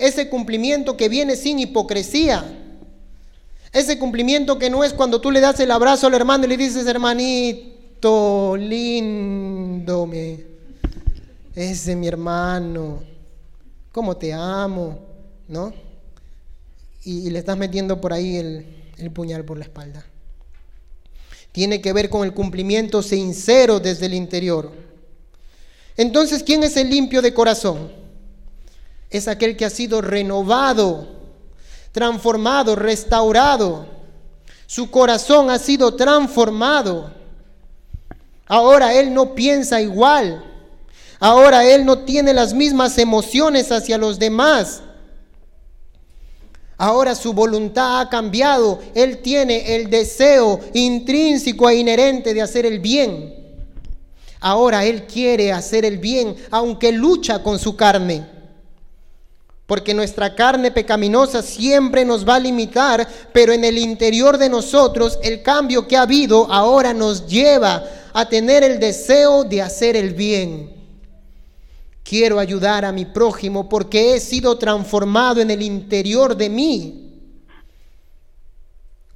ese 0.02 0.30
cumplimiento 0.30 0.98
que 0.98 1.10
viene 1.10 1.36
sin 1.36 1.60
hipocresía. 1.60 2.44
Ese 3.72 4.00
cumplimiento 4.00 4.58
que 4.58 4.72
no 4.72 4.84
es 4.84 4.94
cuando 4.94 5.22
tú 5.22 5.30
le 5.30 5.40
das 5.40 5.60
el 5.60 5.70
abrazo 5.70 6.08
al 6.08 6.16
hermano 6.16 6.46
y 6.46 6.48
le 6.48 6.58
dices, 6.58 6.88
hermanito, 6.88 8.58
lindo, 8.58 10.08
me, 10.08 10.44
ese 11.54 11.96
mi 11.96 12.08
hermano, 12.08 13.04
cómo 13.92 14.18
te 14.18 14.34
amo, 14.34 14.98
¿no? 15.48 15.72
Y, 17.04 17.30
le 17.30 17.38
estás 17.38 17.58
metiendo 17.58 18.02
por 18.02 18.12
ahí 18.12 18.38
el, 18.38 18.66
el 18.98 19.12
puñal 19.12 19.46
por 19.46 19.60
la 19.60 19.66
espalda. 19.66 20.04
Tiene 21.52 21.82
que 21.82 21.94
ver 21.94 22.10
con 22.10 22.24
el 22.24 22.34
cumplimiento 22.34 23.02
sincero 23.02 23.80
desde 23.80 24.06
el 24.06 24.14
interior. 24.14 24.72
Entonces, 25.98 26.44
¿quién 26.44 26.64
es 26.64 26.78
el 26.78 26.90
limpio 26.90 27.22
de 27.22 27.34
corazón? 27.34 28.02
es 29.12 29.28
aquel 29.28 29.58
que 29.58 29.66
ha 29.66 29.70
sido 29.70 30.02
renovado, 30.02 31.08
transformado, 31.92 32.76
restaurado. 32.76 33.86
Su 34.66 34.90
corazón 34.90 35.50
ha 35.50 35.60
sido 35.60 35.96
transformado. 35.96 37.12
Ahora 38.48 38.94
Él 38.94 39.14
no 39.14 39.36
piensa 39.36 39.82
igual. 39.82 40.46
Ahora 41.20 41.66
Él 41.66 41.86
no 41.86 42.00
tiene 42.00 42.34
las 42.34 42.54
mismas 42.54 42.98
emociones 42.98 43.72
hacia 43.72 43.98
los 43.98 44.18
demás. 44.18 44.82
Ahora 46.82 47.14
su 47.14 47.32
voluntad 47.32 48.00
ha 48.00 48.10
cambiado. 48.10 48.80
Él 48.96 49.20
tiene 49.20 49.76
el 49.76 49.92
deseo 49.92 50.60
intrínseco 50.74 51.70
e 51.70 51.76
inherente 51.76 52.34
de 52.34 52.42
hacer 52.42 52.66
el 52.66 52.80
bien. 52.80 53.36
Ahora 54.40 54.84
Él 54.84 55.04
quiere 55.04 55.52
hacer 55.52 55.86
el 55.86 56.00
bien, 56.00 56.36
aunque 56.50 56.92
lucha 56.92 57.44
con 57.44 57.60
su 57.60 57.76
carne. 57.76 58.26
Porque 59.68 59.94
nuestra 59.94 60.34
carne 60.34 60.72
pecaminosa 60.72 61.44
siempre 61.44 62.04
nos 62.04 62.28
va 62.28 62.38
a 62.38 62.40
limitar, 62.40 63.08
pero 63.32 63.54
en 63.54 63.64
el 63.64 63.78
interior 63.78 64.40
de 64.40 64.50
nosotros 64.50 65.20
el 65.22 65.44
cambio 65.44 65.88
que 65.88 65.98
ha 65.98 66.02
habido 66.02 66.52
ahora 66.52 66.96
nos 66.96 67.28
lleva 67.28 67.84
a 68.12 68.28
tener 68.28 68.64
el 68.64 68.80
deseo 68.80 69.44
de 69.44 69.62
hacer 69.62 69.96
el 69.96 70.16
bien. 70.16 70.81
Quiero 72.04 72.40
ayudar 72.40 72.84
a 72.84 72.92
mi 72.92 73.06
prójimo 73.06 73.70
porque 73.70 74.16
he 74.16 74.20
sido 74.20 74.58
transformado 74.58 75.42
en 75.42 75.52
el 75.52 75.62
interior 75.62 76.36
de 76.36 76.50
mí. 76.50 77.08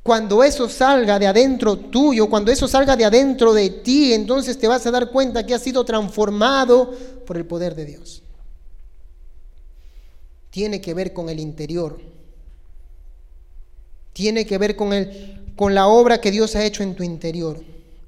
Cuando 0.03 0.43
eso 0.43 0.69
salga 0.69 1.17
de 1.17 1.25
adentro 1.25 1.77
tuyo, 1.77 2.29
cuando 2.29 2.51
eso 2.51 2.67
salga 2.67 2.95
de 2.95 3.05
adentro 3.05 3.53
de 3.53 3.71
ti, 3.71 4.13
entonces 4.13 4.57
te 4.59 4.67
vas 4.67 4.85
a 4.85 4.91
dar 4.91 5.09
cuenta 5.09 5.45
que 5.45 5.55
has 5.55 5.63
sido 5.63 5.83
transformado 5.83 6.93
por 7.25 7.37
el 7.37 7.45
poder 7.45 7.73
de 7.73 7.85
Dios. 7.85 8.21
Tiene 10.51 10.79
que 10.79 10.93
ver 10.93 11.11
con 11.11 11.27
el 11.27 11.39
interior. 11.39 11.99
Tiene 14.13 14.45
que 14.45 14.59
ver 14.59 14.75
con, 14.75 14.93
el, 14.93 15.51
con 15.55 15.73
la 15.73 15.87
obra 15.87 16.21
que 16.21 16.29
Dios 16.29 16.55
ha 16.55 16.63
hecho 16.63 16.83
en 16.83 16.95
tu 16.95 17.01
interior. 17.01 17.59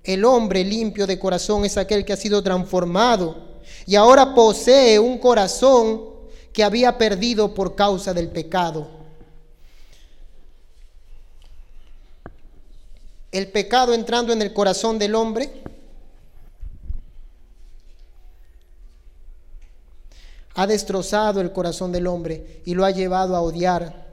El 0.04 0.24
hombre 0.24 0.64
limpio 0.64 1.08
de 1.08 1.18
corazón 1.18 1.66
es 1.66 1.78
aquel 1.78 2.06
que 2.06 2.14
ha 2.14 2.18
sido 2.18 2.44
transformado 2.44 3.57
y 3.86 3.96
ahora 3.96 4.34
posee 4.34 5.00
un 5.00 5.18
corazón 5.18 6.04
que 6.54 6.64
había 6.64 6.98
perdido 6.98 7.54
por 7.54 7.76
causa 7.76 8.14
del 8.14 8.30
pecado. 8.30 8.98
el 13.32 13.50
pecado 13.50 13.94
entrando 13.94 14.34
en 14.34 14.42
el 14.42 14.54
corazón 14.54 14.98
del 14.98 15.16
hombre, 15.16 15.52
ha 20.56 20.66
destrozado 20.66 21.40
el 21.40 21.52
corazón 21.52 21.92
del 21.92 22.08
hombre 22.08 22.62
y 22.66 22.74
lo 22.74 22.84
ha 22.84 22.92
llevado 22.92 23.36
a 23.36 23.42
odiar 23.42 24.08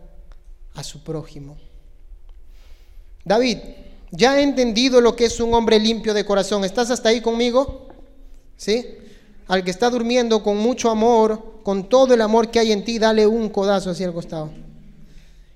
a 0.74 0.84
su 0.84 1.02
prójimo. 1.02 1.56
David, 3.24 3.58
ya 4.10 4.32
ha 4.32 4.40
entendido 4.42 5.00
lo 5.00 5.16
que 5.16 5.24
es 5.24 5.40
un 5.40 5.54
hombre 5.54 5.80
limpio 5.80 6.12
de 6.12 6.26
corazón. 6.26 6.64
¿Estás 6.64 6.90
hasta 6.90 7.08
ahí 7.08 7.22
conmigo? 7.22 7.88
¿Sí? 8.58 8.98
Al 9.46 9.62
que 9.62 9.70
está 9.70 9.90
durmiendo 9.90 10.42
con 10.42 10.56
mucho 10.56 10.90
amor, 10.90 11.60
con 11.62 11.88
todo 11.88 12.14
el 12.14 12.20
amor 12.20 12.50
que 12.50 12.60
hay 12.60 12.72
en 12.72 12.84
ti, 12.84 12.98
dale 12.98 13.26
un 13.26 13.48
codazo 13.48 13.90
hacia 13.90 14.06
el 14.06 14.12
costado. 14.12 14.50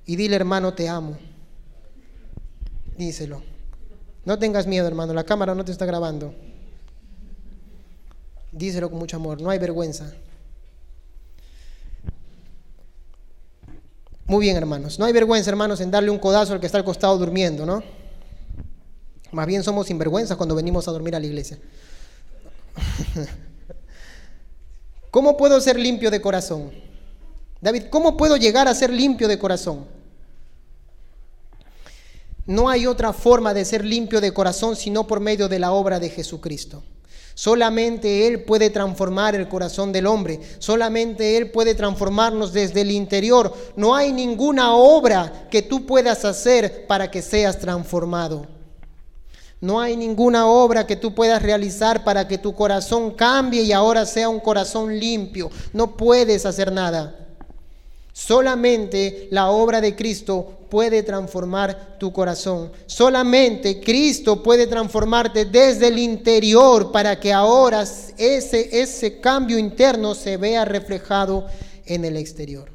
Y 0.05 0.17
dile, 0.17 0.37
hermano, 0.37 0.75
te 0.75 0.89
amo. 0.89 1.19
Díselo. 2.97 3.43
No 4.25 4.39
tengas 4.39 4.67
miedo, 4.67 4.87
hermano, 4.87 5.15
la 5.15 5.25
cámara 5.25 5.55
no 5.55 5.65
te 5.65 5.73
está 5.73 5.87
grabando. 5.87 6.35
Díselo 8.53 8.91
con 8.91 8.99
mucho 8.99 9.17
amor, 9.17 9.41
no 9.41 9.51
hay 9.51 9.59
vergüenza. 9.59 10.13
Muy 14.27 14.41
bien, 14.41 14.57
hermanos. 14.57 14.99
No 14.99 15.07
hay 15.07 15.13
vergüenza, 15.15 15.49
hermanos, 15.49 15.81
en 15.81 15.91
darle 15.91 16.11
un 16.11 16.19
codazo 16.19 16.53
al 16.53 16.61
que 16.61 16.67
está 16.67 16.77
al 16.77 16.85
costado 16.85 17.17
durmiendo, 17.17 17.65
¿no? 17.65 17.83
Más 19.33 19.47
bien 19.47 19.63
somos 19.63 19.87
sinvergüenzas 19.87 20.37
cuando 20.37 20.55
venimos 20.55 20.89
a 20.89 20.93
dormir 20.93 21.15
a 21.15 21.21
la 21.21 21.27
iglesia. 21.27 21.59
¿Cómo 25.11 25.37
puedo 25.37 25.61
ser 25.61 25.79
limpio 25.79 26.11
de 26.11 26.21
corazón? 26.21 26.71
David, 27.61 27.85
¿cómo 27.91 28.17
puedo 28.17 28.37
llegar 28.37 28.69
a 28.69 28.75
ser 28.75 28.91
limpio 28.91 29.27
de 29.27 29.39
corazón? 29.39 29.87
No 32.47 32.69
hay 32.69 32.87
otra 32.87 33.13
forma 33.13 33.53
de 33.53 33.65
ser 33.65 33.85
limpio 33.85 34.21
de 34.21 34.33
corazón 34.33 34.77
sino 34.77 35.07
por 35.07 35.21
medio 35.21 35.49
de 35.49 35.59
la 35.59 35.73
obra 35.73 35.99
de 36.01 36.09
Jesucristo. 36.09 36.83
Solamente 37.35 38.27
Él 38.27 38.43
puede 38.43 38.71
transformar 38.71 39.37
el 39.37 39.49
corazón 39.49 39.93
del 39.93 40.07
hombre. 40.07 40.41
Solamente 40.59 41.37
Él 41.37 41.51
puede 41.53 41.75
transformarnos 41.75 42.53
desde 42.53 42.81
el 42.81 42.91
interior. 42.91 43.55
No 43.77 43.95
hay 43.95 44.13
ninguna 44.13 44.75
obra 44.75 45.47
que 45.51 45.63
tú 45.63 45.87
puedas 45.87 46.25
hacer 46.25 46.87
para 46.87 47.11
que 47.11 47.23
seas 47.23 47.59
transformado. 47.59 48.58
No 49.61 49.81
hay 49.81 49.97
ninguna 49.97 50.47
obra 50.47 50.87
que 50.87 50.97
tú 50.97 51.15
puedas 51.15 51.43
realizar 51.43 52.05
para 52.05 52.29
que 52.29 52.39
tu 52.39 52.55
corazón 52.55 53.13
cambie 53.13 53.63
y 53.63 53.73
ahora 53.73 54.07
sea 54.07 54.29
un 54.29 54.41
corazón 54.41 54.99
limpio. 54.99 55.51
No 55.73 55.97
puedes 55.97 56.47
hacer 56.47 56.71
nada. 56.71 57.27
Solamente 58.13 59.29
la 59.31 59.51
obra 59.51 59.81
de 59.81 59.97
Cristo 59.97 60.59
puede 60.69 61.03
transformar 61.03 61.97
tu 61.99 62.13
corazón. 62.13 62.71
Solamente 62.87 63.81
Cristo 63.81 64.43
puede 64.43 64.67
transformarte 64.67 65.45
desde 65.45 65.89
el 65.89 65.99
interior 65.99 66.93
para 66.93 67.19
que 67.19 67.33
ahora 67.33 67.83
ese, 68.17 68.81
ese 68.81 69.21
cambio 69.21 69.59
interno 69.59 70.15
se 70.15 70.37
vea 70.37 70.65
reflejado 70.65 71.47
en 71.87 72.05
el 72.05 72.17
exterior. 72.17 72.71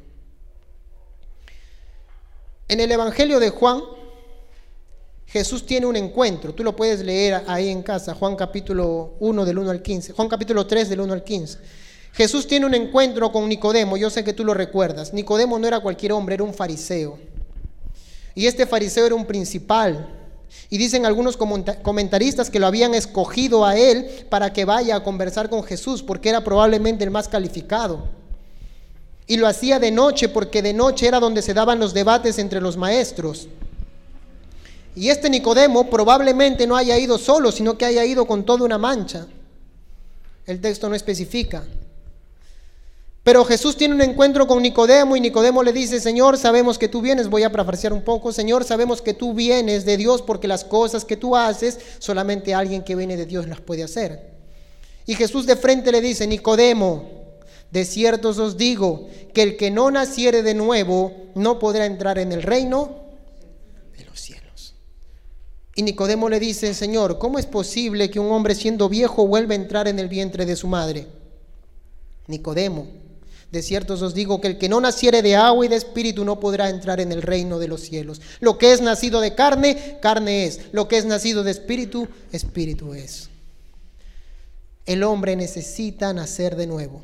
En 2.68 2.80
el 2.80 2.90
Evangelio 2.90 3.38
de 3.38 3.50
Juan, 3.50 3.82
Jesús 5.34 5.66
tiene 5.66 5.86
un 5.86 5.96
encuentro. 5.96 6.54
Tú 6.54 6.62
lo 6.62 6.76
puedes 6.76 7.00
leer 7.00 7.42
ahí 7.48 7.68
en 7.68 7.82
casa, 7.82 8.14
Juan 8.14 8.36
capítulo 8.36 9.14
1 9.18 9.44
del 9.44 9.58
1 9.58 9.68
al 9.68 9.82
15, 9.82 10.12
Juan 10.12 10.28
capítulo 10.28 10.64
3 10.64 10.88
del 10.88 11.00
1 11.00 11.12
al 11.12 11.24
15. 11.24 11.58
Jesús 12.12 12.46
tiene 12.46 12.66
un 12.66 12.74
encuentro 12.74 13.32
con 13.32 13.48
Nicodemo, 13.48 13.96
yo 13.96 14.10
sé 14.10 14.22
que 14.22 14.32
tú 14.32 14.44
lo 14.44 14.54
recuerdas. 14.54 15.12
Nicodemo 15.12 15.58
no 15.58 15.66
era 15.66 15.80
cualquier 15.80 16.12
hombre, 16.12 16.36
era 16.36 16.44
un 16.44 16.54
fariseo. 16.54 17.18
Y 18.36 18.46
este 18.46 18.64
fariseo 18.64 19.06
era 19.06 19.16
un 19.16 19.26
principal. 19.26 20.06
Y 20.70 20.78
dicen 20.78 21.04
algunos 21.04 21.36
comentaristas 21.36 22.48
que 22.48 22.60
lo 22.60 22.68
habían 22.68 22.94
escogido 22.94 23.66
a 23.66 23.76
él 23.76 24.06
para 24.30 24.52
que 24.52 24.64
vaya 24.64 24.94
a 24.94 25.02
conversar 25.02 25.50
con 25.50 25.64
Jesús, 25.64 26.04
porque 26.04 26.28
era 26.28 26.44
probablemente 26.44 27.02
el 27.02 27.10
más 27.10 27.26
calificado. 27.26 28.04
Y 29.26 29.36
lo 29.36 29.48
hacía 29.48 29.80
de 29.80 29.90
noche, 29.90 30.28
porque 30.28 30.62
de 30.62 30.74
noche 30.74 31.08
era 31.08 31.18
donde 31.18 31.42
se 31.42 31.54
daban 31.54 31.80
los 31.80 31.92
debates 31.92 32.38
entre 32.38 32.60
los 32.60 32.76
maestros. 32.76 33.48
Y 34.96 35.08
este 35.08 35.28
Nicodemo 35.28 35.90
probablemente 35.90 36.66
no 36.66 36.76
haya 36.76 36.98
ido 36.98 37.18
solo, 37.18 37.50
sino 37.50 37.76
que 37.76 37.84
haya 37.84 38.04
ido 38.04 38.26
con 38.26 38.44
toda 38.44 38.64
una 38.64 38.78
mancha. 38.78 39.26
El 40.46 40.60
texto 40.60 40.88
no 40.88 40.94
especifica. 40.94 41.64
Pero 43.24 43.42
Jesús 43.46 43.76
tiene 43.76 43.94
un 43.94 44.02
encuentro 44.02 44.46
con 44.46 44.62
Nicodemo 44.62 45.16
y 45.16 45.20
Nicodemo 45.20 45.62
le 45.62 45.72
dice, 45.72 45.98
Señor, 45.98 46.36
sabemos 46.36 46.78
que 46.78 46.88
tú 46.88 47.00
vienes, 47.00 47.30
voy 47.30 47.42
a 47.42 47.50
parafrasear 47.50 47.94
un 47.94 48.02
poco, 48.02 48.32
Señor, 48.32 48.64
sabemos 48.64 49.00
que 49.00 49.14
tú 49.14 49.32
vienes 49.32 49.86
de 49.86 49.96
Dios 49.96 50.20
porque 50.20 50.46
las 50.46 50.62
cosas 50.62 51.06
que 51.06 51.16
tú 51.16 51.34
haces, 51.34 51.78
solamente 51.98 52.54
alguien 52.54 52.84
que 52.84 52.94
viene 52.94 53.16
de 53.16 53.24
Dios 53.24 53.48
las 53.48 53.62
puede 53.62 53.82
hacer. 53.82 54.34
Y 55.06 55.14
Jesús 55.14 55.46
de 55.46 55.56
frente 55.56 55.90
le 55.90 56.02
dice, 56.02 56.26
Nicodemo, 56.26 57.08
de 57.70 57.86
cierto 57.86 58.28
os 58.28 58.58
digo 58.58 59.08
que 59.32 59.42
el 59.42 59.56
que 59.56 59.70
no 59.70 59.90
naciere 59.90 60.42
de 60.42 60.54
nuevo 60.54 61.12
no 61.34 61.58
podrá 61.58 61.86
entrar 61.86 62.18
en 62.18 62.30
el 62.30 62.42
reino 62.42 62.90
de 63.96 64.04
los 64.04 64.20
cielos. 64.20 64.43
Y 65.74 65.82
Nicodemo 65.82 66.28
le 66.28 66.38
dice, 66.38 66.72
Señor, 66.72 67.18
¿cómo 67.18 67.38
es 67.38 67.46
posible 67.46 68.10
que 68.10 68.20
un 68.20 68.30
hombre 68.30 68.54
siendo 68.54 68.88
viejo 68.88 69.26
vuelva 69.26 69.54
a 69.54 69.56
entrar 69.56 69.88
en 69.88 69.98
el 69.98 70.08
vientre 70.08 70.46
de 70.46 70.54
su 70.54 70.68
madre? 70.68 71.08
Nicodemo, 72.28 72.86
de 73.50 73.62
cierto 73.62 73.94
os 73.94 74.14
digo 74.14 74.40
que 74.40 74.48
el 74.48 74.58
que 74.58 74.68
no 74.68 74.80
naciere 74.80 75.22
de 75.22 75.36
agua 75.36 75.64
y 75.64 75.68
de 75.68 75.76
espíritu 75.76 76.24
no 76.24 76.40
podrá 76.40 76.70
entrar 76.70 77.00
en 77.00 77.12
el 77.12 77.22
reino 77.22 77.58
de 77.58 77.68
los 77.68 77.82
cielos. 77.82 78.20
Lo 78.40 78.56
que 78.58 78.72
es 78.72 78.80
nacido 78.80 79.20
de 79.20 79.34
carne, 79.34 79.98
carne 80.00 80.46
es. 80.46 80.60
Lo 80.72 80.88
que 80.88 80.98
es 80.98 81.04
nacido 81.04 81.42
de 81.42 81.50
espíritu, 81.50 82.08
espíritu 82.32 82.94
es. 82.94 83.28
El 84.86 85.02
hombre 85.02 85.34
necesita 85.34 86.12
nacer 86.12 86.56
de 86.56 86.66
nuevo. 86.66 87.02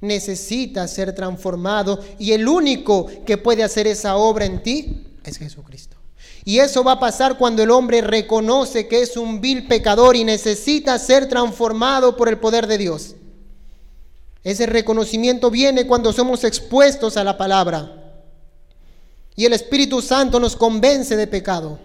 Necesita 0.00 0.86
ser 0.86 1.14
transformado 1.14 1.98
y 2.18 2.32
el 2.32 2.46
único 2.46 3.06
que 3.26 3.36
puede 3.36 3.62
hacer 3.62 3.86
esa 3.86 4.16
obra 4.16 4.44
en 4.44 4.62
ti 4.62 5.06
es 5.24 5.38
Jesucristo. 5.38 5.97
Y 6.48 6.60
eso 6.60 6.82
va 6.82 6.92
a 6.92 6.98
pasar 6.98 7.36
cuando 7.36 7.62
el 7.62 7.70
hombre 7.70 8.00
reconoce 8.00 8.88
que 8.88 9.02
es 9.02 9.18
un 9.18 9.42
vil 9.42 9.66
pecador 9.68 10.16
y 10.16 10.24
necesita 10.24 10.98
ser 10.98 11.28
transformado 11.28 12.16
por 12.16 12.26
el 12.26 12.38
poder 12.38 12.66
de 12.66 12.78
Dios. 12.78 13.16
Ese 14.42 14.64
reconocimiento 14.64 15.50
viene 15.50 15.86
cuando 15.86 16.10
somos 16.10 16.44
expuestos 16.44 17.18
a 17.18 17.24
la 17.24 17.36
palabra. 17.36 18.14
Y 19.36 19.44
el 19.44 19.52
Espíritu 19.52 20.00
Santo 20.00 20.40
nos 20.40 20.56
convence 20.56 21.18
de 21.18 21.26
pecado. 21.26 21.78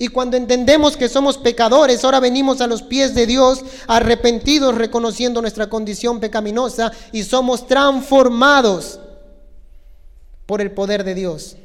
Y 0.00 0.08
cuando 0.08 0.36
entendemos 0.36 0.96
que 0.96 1.08
somos 1.08 1.38
pecadores, 1.38 2.02
ahora 2.02 2.18
venimos 2.18 2.60
a 2.60 2.66
los 2.66 2.82
pies 2.82 3.14
de 3.14 3.24
Dios 3.24 3.64
arrepentidos, 3.86 4.74
reconociendo 4.74 5.40
nuestra 5.40 5.68
condición 5.68 6.18
pecaminosa 6.18 6.90
y 7.12 7.22
somos 7.22 7.68
transformados 7.68 8.98
por 10.44 10.60
el 10.60 10.72
poder 10.72 11.04
de 11.04 11.14
Dios. 11.14 11.56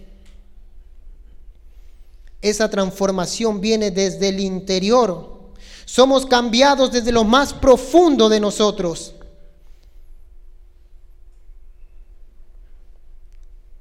Esa 2.41 2.69
transformación 2.69 3.61
viene 3.61 3.91
desde 3.91 4.29
el 4.29 4.39
interior. 4.39 5.39
Somos 5.85 6.25
cambiados 6.25 6.91
desde 6.91 7.11
lo 7.11 7.23
más 7.23 7.53
profundo 7.53 8.29
de 8.29 8.39
nosotros. 8.39 9.13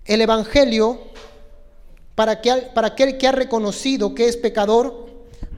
El 0.04 0.20
Evangelio, 0.20 0.98
para, 2.14 2.40
que, 2.40 2.52
para 2.74 2.88
aquel 2.88 3.16
que 3.16 3.28
ha 3.28 3.32
reconocido 3.32 4.14
que 4.14 4.28
es 4.28 4.36
pecador, 4.36 5.08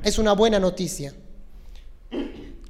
es 0.05 0.19
una 0.19 0.33
buena 0.33 0.61
noticia. 0.61 1.15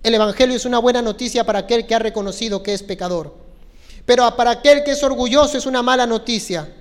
El 0.03 0.15
Evangelio 0.15 0.57
es 0.57 0.65
una 0.65 0.79
buena 0.79 1.03
noticia 1.03 1.45
para 1.45 1.61
aquel 1.61 1.87
que 1.87 1.95
ha 1.95 1.99
reconocido 1.99 2.63
que 2.63 2.73
es 2.73 2.83
pecador. 2.83 3.35
Pero 4.05 4.35
para 4.37 4.53
aquel 4.53 4.83
que 4.85 4.93
es 4.93 5.03
orgulloso 5.03 5.59
es 5.59 5.67
una 5.67 5.83
mala 5.83 6.07
noticia. 6.07 6.73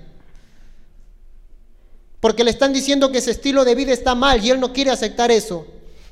Porque 2.22 2.44
le 2.44 2.52
están 2.52 2.72
diciendo 2.72 3.12
que 3.12 3.18
ese 3.18 3.32
estilo 3.32 3.66
de 3.66 3.76
vida 3.76 3.92
está 3.92 4.16
mal 4.16 4.46
y 4.46 4.52
él 4.52 4.60
no 4.60 4.72
quiere 4.72 4.92
aceptar 4.92 5.32
eso. 5.32 5.66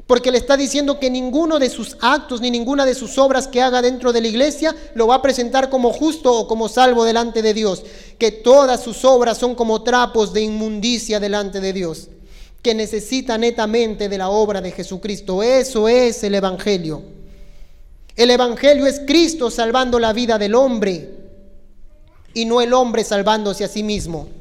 Porque 0.08 0.32
le 0.32 0.40
está 0.40 0.58
diciendo 0.58 1.00
que 1.00 1.12
ninguno 1.12 1.60
de 1.60 1.70
sus 1.70 1.96
actos 2.02 2.42
ni 2.42 2.50
ninguna 2.50 2.84
de 2.84 2.96
sus 2.96 3.20
obras 3.20 3.48
que 3.48 3.62
haga 3.62 3.80
dentro 3.80 4.12
de 4.12 4.22
la 4.22 4.28
iglesia 4.28 4.76
lo 4.96 5.06
va 5.06 5.16
a 5.16 5.22
presentar 5.22 5.70
como 5.70 5.94
justo 5.94 6.34
o 6.34 6.48
como 6.48 6.68
salvo 6.68 7.06
delante 7.06 7.44
de 7.44 7.54
Dios. 7.54 7.84
Que 8.18 8.32
todas 8.32 8.82
sus 8.82 9.06
obras 9.06 9.38
son 9.38 9.54
como 9.54 9.84
trapos 9.84 10.34
de 10.34 10.42
inmundicia 10.42 11.20
delante 11.20 11.60
de 11.60 11.74
Dios. 11.74 12.08
Que 12.64 12.74
necesita 12.74 13.38
netamente 13.38 14.10
de 14.10 14.18
la 14.18 14.30
obra 14.30 14.62
de 14.62 14.72
Jesucristo. 14.72 15.44
Eso 15.44 15.88
es 15.88 16.24
el 16.24 16.34
Evangelio. 16.34 17.04
El 18.16 18.32
Evangelio 18.32 18.88
es 18.88 19.02
Cristo 19.06 19.52
salvando 19.52 20.00
la 20.00 20.12
vida 20.12 20.40
del 20.40 20.56
hombre 20.56 21.20
y 22.34 22.46
no 22.46 22.62
el 22.62 22.74
hombre 22.74 23.04
salvándose 23.04 23.64
a 23.64 23.68
sí 23.68 23.84
mismo. 23.84 24.39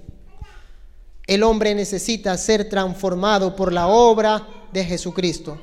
El 1.28 1.42
hombre 1.42 1.74
necesita 1.74 2.34
ser 2.38 2.70
transformado 2.70 3.54
por 3.54 3.70
la 3.70 3.86
obra 3.86 4.48
de 4.72 4.82
Jesucristo. 4.82 5.58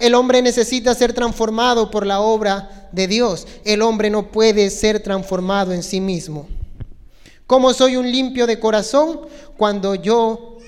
El 0.00 0.12
hombre 0.12 0.42
necesita 0.42 0.92
ser 0.92 1.12
transformado 1.12 1.88
por 1.88 2.04
la 2.04 2.20
obra 2.20 2.88
de 2.90 3.06
Dios. 3.06 3.46
El 3.64 3.82
hombre 3.82 4.10
no 4.10 4.32
puede 4.32 4.68
ser 4.70 5.00
transformado 5.04 5.72
en 5.72 5.84
sí 5.84 6.00
mismo. 6.00 6.48
¿Cómo 7.46 7.72
soy 7.72 7.94
un 7.96 8.10
limpio 8.10 8.44
de 8.48 8.58
corazón? 8.58 9.20
Cuando 9.56 9.94
yo 9.94 10.58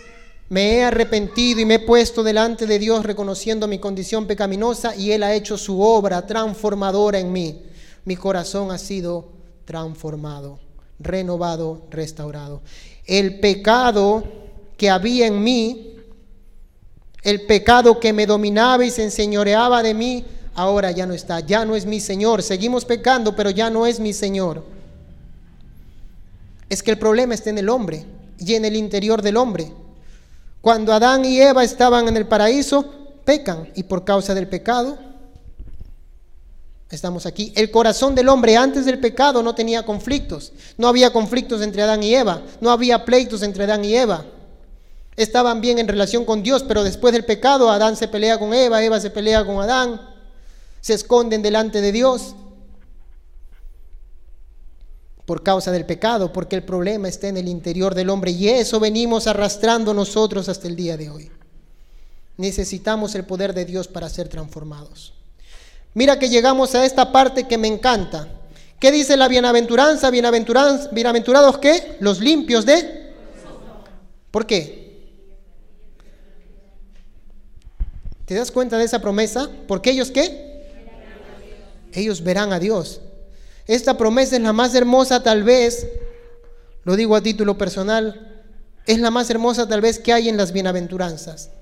me 0.48 0.74
he 0.74 0.84
arrepentido 0.84 1.58
y 1.58 1.64
me 1.64 1.74
he 1.74 1.80
puesto 1.80 2.22
delante 2.22 2.68
de 2.68 2.78
Dios 2.78 3.04
reconociendo 3.04 3.66
mi 3.66 3.80
condición 3.80 4.28
pecaminosa 4.28 4.94
y 4.94 5.10
Él 5.10 5.24
ha 5.24 5.34
hecho 5.34 5.58
su 5.58 5.80
obra 5.80 6.24
transformadora 6.24 7.18
en 7.18 7.32
mí. 7.32 7.62
Mi 8.04 8.14
corazón 8.14 8.70
ha 8.70 8.78
sido 8.78 9.28
transformado, 9.64 10.60
renovado, 11.00 11.82
restaurado 11.90 12.62
el 13.06 13.40
pecado 13.40 14.24
que 14.76 14.90
había 14.90 15.26
en 15.26 15.42
mí, 15.42 15.94
el 17.22 17.46
pecado 17.46 17.98
que 17.98 18.12
me 18.12 18.26
dominaba 18.26 18.84
y 18.84 18.90
se 18.90 19.02
enseñoreaba 19.02 19.82
de 19.82 19.94
mí, 19.94 20.24
ahora 20.54 20.90
ya 20.90 21.06
no 21.06 21.14
está, 21.14 21.40
ya 21.40 21.64
no 21.64 21.76
es 21.76 21.86
mi 21.86 22.00
Señor. 22.00 22.42
Seguimos 22.42 22.84
pecando, 22.84 23.34
pero 23.34 23.50
ya 23.50 23.70
no 23.70 23.86
es 23.86 24.00
mi 24.00 24.12
Señor. 24.12 24.64
Es 26.68 26.82
que 26.82 26.90
el 26.90 26.98
problema 26.98 27.34
está 27.34 27.50
en 27.50 27.58
el 27.58 27.68
hombre 27.68 28.04
y 28.38 28.54
en 28.54 28.64
el 28.64 28.76
interior 28.76 29.22
del 29.22 29.36
hombre. 29.36 29.72
Cuando 30.60 30.92
Adán 30.92 31.24
y 31.24 31.40
Eva 31.40 31.62
estaban 31.62 32.08
en 32.08 32.16
el 32.16 32.26
paraíso, 32.26 32.92
pecan 33.24 33.68
y 33.74 33.84
por 33.84 34.04
causa 34.04 34.34
del 34.34 34.48
pecado 34.48 34.98
Estamos 36.90 37.26
aquí. 37.26 37.52
El 37.56 37.70
corazón 37.70 38.14
del 38.14 38.28
hombre 38.28 38.56
antes 38.56 38.84
del 38.84 39.00
pecado 39.00 39.42
no 39.42 39.54
tenía 39.54 39.84
conflictos. 39.84 40.52
No 40.76 40.86
había 40.86 41.12
conflictos 41.12 41.60
entre 41.62 41.82
Adán 41.82 42.02
y 42.02 42.14
Eva. 42.14 42.42
No 42.60 42.70
había 42.70 43.04
pleitos 43.04 43.42
entre 43.42 43.64
Adán 43.64 43.84
y 43.84 43.94
Eva. 43.94 44.24
Estaban 45.16 45.60
bien 45.60 45.78
en 45.78 45.88
relación 45.88 46.24
con 46.24 46.42
Dios, 46.42 46.62
pero 46.62 46.84
después 46.84 47.12
del 47.12 47.24
pecado 47.24 47.70
Adán 47.70 47.96
se 47.96 48.06
pelea 48.06 48.38
con 48.38 48.52
Eva, 48.52 48.84
Eva 48.84 49.00
se 49.00 49.10
pelea 49.10 49.44
con 49.44 49.60
Adán. 49.60 50.00
Se 50.80 50.94
esconden 50.94 51.42
delante 51.42 51.80
de 51.80 51.90
Dios 51.90 52.34
por 55.24 55.42
causa 55.42 55.72
del 55.72 55.86
pecado, 55.86 56.32
porque 56.32 56.54
el 56.54 56.62
problema 56.62 57.08
está 57.08 57.26
en 57.26 57.36
el 57.36 57.48
interior 57.48 57.94
del 57.96 58.10
hombre 58.10 58.30
y 58.30 58.48
eso 58.48 58.78
venimos 58.78 59.26
arrastrando 59.26 59.92
nosotros 59.92 60.48
hasta 60.48 60.68
el 60.68 60.76
día 60.76 60.96
de 60.96 61.10
hoy. 61.10 61.30
Necesitamos 62.36 63.14
el 63.16 63.24
poder 63.24 63.52
de 63.52 63.64
Dios 63.64 63.88
para 63.88 64.08
ser 64.08 64.28
transformados. 64.28 65.15
Mira 65.96 66.18
que 66.18 66.28
llegamos 66.28 66.74
a 66.74 66.84
esta 66.84 67.10
parte 67.10 67.44
que 67.44 67.56
me 67.56 67.68
encanta. 67.68 68.28
¿Qué 68.78 68.92
dice 68.92 69.16
la 69.16 69.28
bienaventuranza? 69.28 70.10
Bienaventuranza, 70.10 70.90
bienaventurados 70.92 71.56
qué? 71.56 71.96
Los 72.00 72.20
limpios 72.20 72.66
de... 72.66 73.14
¿Por 74.30 74.44
qué? 74.44 75.08
¿Te 78.26 78.34
das 78.34 78.50
cuenta 78.50 78.76
de 78.76 78.84
esa 78.84 79.00
promesa? 79.00 79.48
Porque 79.66 79.88
ellos 79.92 80.10
qué? 80.10 80.66
Ellos 81.94 82.22
verán 82.22 82.52
a 82.52 82.58
Dios. 82.58 83.00
Esta 83.66 83.96
promesa 83.96 84.36
es 84.36 84.42
la 84.42 84.52
más 84.52 84.74
hermosa 84.74 85.22
tal 85.22 85.44
vez, 85.44 85.88
lo 86.84 86.94
digo 86.96 87.16
a 87.16 87.22
título 87.22 87.56
personal, 87.56 88.44
es 88.84 88.98
la 88.98 89.10
más 89.10 89.30
hermosa 89.30 89.66
tal 89.66 89.80
vez 89.80 89.98
que 89.98 90.12
hay 90.12 90.28
en 90.28 90.36
las 90.36 90.52
bienaventuranzas. 90.52 91.52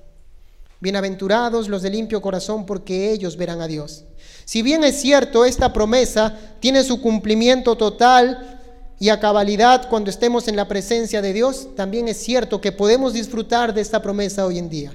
Bienaventurados 0.80 1.68
los 1.68 1.82
de 1.82 1.90
limpio 1.90 2.20
corazón 2.20 2.66
porque 2.66 3.12
ellos 3.12 3.36
verán 3.36 3.60
a 3.60 3.68
Dios. 3.68 4.04
Si 4.44 4.62
bien 4.62 4.84
es 4.84 5.00
cierto, 5.00 5.44
esta 5.44 5.72
promesa 5.72 6.38
tiene 6.60 6.84
su 6.84 7.00
cumplimiento 7.00 7.76
total 7.76 8.60
y 8.98 9.08
a 9.08 9.20
cabalidad 9.20 9.88
cuando 9.88 10.10
estemos 10.10 10.48
en 10.48 10.56
la 10.56 10.68
presencia 10.68 11.22
de 11.22 11.32
Dios, 11.32 11.68
también 11.76 12.08
es 12.08 12.18
cierto 12.18 12.60
que 12.60 12.72
podemos 12.72 13.12
disfrutar 13.12 13.74
de 13.74 13.80
esta 13.80 14.02
promesa 14.02 14.46
hoy 14.46 14.58
en 14.58 14.68
día. 14.68 14.92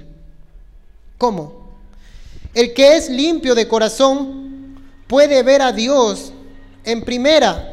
¿Cómo? 1.18 1.70
El 2.54 2.72
que 2.74 2.96
es 2.96 3.10
limpio 3.10 3.54
de 3.54 3.68
corazón 3.68 4.80
puede 5.06 5.42
ver 5.42 5.62
a 5.62 5.72
Dios 5.72 6.32
en 6.84 7.04
primera 7.04 7.66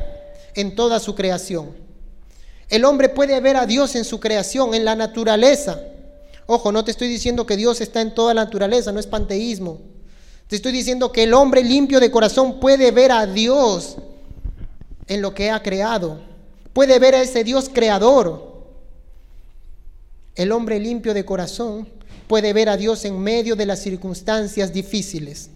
en 0.54 0.76
toda 0.76 1.00
su 1.00 1.16
creación. 1.16 1.76
El 2.70 2.84
hombre 2.84 3.10
puede 3.10 3.40
ver 3.40 3.56
a 3.56 3.66
Dios 3.66 3.96
en 3.96 4.04
su 4.04 4.20
creación, 4.20 4.74
en 4.74 4.84
la 4.84 4.96
naturaleza. 4.96 5.80
Ojo, 6.46 6.72
no 6.72 6.84
te 6.84 6.92
estoy 6.92 7.08
diciendo 7.08 7.46
que 7.46 7.56
Dios 7.56 7.80
está 7.80 8.02
en 8.02 8.14
toda 8.14 8.34
la 8.34 8.44
naturaleza, 8.44 8.92
no 8.92 9.00
es 9.00 9.08
panteísmo. 9.08 9.80
Te 10.48 10.56
estoy 10.56 10.72
diciendo 10.72 11.12
que 11.12 11.24
el 11.24 11.34
hombre 11.34 11.62
limpio 11.64 12.00
de 12.00 12.10
corazón 12.10 12.60
puede 12.60 12.92
ver 12.92 13.12
a 13.12 13.26
Dios 13.26 13.98
en 15.08 15.22
lo 15.22 15.34
que 15.34 15.52
ha 15.52 15.62
creado. 15.62 16.22
Puede 16.72 17.00
ver 17.00 17.16
a 17.16 17.22
ese 17.22 17.44
Dios 17.44 17.70
creador. 17.72 18.56
El 20.36 20.52
hombre 20.52 20.80
limpio 20.80 21.14
de 21.14 21.26
corazón 21.26 21.88
puede 22.28 22.54
ver 22.54 22.70
a 22.70 22.78
Dios 22.78 23.04
en 23.04 23.20
medio 23.20 23.56
de 23.56 23.66
las 23.66 23.82
circunstancias 23.82 24.72
difíciles. 24.72 25.50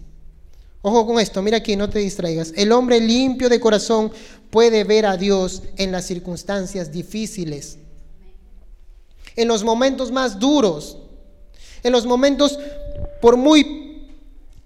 Ojo 0.82 1.06
con 1.06 1.20
esto, 1.20 1.40
mira 1.40 1.58
aquí, 1.58 1.76
no 1.76 1.88
te 1.88 2.00
distraigas. 2.00 2.52
El 2.56 2.72
hombre 2.72 3.00
limpio 3.00 3.48
de 3.48 3.60
corazón 3.60 4.12
puede 4.50 4.84
ver 4.84 5.06
a 5.06 5.16
Dios 5.16 5.62
en 5.76 5.92
las 5.92 6.04
circunstancias 6.04 6.92
difíciles. 6.92 7.78
En 9.36 9.48
los 9.48 9.64
momentos 9.64 10.10
más 10.10 10.38
duros. 10.38 10.98
En 11.82 11.92
los 11.92 12.04
momentos, 12.04 12.58
por 13.20 13.36
muy 13.36 13.81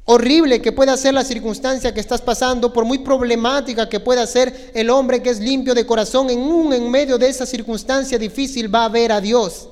horrible 0.07 0.63
que 0.63 0.73
pueda 0.73 0.97
ser 0.97 1.15
la 1.15 1.25
circunstancia 1.25 1.93
que 1.93 2.01
estás 2.01 2.23
pasando, 2.23 2.73
por 2.73 2.85
muy 2.85 2.99
problemática 2.99 3.89
que 3.89 4.01
pueda 4.01 4.27
ser 4.27 4.71
el 4.73 4.89
hombre 4.89 5.21
que 5.21 5.31
es 5.31 5.41
limpio 5.41 5.75
de 5.75 5.85
corazón, 5.85 6.31
en 6.31 6.39
un 6.39 6.73
en 6.73 6.91
medio 6.91 7.19
de 7.19 7.29
esa 7.29 7.45
circunstancia 7.45 8.17
difícil 8.17 8.73
va 8.73 8.85
a 8.85 8.89
ver 8.89 9.13
a 9.13 9.21
Dios. 9.21 9.69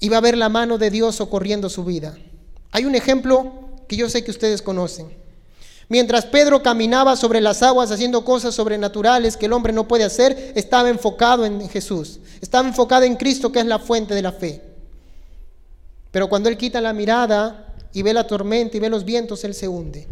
Y 0.00 0.08
va 0.08 0.16
a 0.16 0.22
ver 0.22 0.36
la 0.36 0.48
mano 0.48 0.76
de 0.76 0.90
Dios 0.90 1.16
socorriendo 1.16 1.68
su 1.68 1.84
vida. 1.84 2.18
Hay 2.72 2.84
un 2.84 2.94
ejemplo 2.94 3.52
que 3.86 3.96
yo 3.96 4.08
sé 4.08 4.24
que 4.24 4.30
ustedes 4.30 4.60
conocen. 4.60 5.08
Mientras 5.88 6.24
Pedro 6.24 6.62
caminaba 6.62 7.16
sobre 7.16 7.40
las 7.40 7.62
aguas 7.62 7.90
haciendo 7.90 8.24
cosas 8.24 8.54
sobrenaturales 8.54 9.36
que 9.36 9.46
el 9.46 9.52
hombre 9.52 9.72
no 9.72 9.86
puede 9.86 10.04
hacer, 10.04 10.52
estaba 10.56 10.88
enfocado 10.88 11.44
en 11.44 11.68
Jesús. 11.68 12.18
Estaba 12.40 12.66
enfocado 12.66 13.04
en 13.04 13.16
Cristo, 13.16 13.52
que 13.52 13.60
es 13.60 13.66
la 13.66 13.78
fuente 13.78 14.14
de 14.14 14.22
la 14.22 14.32
fe. 14.32 14.62
Pero 16.10 16.28
cuando 16.28 16.48
él 16.48 16.56
quita 16.56 16.80
la 16.80 16.92
mirada 16.92 17.69
y 17.92 18.02
ve 18.02 18.12
la 18.12 18.26
tormenta 18.26 18.76
y 18.76 18.80
ve 18.80 18.88
los 18.88 19.04
vientos, 19.04 19.44
él 19.44 19.54
se 19.54 19.68
hunde. 19.68 20.06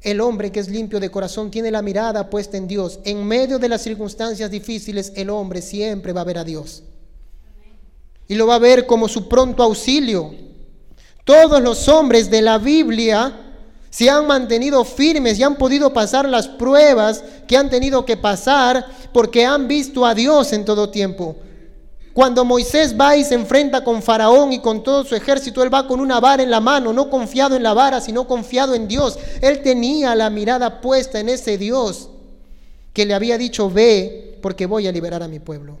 El 0.00 0.20
hombre 0.20 0.52
que 0.52 0.60
es 0.60 0.68
limpio 0.68 1.00
de 1.00 1.10
corazón 1.10 1.50
tiene 1.50 1.70
la 1.70 1.80
mirada 1.80 2.28
puesta 2.28 2.58
en 2.58 2.68
Dios. 2.68 3.00
En 3.04 3.24
medio 3.24 3.58
de 3.58 3.70
las 3.70 3.80
circunstancias 3.80 4.50
difíciles, 4.50 5.12
el 5.16 5.30
hombre 5.30 5.62
siempre 5.62 6.12
va 6.12 6.20
a 6.20 6.24
ver 6.24 6.38
a 6.38 6.44
Dios. 6.44 6.82
Y 8.28 8.34
lo 8.34 8.46
va 8.46 8.56
a 8.56 8.58
ver 8.58 8.86
como 8.86 9.08
su 9.08 9.28
pronto 9.28 9.62
auxilio. 9.62 10.34
Todos 11.24 11.62
los 11.62 11.88
hombres 11.88 12.30
de 12.30 12.42
la 12.42 12.58
Biblia 12.58 13.40
se 13.88 14.10
han 14.10 14.26
mantenido 14.26 14.84
firmes 14.84 15.38
y 15.38 15.42
han 15.42 15.56
podido 15.56 15.92
pasar 15.92 16.28
las 16.28 16.48
pruebas 16.48 17.24
que 17.48 17.56
han 17.56 17.70
tenido 17.70 18.04
que 18.04 18.18
pasar 18.18 18.84
porque 19.12 19.46
han 19.46 19.68
visto 19.68 20.04
a 20.04 20.14
Dios 20.14 20.52
en 20.52 20.66
todo 20.66 20.90
tiempo. 20.90 21.36
Cuando 22.14 22.44
Moisés 22.44 22.94
va 22.98 23.16
y 23.16 23.24
se 23.24 23.34
enfrenta 23.34 23.82
con 23.82 24.00
Faraón 24.00 24.52
y 24.52 24.60
con 24.60 24.84
todo 24.84 25.04
su 25.04 25.16
ejército, 25.16 25.64
él 25.64 25.74
va 25.74 25.88
con 25.88 25.98
una 25.98 26.20
vara 26.20 26.44
en 26.44 26.50
la 26.50 26.60
mano, 26.60 26.92
no 26.92 27.10
confiado 27.10 27.56
en 27.56 27.64
la 27.64 27.74
vara, 27.74 28.00
sino 28.00 28.28
confiado 28.28 28.76
en 28.76 28.86
Dios. 28.86 29.18
Él 29.40 29.62
tenía 29.62 30.14
la 30.14 30.30
mirada 30.30 30.80
puesta 30.80 31.18
en 31.18 31.28
ese 31.28 31.58
Dios 31.58 32.08
que 32.92 33.04
le 33.04 33.14
había 33.14 33.36
dicho, 33.36 33.68
ve, 33.68 34.38
porque 34.40 34.64
voy 34.64 34.86
a 34.86 34.92
liberar 34.92 35.24
a 35.24 35.28
mi 35.28 35.40
pueblo. 35.40 35.80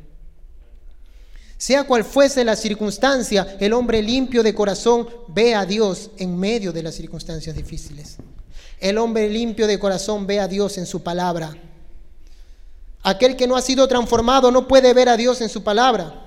Sea 1.56 1.84
cual 1.84 2.02
fuese 2.02 2.44
la 2.44 2.56
circunstancia, 2.56 3.56
el 3.60 3.72
hombre 3.72 4.02
limpio 4.02 4.42
de 4.42 4.56
corazón 4.56 5.08
ve 5.28 5.54
a 5.54 5.64
Dios 5.64 6.10
en 6.18 6.36
medio 6.36 6.72
de 6.72 6.82
las 6.82 6.96
circunstancias 6.96 7.54
difíciles. 7.54 8.16
El 8.80 8.98
hombre 8.98 9.28
limpio 9.28 9.68
de 9.68 9.78
corazón 9.78 10.26
ve 10.26 10.40
a 10.40 10.48
Dios 10.48 10.78
en 10.78 10.86
su 10.86 11.00
palabra. 11.00 11.56
Aquel 13.04 13.36
que 13.36 13.46
no 13.46 13.54
ha 13.54 13.62
sido 13.62 13.86
transformado 13.86 14.50
no 14.50 14.66
puede 14.66 14.92
ver 14.92 15.08
a 15.08 15.16
Dios 15.16 15.40
en 15.40 15.48
su 15.48 15.62
palabra. 15.62 16.22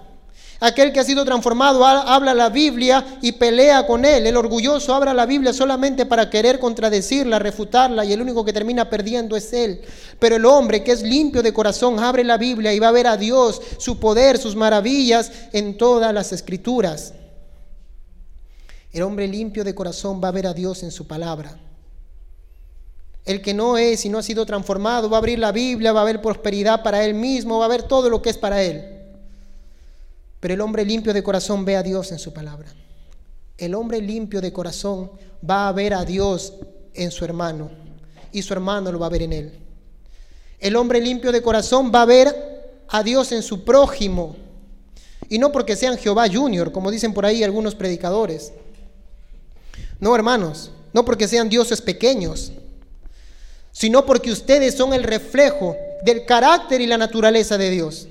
Aquel 0.60 0.92
que 0.92 1.00
ha 1.00 1.04
sido 1.04 1.24
transformado 1.24 1.86
habla 1.86 2.34
la 2.34 2.50
Biblia 2.50 3.20
y 3.22 3.34
pelea 3.34 3.86
con 3.86 4.06
él. 4.06 4.26
El 4.26 4.38
orgulloso 4.38 4.94
habla 4.96 5.14
la 5.14 5.28
Biblia 5.28 5.54
solamente 5.54 6.08
para 6.08 6.32
querer 6.32 6.58
contradecirla, 6.58 7.38
refutarla 7.38 8.04
y 8.06 8.14
el 8.14 8.22
único 8.22 8.44
que 8.44 8.54
termina 8.54 8.90
perdiendo 8.90 9.36
es 9.36 9.54
él. 9.54 9.82
Pero 10.18 10.38
el 10.38 10.46
hombre 10.46 10.84
que 10.84 10.94
es 10.94 11.04
limpio 11.04 11.44
de 11.44 11.54
corazón 11.54 12.00
abre 12.00 12.24
la 12.24 12.38
Biblia 12.38 12.74
y 12.74 12.80
va 12.80 12.88
a 12.88 12.92
ver 12.92 13.06
a 13.06 13.18
Dios, 13.18 13.62
su 13.78 14.00
poder, 14.00 14.40
sus 14.40 14.56
maravillas 14.56 15.32
en 15.54 15.78
todas 15.78 16.12
las 16.12 16.34
escrituras. 16.34 17.14
El 18.92 19.04
hombre 19.04 19.28
limpio 19.28 19.64
de 19.64 19.76
corazón 19.76 20.20
va 20.24 20.30
a 20.30 20.32
ver 20.32 20.48
a 20.48 20.56
Dios 20.56 20.82
en 20.82 20.90
su 20.92 21.06
palabra. 21.06 21.56
El 23.26 23.44
que 23.44 23.54
no 23.54 23.78
es 23.78 24.06
y 24.06 24.10
no 24.10 24.18
ha 24.18 24.24
sido 24.24 24.44
transformado 24.46 25.08
va 25.08 25.18
a 25.18 25.20
abrir 25.20 25.38
la 25.38 25.52
Biblia, 25.52 25.92
va 25.92 26.02
a 26.02 26.06
ver 26.06 26.20
prosperidad 26.20 26.82
para 26.82 27.04
él 27.04 27.14
mismo, 27.14 27.60
va 27.60 27.66
a 27.66 27.70
ver 27.70 27.84
todo 27.84 28.10
lo 28.10 28.24
que 28.24 28.32
es 28.32 28.38
para 28.40 28.64
él. 28.64 28.97
Pero 30.40 30.54
el 30.54 30.62
hombre 30.62 30.86
limpio 30.86 31.14
de 31.14 31.24
corazón 31.24 31.66
ve 31.66 31.76
a 31.76 31.84
Dios 31.84 32.12
en 32.12 32.20
su 32.20 32.34
palabra. 32.34 32.74
El 33.58 33.74
hombre 33.74 34.02
limpio 34.02 34.40
de 34.40 34.54
corazón 34.54 35.12
va 35.48 35.68
a 35.68 35.72
ver 35.72 35.94
a 35.94 36.06
Dios 36.06 36.54
en 36.94 37.12
su 37.12 37.26
hermano 37.26 37.72
y 38.32 38.42
su 38.42 38.54
hermano 38.54 38.92
lo 38.92 39.00
va 39.00 39.08
a 39.08 39.10
ver 39.10 39.24
en 39.24 39.34
él. 39.34 39.54
El 40.60 40.76
hombre 40.76 41.02
limpio 41.02 41.32
de 41.32 41.42
corazón 41.42 41.92
va 41.94 42.04
a 42.04 42.06
ver 42.06 42.84
a 42.88 43.04
Dios 43.04 43.32
en 43.32 43.44
su 43.44 43.64
prójimo. 43.64 44.36
Y 45.30 45.40
no 45.40 45.52
porque 45.52 45.76
sean 45.76 45.98
Jehová 45.98 46.28
Junior, 46.32 46.72
como 46.72 46.92
dicen 46.92 47.14
por 47.14 47.26
ahí 47.26 47.44
algunos 47.44 47.76
predicadores. 47.76 48.54
No, 50.00 50.16
hermanos, 50.16 50.72
no 50.94 51.04
porque 51.04 51.28
sean 51.28 51.50
dioses 51.50 51.82
pequeños, 51.82 52.52
sino 53.72 54.06
porque 54.06 54.32
ustedes 54.32 54.76
son 54.76 54.94
el 54.94 55.04
reflejo 55.04 55.76
del 56.04 56.26
carácter 56.26 56.82
y 56.82 56.88
la 56.88 56.98
naturaleza 56.98 57.58
de 57.58 57.70
Dios. 57.70 58.08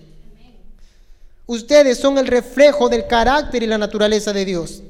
Ustedes 1.47 1.99
son 1.99 2.19
el 2.19 2.27
reflejo 2.27 2.89
del 2.89 3.07
carácter 3.07 3.63
y 3.63 3.67
la 3.67 3.79
naturaleza 3.79 4.33
de 4.33 4.45
Dios. 4.45 4.83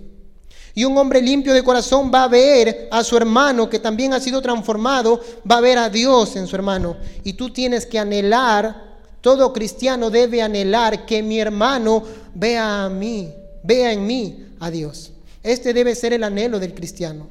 Y 0.74 0.84
un 0.84 0.96
hombre 0.98 1.22
limpio 1.22 1.54
de 1.54 1.62
corazón 1.62 2.10
va 2.12 2.24
a 2.24 2.28
ver 2.28 2.88
a 2.90 3.02
su 3.02 3.16
hermano 3.16 3.68
que 3.68 3.78
también 3.78 4.12
ha 4.12 4.20
sido 4.20 4.42
transformado, 4.42 5.20
va 5.50 5.56
a 5.58 5.62
ver 5.62 5.78
a 5.78 5.88
Dios 5.88 6.36
en 6.36 6.46
su 6.46 6.56
hermano. 6.56 6.96
Y 7.24 7.34
tú 7.34 7.50
tienes 7.50 7.86
que 7.86 7.98
anhelar, 7.98 8.98
todo 9.22 9.52
cristiano 9.52 10.10
debe 10.10 10.42
anhelar 10.42 11.06
que 11.06 11.22
mi 11.22 11.40
hermano 11.40 12.02
vea 12.34 12.84
a 12.84 12.88
mí, 12.90 13.32
vea 13.62 13.92
en 13.92 14.06
mí 14.06 14.48
a 14.60 14.70
Dios. 14.70 15.12
Este 15.42 15.72
debe 15.72 15.94
ser 15.94 16.12
el 16.12 16.24
anhelo 16.24 16.58
del 16.58 16.74
cristiano. 16.74 17.26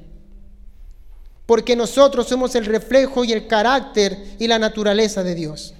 Porque 1.45 1.75
nosotros 1.75 2.27
somos 2.27 2.55
el 2.55 2.65
reflejo 2.65 3.23
y 3.23 3.33
el 3.33 3.45
carácter 3.45 4.35
y 4.39 4.47
la 4.47 4.57
naturaleza 4.57 5.23
de 5.23 5.35
Dios. 5.35 5.75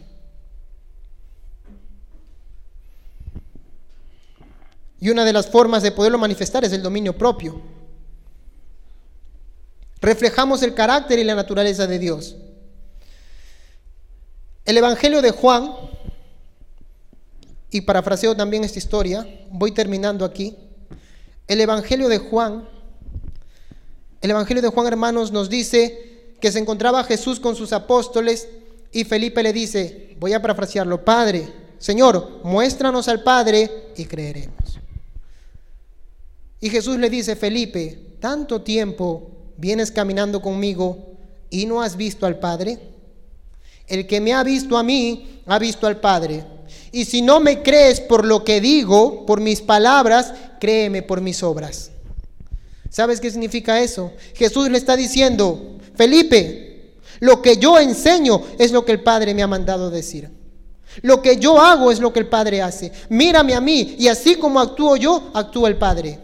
Y 4.99 5.09
una 5.09 5.25
de 5.25 5.33
las 5.33 5.47
formas 5.47 5.83
de 5.83 5.91
poderlo 5.91 6.17
manifestar 6.17 6.63
es 6.65 6.73
el 6.73 6.81
dominio 6.81 7.17
propio. 7.17 7.61
Reflejamos 10.01 10.61
el 10.63 10.73
carácter 10.73 11.19
y 11.19 11.23
la 11.23 11.35
naturaleza 11.35 11.87
de 11.87 11.99
Dios. 11.99 12.35
El 14.65 14.77
Evangelio 14.77 15.21
de 15.21 15.31
Juan, 15.31 15.73
y 17.69 17.81
parafraseo 17.81 18.35
también 18.35 18.63
esta 18.63 18.79
historia, 18.79 19.27
voy 19.51 19.71
terminando 19.71 20.25
aquí. 20.25 20.55
El 21.47 21.61
Evangelio 21.61 22.07
de 22.07 22.17
Juan, 22.17 22.67
el 24.21 24.31
Evangelio 24.31 24.63
de 24.63 24.69
Juan, 24.69 24.87
hermanos, 24.87 25.31
nos 25.31 25.49
dice 25.49 26.35
que 26.39 26.51
se 26.51 26.59
encontraba 26.59 27.03
Jesús 27.03 27.39
con 27.39 27.55
sus 27.55 27.73
apóstoles 27.73 28.47
y 28.91 29.03
Felipe 29.03 29.43
le 29.43 29.53
dice, 29.53 30.15
voy 30.19 30.33
a 30.33 30.41
parafrasearlo, 30.41 31.03
Padre, 31.03 31.47
Señor, 31.77 32.41
muéstranos 32.43 33.07
al 33.07 33.23
Padre 33.23 33.91
y 33.97 34.05
creeremos. 34.05 34.79
Y 36.59 36.69
Jesús 36.69 36.97
le 36.97 37.09
dice, 37.09 37.35
Felipe, 37.35 38.17
tanto 38.19 38.61
tiempo 38.61 39.31
vienes 39.57 39.91
caminando 39.91 40.41
conmigo 40.41 41.15
y 41.49 41.65
no 41.65 41.81
has 41.81 41.95
visto 41.95 42.25
al 42.25 42.39
Padre. 42.39 42.79
El 43.87 44.07
que 44.07 44.19
me 44.19 44.33
ha 44.33 44.43
visto 44.43 44.77
a 44.77 44.83
mí, 44.83 45.41
ha 45.45 45.59
visto 45.59 45.85
al 45.87 45.99
Padre. 45.99 46.43
Y 46.91 47.05
si 47.05 47.21
no 47.21 47.39
me 47.39 47.61
crees 47.61 47.99
por 47.99 48.25
lo 48.25 48.43
que 48.43 48.61
digo, 48.61 49.25
por 49.25 49.41
mis 49.41 49.61
palabras, 49.61 50.33
créeme 50.59 51.01
por 51.01 51.21
mis 51.21 51.43
obras. 51.43 51.91
¿Sabes 52.89 53.19
qué 53.19 53.29
significa 53.29 53.81
eso? 53.81 54.13
Jesús 54.33 54.69
le 54.69 54.77
está 54.77 54.95
diciendo, 54.95 55.77
Felipe, 55.95 56.95
lo 57.19 57.41
que 57.41 57.57
yo 57.57 57.79
enseño 57.79 58.41
es 58.57 58.71
lo 58.71 58.85
que 58.85 58.93
el 58.93 59.03
Padre 59.03 59.33
me 59.33 59.43
ha 59.43 59.47
mandado 59.47 59.89
decir. 59.89 60.29
Lo 61.01 61.21
que 61.21 61.37
yo 61.37 61.59
hago 61.59 61.91
es 61.91 61.99
lo 61.99 62.13
que 62.13 62.19
el 62.19 62.27
Padre 62.27 62.61
hace. 62.61 62.91
Mírame 63.09 63.53
a 63.53 63.61
mí 63.61 63.95
y 63.99 64.07
así 64.07 64.35
como 64.35 64.59
actúo 64.59 64.95
yo, 64.95 65.31
actúa 65.33 65.67
el 65.67 65.77
Padre. 65.77 66.19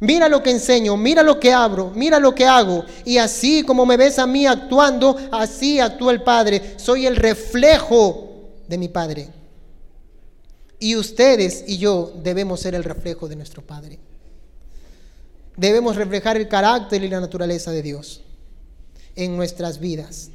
Mira 0.00 0.30
lo 0.30 0.42
que 0.42 0.50
enseño, 0.50 0.96
mira 0.96 1.22
lo 1.22 1.38
que 1.38 1.52
abro, 1.52 1.92
mira 1.94 2.18
lo 2.18 2.34
que 2.34 2.46
hago. 2.46 2.84
Y 3.04 3.18
así 3.18 3.62
como 3.62 3.84
me 3.84 3.98
ves 3.98 4.18
a 4.18 4.26
mí 4.26 4.46
actuando, 4.46 5.16
así 5.30 5.78
actúa 5.78 6.12
el 6.12 6.22
Padre. 6.22 6.74
Soy 6.78 7.06
el 7.06 7.16
reflejo 7.16 8.30
de 8.66 8.78
mi 8.78 8.88
Padre. 8.88 9.28
Y 10.78 10.96
ustedes 10.96 11.64
y 11.66 11.76
yo 11.76 12.14
debemos 12.22 12.60
ser 12.60 12.74
el 12.74 12.82
reflejo 12.82 13.28
de 13.28 13.36
nuestro 13.36 13.62
Padre. 13.62 13.98
Debemos 15.56 15.96
reflejar 15.96 16.38
el 16.38 16.48
carácter 16.48 17.04
y 17.04 17.08
la 17.08 17.20
naturaleza 17.20 17.70
de 17.70 17.82
Dios 17.82 18.22
en 19.14 19.36
nuestras 19.36 19.78
vidas. 19.78 20.30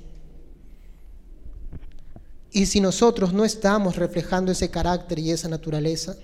Y 2.51 2.67
si 2.67 2.79
nosotros 2.79 3.33
no 3.33 3.43
estamos 3.43 3.95
reflejando 3.95 4.51
ese 4.51 4.69
carácter 4.69 5.17
y 5.17 5.31
esa 5.31 5.49
naturaleza, 5.49 6.15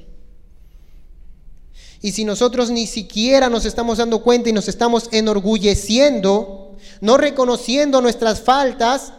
y 2.01 2.11
si 2.11 2.25
nosotros 2.25 2.71
ni 2.71 2.87
siquiera 2.87 3.49
nos 3.49 3.65
estamos 3.65 3.99
dando 3.99 4.23
cuenta 4.23 4.49
y 4.49 4.53
nos 4.53 4.67
estamos 4.67 5.07
enorgulleciendo, 5.11 6.75
no 6.99 7.17
reconociendo 7.17 8.01
nuestras 8.01 8.41
faltas, 8.41 9.13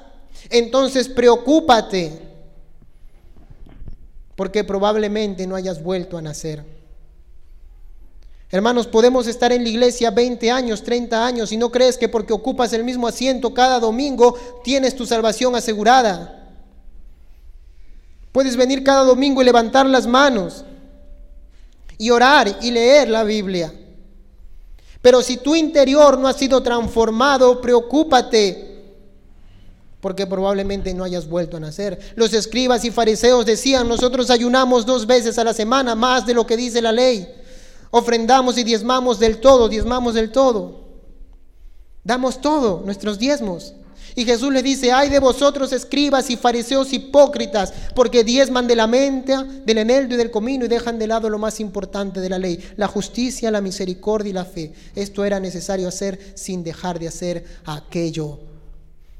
entonces 0.51 1.09
preocúpate, 1.09 2.19
porque 4.35 4.65
probablemente 4.65 5.47
no 5.47 5.55
hayas 5.55 5.83
vuelto 5.83 6.19
a 6.19 6.23
nacer. 6.23 6.65
Hermanos, 8.51 8.87
podemos 8.87 9.29
estar 9.29 9.53
en 9.53 9.63
la 9.63 9.69
iglesia 9.69 10.11
20 10.11 10.51
años, 10.51 10.83
30 10.83 11.25
años 11.25 11.53
y 11.53 11.57
no 11.57 11.71
crees 11.71 11.97
que 11.97 12.09
porque 12.09 12.33
ocupas 12.33 12.73
el 12.73 12.85
mismo 12.85 13.07
asiento 13.07 13.55
cada 13.55 13.79
domingo 13.79 14.37
tienes 14.65 14.95
tu 14.97 15.07
salvación 15.07 15.55
asegurada. 15.55 16.51
Puedes 18.33 18.57
venir 18.57 18.83
cada 18.83 19.05
domingo 19.05 19.41
y 19.41 19.45
levantar 19.45 19.87
las 19.87 20.07
manos 20.07 20.65
y 22.03 22.11
orar 22.11 22.59
y 22.61 22.73
leer 22.73 23.09
la 23.09 23.23
Biblia. 23.23 23.73
Pero 25.01 25.23
si 25.23 25.37
tu 25.37 25.55
interior 25.55 26.19
no 26.19 26.27
ha 26.27 26.33
sido 26.33 26.61
transformado, 26.61 27.61
preocúpate, 27.61 28.83
porque 30.01 30.27
probablemente 30.27 30.93
no 30.95 31.05
hayas 31.05 31.29
vuelto 31.29 31.59
a 31.59 31.61
nacer. 31.61 32.01
Los 32.17 32.35
escribas 32.35 32.85
y 32.85 32.91
fariseos 32.91 33.47
decían, 33.47 33.87
nosotros 33.87 34.31
ayunamos 34.31 34.85
dos 34.85 35.07
veces 35.07 35.39
a 35.39 35.45
la 35.45 35.55
semana, 35.55 35.95
más 35.95 36.27
de 36.27 36.35
lo 36.35 36.45
que 36.45 36.57
dice 36.57 36.83
la 36.83 36.91
ley. 36.91 37.33
Ofrendamos 37.93 38.59
y 38.59 38.65
diezmamos 38.65 39.21
del 39.21 39.39
todo, 39.39 39.69
diezmamos 39.69 40.15
del 40.15 40.33
todo. 40.33 40.81
Damos 42.03 42.41
todo, 42.41 42.83
nuestros 42.85 43.17
diezmos. 43.21 43.75
Y 44.15 44.25
Jesús 44.25 44.53
le 44.53 44.63
dice, 44.63 44.93
ay 44.93 45.09
de 45.09 45.21
vosotros 45.21 45.73
escribas 45.73 46.29
y 46.29 46.37
fariseos 46.37 46.93
hipócritas, 46.93 47.73
porque 47.95 48.25
diezman 48.25 48.67
de 48.67 48.77
la 48.77 48.87
mente, 48.87 49.35
del 49.65 49.79
eneldo 49.79 50.15
y 50.15 50.19
del 50.19 50.31
comino 50.31 50.65
y 50.67 50.69
dejan 50.69 50.99
de 50.99 51.07
lado 51.07 51.31
lo 51.31 51.39
más 51.39 51.61
importante 51.61 52.21
de 52.21 52.29
la 52.29 52.39
ley, 52.39 52.59
la 52.77 52.89
justicia, 52.89 53.51
la 53.51 53.63
misericordia 53.63 54.31
y 54.31 54.35
la 54.35 54.45
fe. 54.45 54.73
Esto 54.95 55.25
era 55.25 55.41
necesario 55.41 55.89
hacer 55.89 56.19
sin 56.35 56.63
dejar 56.63 56.99
de 56.99 57.09
hacer 57.09 57.45
aquello. 57.65 58.39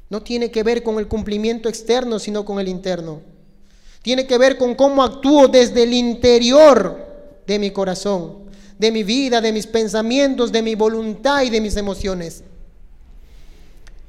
No 0.09 0.21
tiene 0.21 0.51
que 0.51 0.61
ver 0.61 0.83
con 0.83 0.99
el 0.99 1.07
cumplimiento 1.07 1.69
externo, 1.69 2.19
sino 2.19 2.45
con 2.45 2.59
el 2.59 2.67
interno. 2.67 3.21
Tiene 4.03 4.27
que 4.27 4.37
ver 4.37 4.57
con 4.57 4.75
cómo 4.75 5.01
actúo 5.01 5.47
desde 5.47 5.83
el 5.83 5.93
interior 5.93 7.03
de 7.47 7.57
mi 7.57 7.71
corazón, 7.71 8.43
de 8.77 8.91
mi 8.91 9.03
vida, 9.03 9.41
de 9.41 9.51
mis 9.51 9.65
pensamientos, 9.65 10.51
de 10.51 10.61
mi 10.61 10.75
voluntad 10.75 11.41
y 11.41 11.49
de 11.49 11.61
mis 11.61 11.77
emociones. 11.77 12.43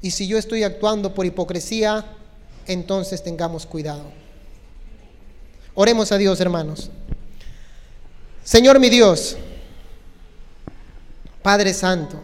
Y 0.05 0.11
si 0.11 0.27
yo 0.27 0.37
estoy 0.37 0.61
actuando 0.61 1.15
por 1.15 1.25
hipocresía, 1.25 2.05
entonces 2.67 3.23
tengamos 3.23 3.65
cuidado. 3.65 4.03
Oremos 5.73 6.11
a 6.11 6.19
Dios, 6.19 6.39
hermanos. 6.39 6.91
Señor 8.43 8.79
mi 8.79 8.91
Dios, 8.91 9.35
Padre 11.41 11.73
Santo, 11.73 12.19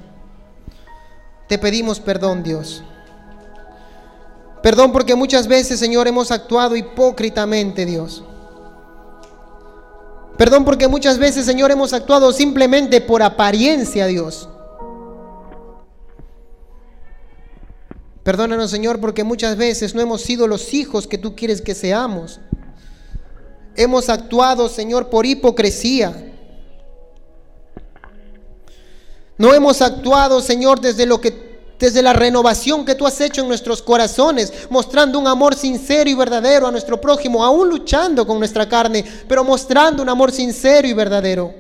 te 1.50 1.58
pedimos 1.58 2.00
perdón, 2.00 2.44
Dios. 2.44 2.84
Perdón 4.62 4.92
porque 4.92 5.16
muchas 5.16 5.48
veces, 5.48 5.80
Señor, 5.80 6.08
hemos 6.08 6.30
actuado 6.30 6.76
hipócritamente, 6.76 7.88
Dios. 7.88 8.24
Perdón 10.38 10.66
porque 10.66 10.88
muchas 10.88 11.18
veces, 11.18 11.48
Señor, 11.48 11.72
hemos 11.72 11.94
actuado 11.94 12.32
simplemente 12.32 13.02
por 13.02 13.24
apariencia, 13.24 14.06
Dios. 14.06 14.51
Perdónanos, 18.24 18.70
Señor, 18.70 19.00
porque 19.00 19.24
muchas 19.24 19.58
veces 19.58 19.96
no 19.96 20.02
hemos 20.02 20.22
sido 20.22 20.48
los 20.48 20.74
hijos 20.74 21.08
que 21.08 21.18
tú 21.18 21.36
quieres 21.36 21.62
que 21.62 21.74
seamos. 21.74 22.40
Hemos 23.76 24.10
actuado, 24.10 24.70
Señor, 24.70 25.10
por 25.10 25.26
hipocresía. 25.26 26.34
No 29.38 29.54
hemos 29.54 29.82
actuado, 29.82 30.40
Señor, 30.42 30.80
desde 30.82 31.06
lo 31.06 31.20
que 31.20 31.52
desde 31.82 32.04
la 32.04 32.14
renovación 32.14 32.86
que 32.86 32.94
tú 32.94 33.08
has 33.08 33.20
hecho 33.22 33.42
en 33.42 33.48
nuestros 33.48 33.82
corazones, 33.82 34.54
mostrando 34.70 35.18
un 35.18 35.26
amor 35.26 35.56
sincero 35.56 36.08
y 36.08 36.14
verdadero 36.14 36.68
a 36.68 36.72
nuestro 36.72 37.02
prójimo, 37.02 37.44
aún 37.44 37.70
luchando 37.70 38.28
con 38.28 38.38
nuestra 38.38 38.70
carne, 38.70 39.04
pero 39.28 39.44
mostrando 39.44 40.04
un 40.04 40.10
amor 40.10 40.32
sincero 40.32 40.88
y 40.88 40.94
verdadero. 40.94 41.52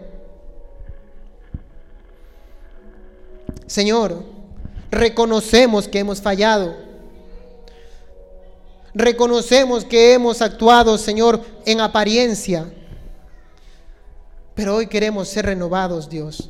Señor, 3.66 4.24
reconocemos 4.92 5.88
que 5.88 6.00
hemos 6.00 6.22
fallado. 6.22 6.76
Reconocemos 8.94 9.86
que 9.86 10.14
hemos 10.14 10.42
actuado, 10.42 10.98
Señor, 10.98 11.42
en 11.66 11.80
apariencia. 11.80 12.72
Pero 14.54 14.76
hoy 14.76 14.88
queremos 14.88 15.30
ser 15.30 15.46
renovados, 15.46 16.10
Dios. 16.10 16.50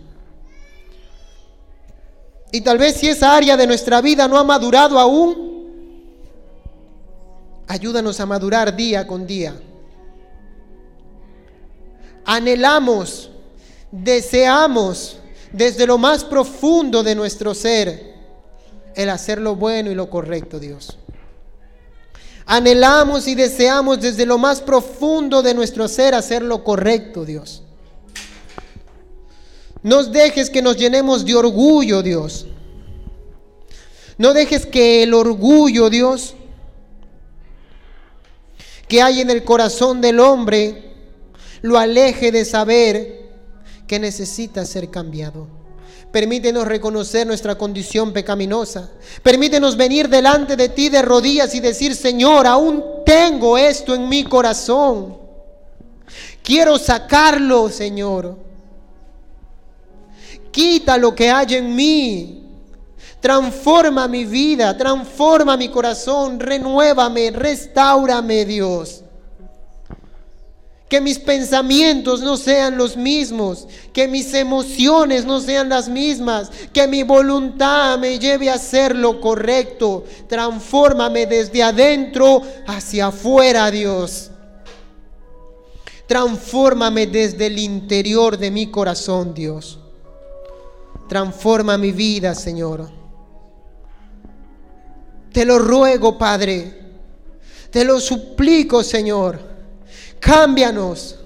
Y 2.52 2.62
tal 2.62 2.80
vez 2.80 2.96
si 2.96 3.08
esa 3.08 3.36
área 3.36 3.56
de 3.56 3.68
nuestra 3.68 4.02
vida 4.02 4.28
no 4.28 4.38
ha 4.38 4.44
madurado 4.44 5.00
aún, 5.00 6.10
ayúdanos 7.68 8.20
a 8.20 8.26
madurar 8.26 8.76
día 8.76 9.06
con 9.06 9.28
día. 9.28 9.56
Anhelamos, 12.26 13.30
deseamos 13.92 15.20
desde 15.54 15.86
lo 15.86 15.98
más 15.98 16.24
profundo 16.24 17.04
de 17.04 17.14
nuestro 17.16 17.54
ser 17.54 18.11
el 18.96 19.10
hacer 19.10 19.39
lo 19.39 19.56
bueno 19.56 19.92
y 19.92 19.96
lo 19.96 20.10
correcto, 20.10 20.60
Dios. 20.60 20.98
Anhelamos 22.46 23.28
y 23.28 23.36
deseamos 23.36 24.02
desde 24.02 24.26
lo 24.26 24.38
más 24.38 24.62
profundo 24.62 25.42
de 25.42 25.54
nuestro 25.54 25.88
ser 25.88 26.14
hacer 26.14 26.42
lo 26.42 26.64
correcto, 26.64 27.24
Dios. 27.26 27.64
No 29.84 30.04
dejes 30.04 30.50
que 30.50 30.62
nos 30.62 30.78
llenemos 30.78 31.26
de 31.26 31.36
orgullo, 31.36 32.04
Dios. 32.04 32.48
No 34.18 34.34
dejes 34.34 34.66
que 34.66 35.04
el 35.04 35.14
orgullo, 35.14 35.89
Dios, 35.89 36.36
que 38.88 39.02
hay 39.02 39.22
en 39.22 39.30
el 39.30 39.44
corazón 39.44 40.02
del 40.02 40.20
hombre, 40.20 40.94
lo 41.62 41.78
aleje 41.78 42.32
de 42.32 42.46
saber 42.46 43.30
que 43.88 44.00
necesita 44.00 44.66
ser 44.66 44.89
cambiado. 44.92 45.61
Permítenos 46.12 46.68
reconocer 46.68 47.26
nuestra 47.26 47.55
condición 47.55 48.12
pecaminosa. 48.12 48.89
Permítenos 49.24 49.78
venir 49.78 50.09
delante 50.09 50.57
de 50.57 50.68
ti 50.68 50.89
de 50.89 51.01
rodillas 51.01 51.55
y 51.55 51.62
decir, 51.62 51.95
Señor, 51.95 52.45
aún 52.45 52.84
tengo 53.05 53.57
esto 53.57 53.95
en 53.95 54.09
mi 54.09 54.26
corazón. 54.26 55.18
Quiero 56.43 56.78
sacarlo, 56.78 57.70
Señor. 57.70 58.38
Quita 60.51 60.97
lo 60.97 61.16
que 61.16 61.30
hay 61.30 61.55
en 61.55 61.76
mí. 61.76 62.38
Transforma 63.22 64.07
mi 64.07 64.26
vida, 64.26 64.76
transforma 64.76 65.55
mi 65.55 65.70
corazón, 65.70 66.39
renuévame, 66.39 67.32
restaurame, 67.32 68.45
Dios. 68.45 69.03
Que 70.92 71.00
mis 71.00 71.20
pensamientos 71.20 72.20
no 72.20 72.36
sean 72.36 72.78
los 72.78 72.98
mismos, 72.98 73.66
que 73.94 74.10
mis 74.10 74.34
emociones 74.34 75.24
no 75.24 75.39
sean 75.39 75.70
las 75.70 75.88
mismas, 75.88 76.52
que 76.74 76.86
mi 76.86 77.04
voluntad 77.04 77.98
me 77.98 78.20
lleve 78.20 78.50
a 78.50 78.56
hacer 78.56 78.94
lo 78.94 79.22
correcto. 79.22 80.04
Transfórmame 80.28 81.28
desde 81.28 81.64
adentro 81.64 82.42
hacia 82.68 83.08
afuera, 83.08 83.72
Dios. 83.72 84.32
Transfórmame 86.08 87.08
desde 87.08 87.46
el 87.46 87.58
interior 87.58 88.38
de 88.38 88.52
mi 88.52 88.70
corazón, 88.70 89.34
Dios. 89.34 89.80
Transforma 91.08 91.78
mi 91.78 91.94
vida, 91.94 92.36
Señor. 92.36 92.89
Te 95.32 95.46
lo 95.46 95.58
ruego, 95.58 96.18
Padre. 96.18 96.82
Te 97.70 97.86
lo 97.86 97.98
suplico, 98.02 98.84
Señor 98.84 99.51
Cámbianos. 100.22 101.19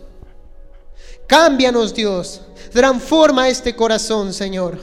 Cámbianos, 1.27 1.93
Dios. 1.93 2.41
Transforma 2.71 3.49
este 3.49 3.75
corazón, 3.75 4.33
Señor. 4.33 4.79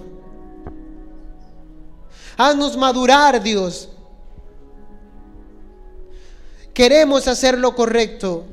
Haznos 2.36 2.76
madurar, 2.76 3.42
Dios. 3.42 3.88
Queremos 6.72 7.26
hacer 7.26 7.58
lo 7.58 7.74
correcto. 7.74 8.44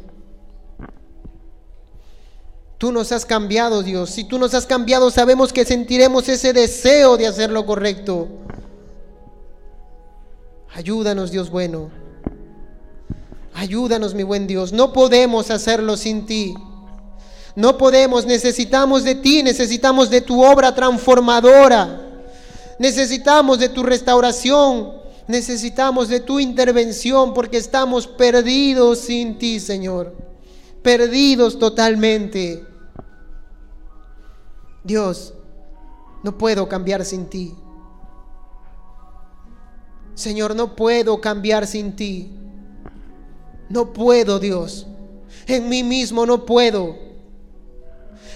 Tú 2.78 2.92
nos 2.92 3.12
has 3.12 3.26
cambiado, 3.26 3.84
Dios. 3.84 4.10
Si 4.10 4.24
tú 4.24 4.40
nos 4.40 4.54
has 4.54 4.66
cambiado, 4.66 5.12
sabemos 5.12 5.52
que 5.52 5.66
sentiremos 5.66 6.30
ese 6.30 6.54
deseo 6.54 7.18
de 7.18 7.28
hacer 7.28 7.52
lo 7.52 7.66
correcto. 7.66 8.30
Ayúdanos, 10.74 11.32
Dios 11.32 11.50
bueno. 11.50 11.92
Ayúdanos, 13.60 14.14
mi 14.14 14.24
buen 14.24 14.48
Dios. 14.48 14.72
No 14.72 14.94
podemos 14.94 15.52
hacerlo 15.52 15.98
sin 15.98 16.26
ti. 16.26 16.56
No 17.58 17.78
podemos, 17.78 18.26
necesitamos 18.26 19.04
de 19.04 19.16
ti, 19.16 19.44
necesitamos 19.44 20.10
de 20.10 20.22
tu 20.22 20.42
obra 20.42 20.74
transformadora. 20.74 22.24
Necesitamos 22.80 23.60
de 23.60 23.68
tu 23.68 23.84
restauración, 23.84 24.94
necesitamos 25.28 26.08
de 26.08 26.22
tu 26.22 26.40
intervención 26.40 27.34
porque 27.34 27.58
estamos 27.58 28.08
perdidos 28.08 29.00
sin 29.00 29.38
ti, 29.38 29.60
Señor. 29.60 30.16
Perdidos 30.82 31.60
totalmente. 31.60 32.66
Dios, 34.86 35.34
no 36.24 36.38
puedo 36.38 36.70
cambiar 36.70 37.04
sin 37.04 37.26
ti. 37.26 37.54
Señor, 40.16 40.56
no 40.56 40.78
puedo 40.78 41.20
cambiar 41.20 41.68
sin 41.68 41.98
ti. 41.98 42.40
No 43.70 43.94
puedo, 43.94 44.40
Dios. 44.40 44.88
En 45.48 45.70
mí 45.70 45.84
mismo 45.84 46.26
no 46.26 46.46
puedo. 46.46 46.98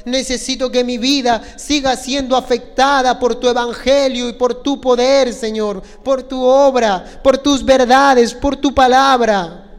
Necesito 0.06 0.70
que 0.70 0.84
mi 0.84 0.98
vida 0.98 1.42
siga 1.58 1.96
siendo 1.96 2.36
afectada 2.36 3.18
por 3.20 3.36
tu 3.36 3.48
evangelio 3.48 4.30
y 4.30 4.34
por 4.34 4.62
tu 4.62 4.80
poder, 4.82 5.34
Señor, 5.34 5.82
por 6.04 6.24
tu 6.24 6.44
obra, 6.44 7.22
por 7.24 7.38
tus 7.38 7.64
verdades, 7.64 8.34
por 8.34 8.58
tu 8.58 8.74
palabra. 8.76 9.72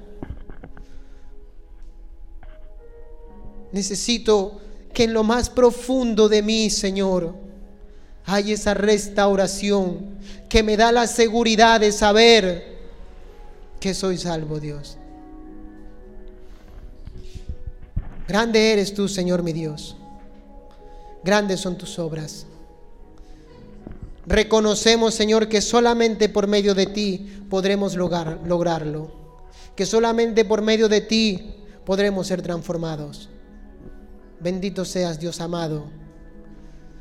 Necesito 3.71 4.61
que 4.95 5.05
en 5.05 5.13
lo 5.13 5.25
más 5.25 5.51
profundo 5.51 6.29
de 6.29 6.41
mí, 6.41 6.71
Señor, 6.71 7.35
hay 8.25 8.53
esa 8.53 8.73
restauración 8.73 10.19
que 10.49 10.63
me 10.63 10.77
da 10.77 10.91
la 10.91 11.07
seguridad 11.07 11.81
de 11.81 11.93
saber 11.93 12.79
que 13.79 13.93
soy 13.93 14.17
salvo, 14.17 14.59
Dios. 14.59 14.97
Grande 18.27 18.73
eres 18.73 18.95
tú, 18.95 19.09
Señor 19.09 19.43
mi 19.43 19.53
Dios. 19.53 19.97
Grandes 21.23 21.61
son 21.61 21.77
tus 21.77 21.99
obras. 21.99 22.47
Reconocemos, 24.27 25.15
Señor, 25.15 25.49
que 25.49 25.61
solamente 25.61 26.29
por 26.29 26.47
medio 26.47 26.75
de 26.75 26.87
ti 26.87 27.45
podremos 27.51 27.95
lograr, 27.95 28.41
lograrlo. 28.47 29.11
Que 29.77 29.85
solamente 29.85 30.45
por 30.45 30.63
medio 30.63 30.89
de 30.89 31.03
ti 31.03 31.55
podremos 31.85 32.27
ser 32.27 32.41
transformados. 32.41 33.29
Bendito 34.41 34.85
seas, 34.85 35.19
Dios 35.19 35.41
amado. 35.41 35.85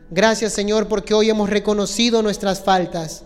Gracias, 0.10 0.54
Señor, 0.54 0.88
porque 0.88 1.14
hoy 1.14 1.30
hemos 1.30 1.50
reconocido 1.50 2.22
nuestras 2.22 2.62
faltas. 2.62 3.24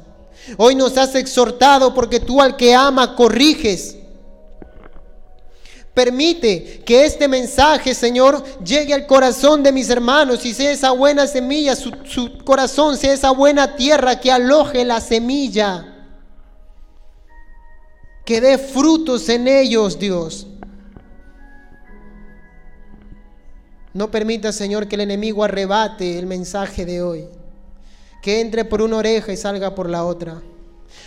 Hoy 0.57 0.75
nos 0.75 0.97
has 0.97 1.15
exhortado 1.15 1.93
porque 1.93 2.19
tú 2.19 2.41
al 2.41 2.55
que 2.55 2.75
ama 2.75 3.15
corriges 3.15 3.97
Permite 5.97 6.83
que 6.85 7.05
este 7.05 7.27
mensaje, 7.27 7.95
Señor, 7.95 8.43
llegue 8.63 8.93
al 8.93 9.07
corazón 9.07 9.63
de 9.63 9.71
mis 9.71 9.89
hermanos 9.89 10.45
y 10.45 10.53
sea 10.53 10.69
esa 10.69 10.91
buena 10.91 11.25
semilla, 11.25 11.75
su, 11.75 11.91
su, 12.03 12.37
corazón 12.45 12.97
sea 12.97 13.13
esa 13.13 13.31
buena 13.31 13.75
tierra 13.75 14.19
que 14.19 14.31
aloje 14.31 14.85
la 14.85 15.01
semilla. 15.01 16.05
Que 18.23 18.39
dé 18.39 18.59
frutos 18.59 19.27
en 19.29 19.47
ellos, 19.47 19.97
Dios. 19.97 20.45
No 23.91 24.11
permita, 24.11 24.51
Señor, 24.51 24.87
que 24.87 24.97
el 24.97 25.01
enemigo 25.01 25.43
arrebate 25.43 26.19
el 26.19 26.27
mensaje 26.27 26.85
de 26.85 27.01
hoy. 27.01 27.25
Que 28.21 28.39
entre 28.39 28.65
por 28.65 28.83
una 28.83 28.97
oreja 28.97 29.33
y 29.33 29.37
salga 29.37 29.73
por 29.73 29.89
la 29.89 30.05
otra. 30.05 30.43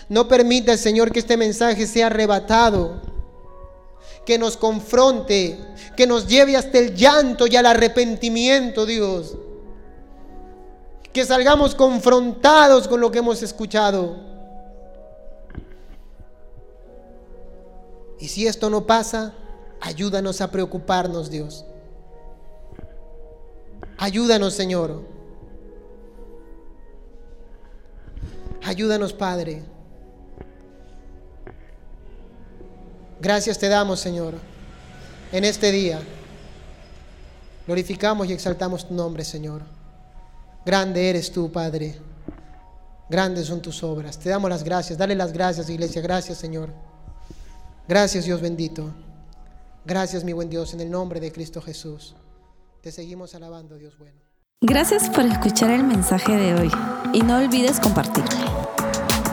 No 0.09 0.27
permita, 0.27 0.77
Señor, 0.77 1.13
que 1.13 1.21
este 1.21 1.37
mensaje 1.37 1.87
sea 1.87 2.09
arrebatado 2.09 3.10
que 4.25 4.39
nos 4.39 4.57
confronte, 4.57 5.59
que 5.97 6.07
nos 6.07 6.27
lleve 6.27 6.57
hasta 6.57 6.79
el 6.79 6.95
llanto 6.95 7.47
y 7.47 7.57
al 7.57 7.67
arrepentimiento, 7.67 8.87
Dios. 8.87 9.37
Que 11.13 11.25
salgamos 11.25 11.75
confrontados 11.75 12.87
con 12.87 13.01
lo 13.01 13.11
que 13.11 13.19
hemos 13.19 13.43
escuchado. 13.43 14.17
Y 18.19 18.29
si 18.29 18.47
esto 18.47 18.71
no 18.71 18.87
pasa, 18.87 19.35
Ayúdanos 19.81 20.43
a 20.43 20.51
preocuparnos, 20.51 21.31
Dios. 21.31 21.65
Ayúdanos, 23.97 24.53
Señor. 24.53 25.03
Ayúdanos, 28.63 29.15
Padre. 29.15 29.63
Gracias 33.21 33.59
te 33.59 33.69
damos, 33.69 34.01
Señor, 34.01 34.35
en 35.33 35.45
este 35.45 35.71
día. 35.71 36.01
Glorificamos 37.67 38.29
y 38.29 38.33
exaltamos 38.33 38.89
tu 38.89 38.95
nombre, 38.95 39.25
Señor. 39.25 39.63
Grande 40.65 41.09
eres 41.09 41.31
tú, 41.31 41.53
Padre. 41.53 41.99
Grandes 43.09 43.47
son 43.47 43.61
tus 43.61 43.83
obras. 43.83 44.19
Te 44.19 44.29
damos 44.29 44.49
las 44.49 44.65
gracias. 44.65 44.99
Dale 44.99 45.15
las 45.15 45.33
gracias, 45.33 45.69
iglesia. 45.69 46.01
Gracias, 46.01 46.39
Señor. 46.39 46.73
Gracias, 47.87 48.25
Dios 48.25 48.41
bendito. 48.41 48.93
Gracias, 49.85 50.25
mi 50.25 50.33
buen 50.33 50.49
Dios, 50.49 50.75
en 50.75 50.81
el 50.81 50.91
nombre 50.91 51.21
de 51.21 51.33
Cristo 51.33 51.61
Jesús. 51.61 52.15
Te 52.83 52.93
seguimos 52.93 53.35
alabando, 53.35 53.77
Dios 53.77 53.99
bueno. 53.99 54.21
Gracias 54.63 55.11
por 55.11 55.25
escuchar 55.25 55.71
el 55.71 55.85
mensaje 55.85 56.37
de 56.37 56.55
hoy 56.55 56.71
y 57.13 57.23
no 57.23 57.39
olvides 57.39 57.81
compartirlo. 57.81 58.71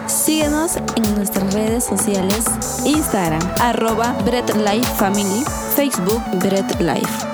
Síguenos 0.08 0.76
en 0.96 1.14
nuestras 1.14 1.52
redes 1.52 1.84
sociales, 1.84 2.46
Instagram, 2.86 3.42
arroba 3.60 4.16
Bread 4.24 4.54
Life 4.56 4.94
Family, 4.94 5.44
Facebook 5.76 6.22
Bread 6.40 6.80
Life. 6.80 7.27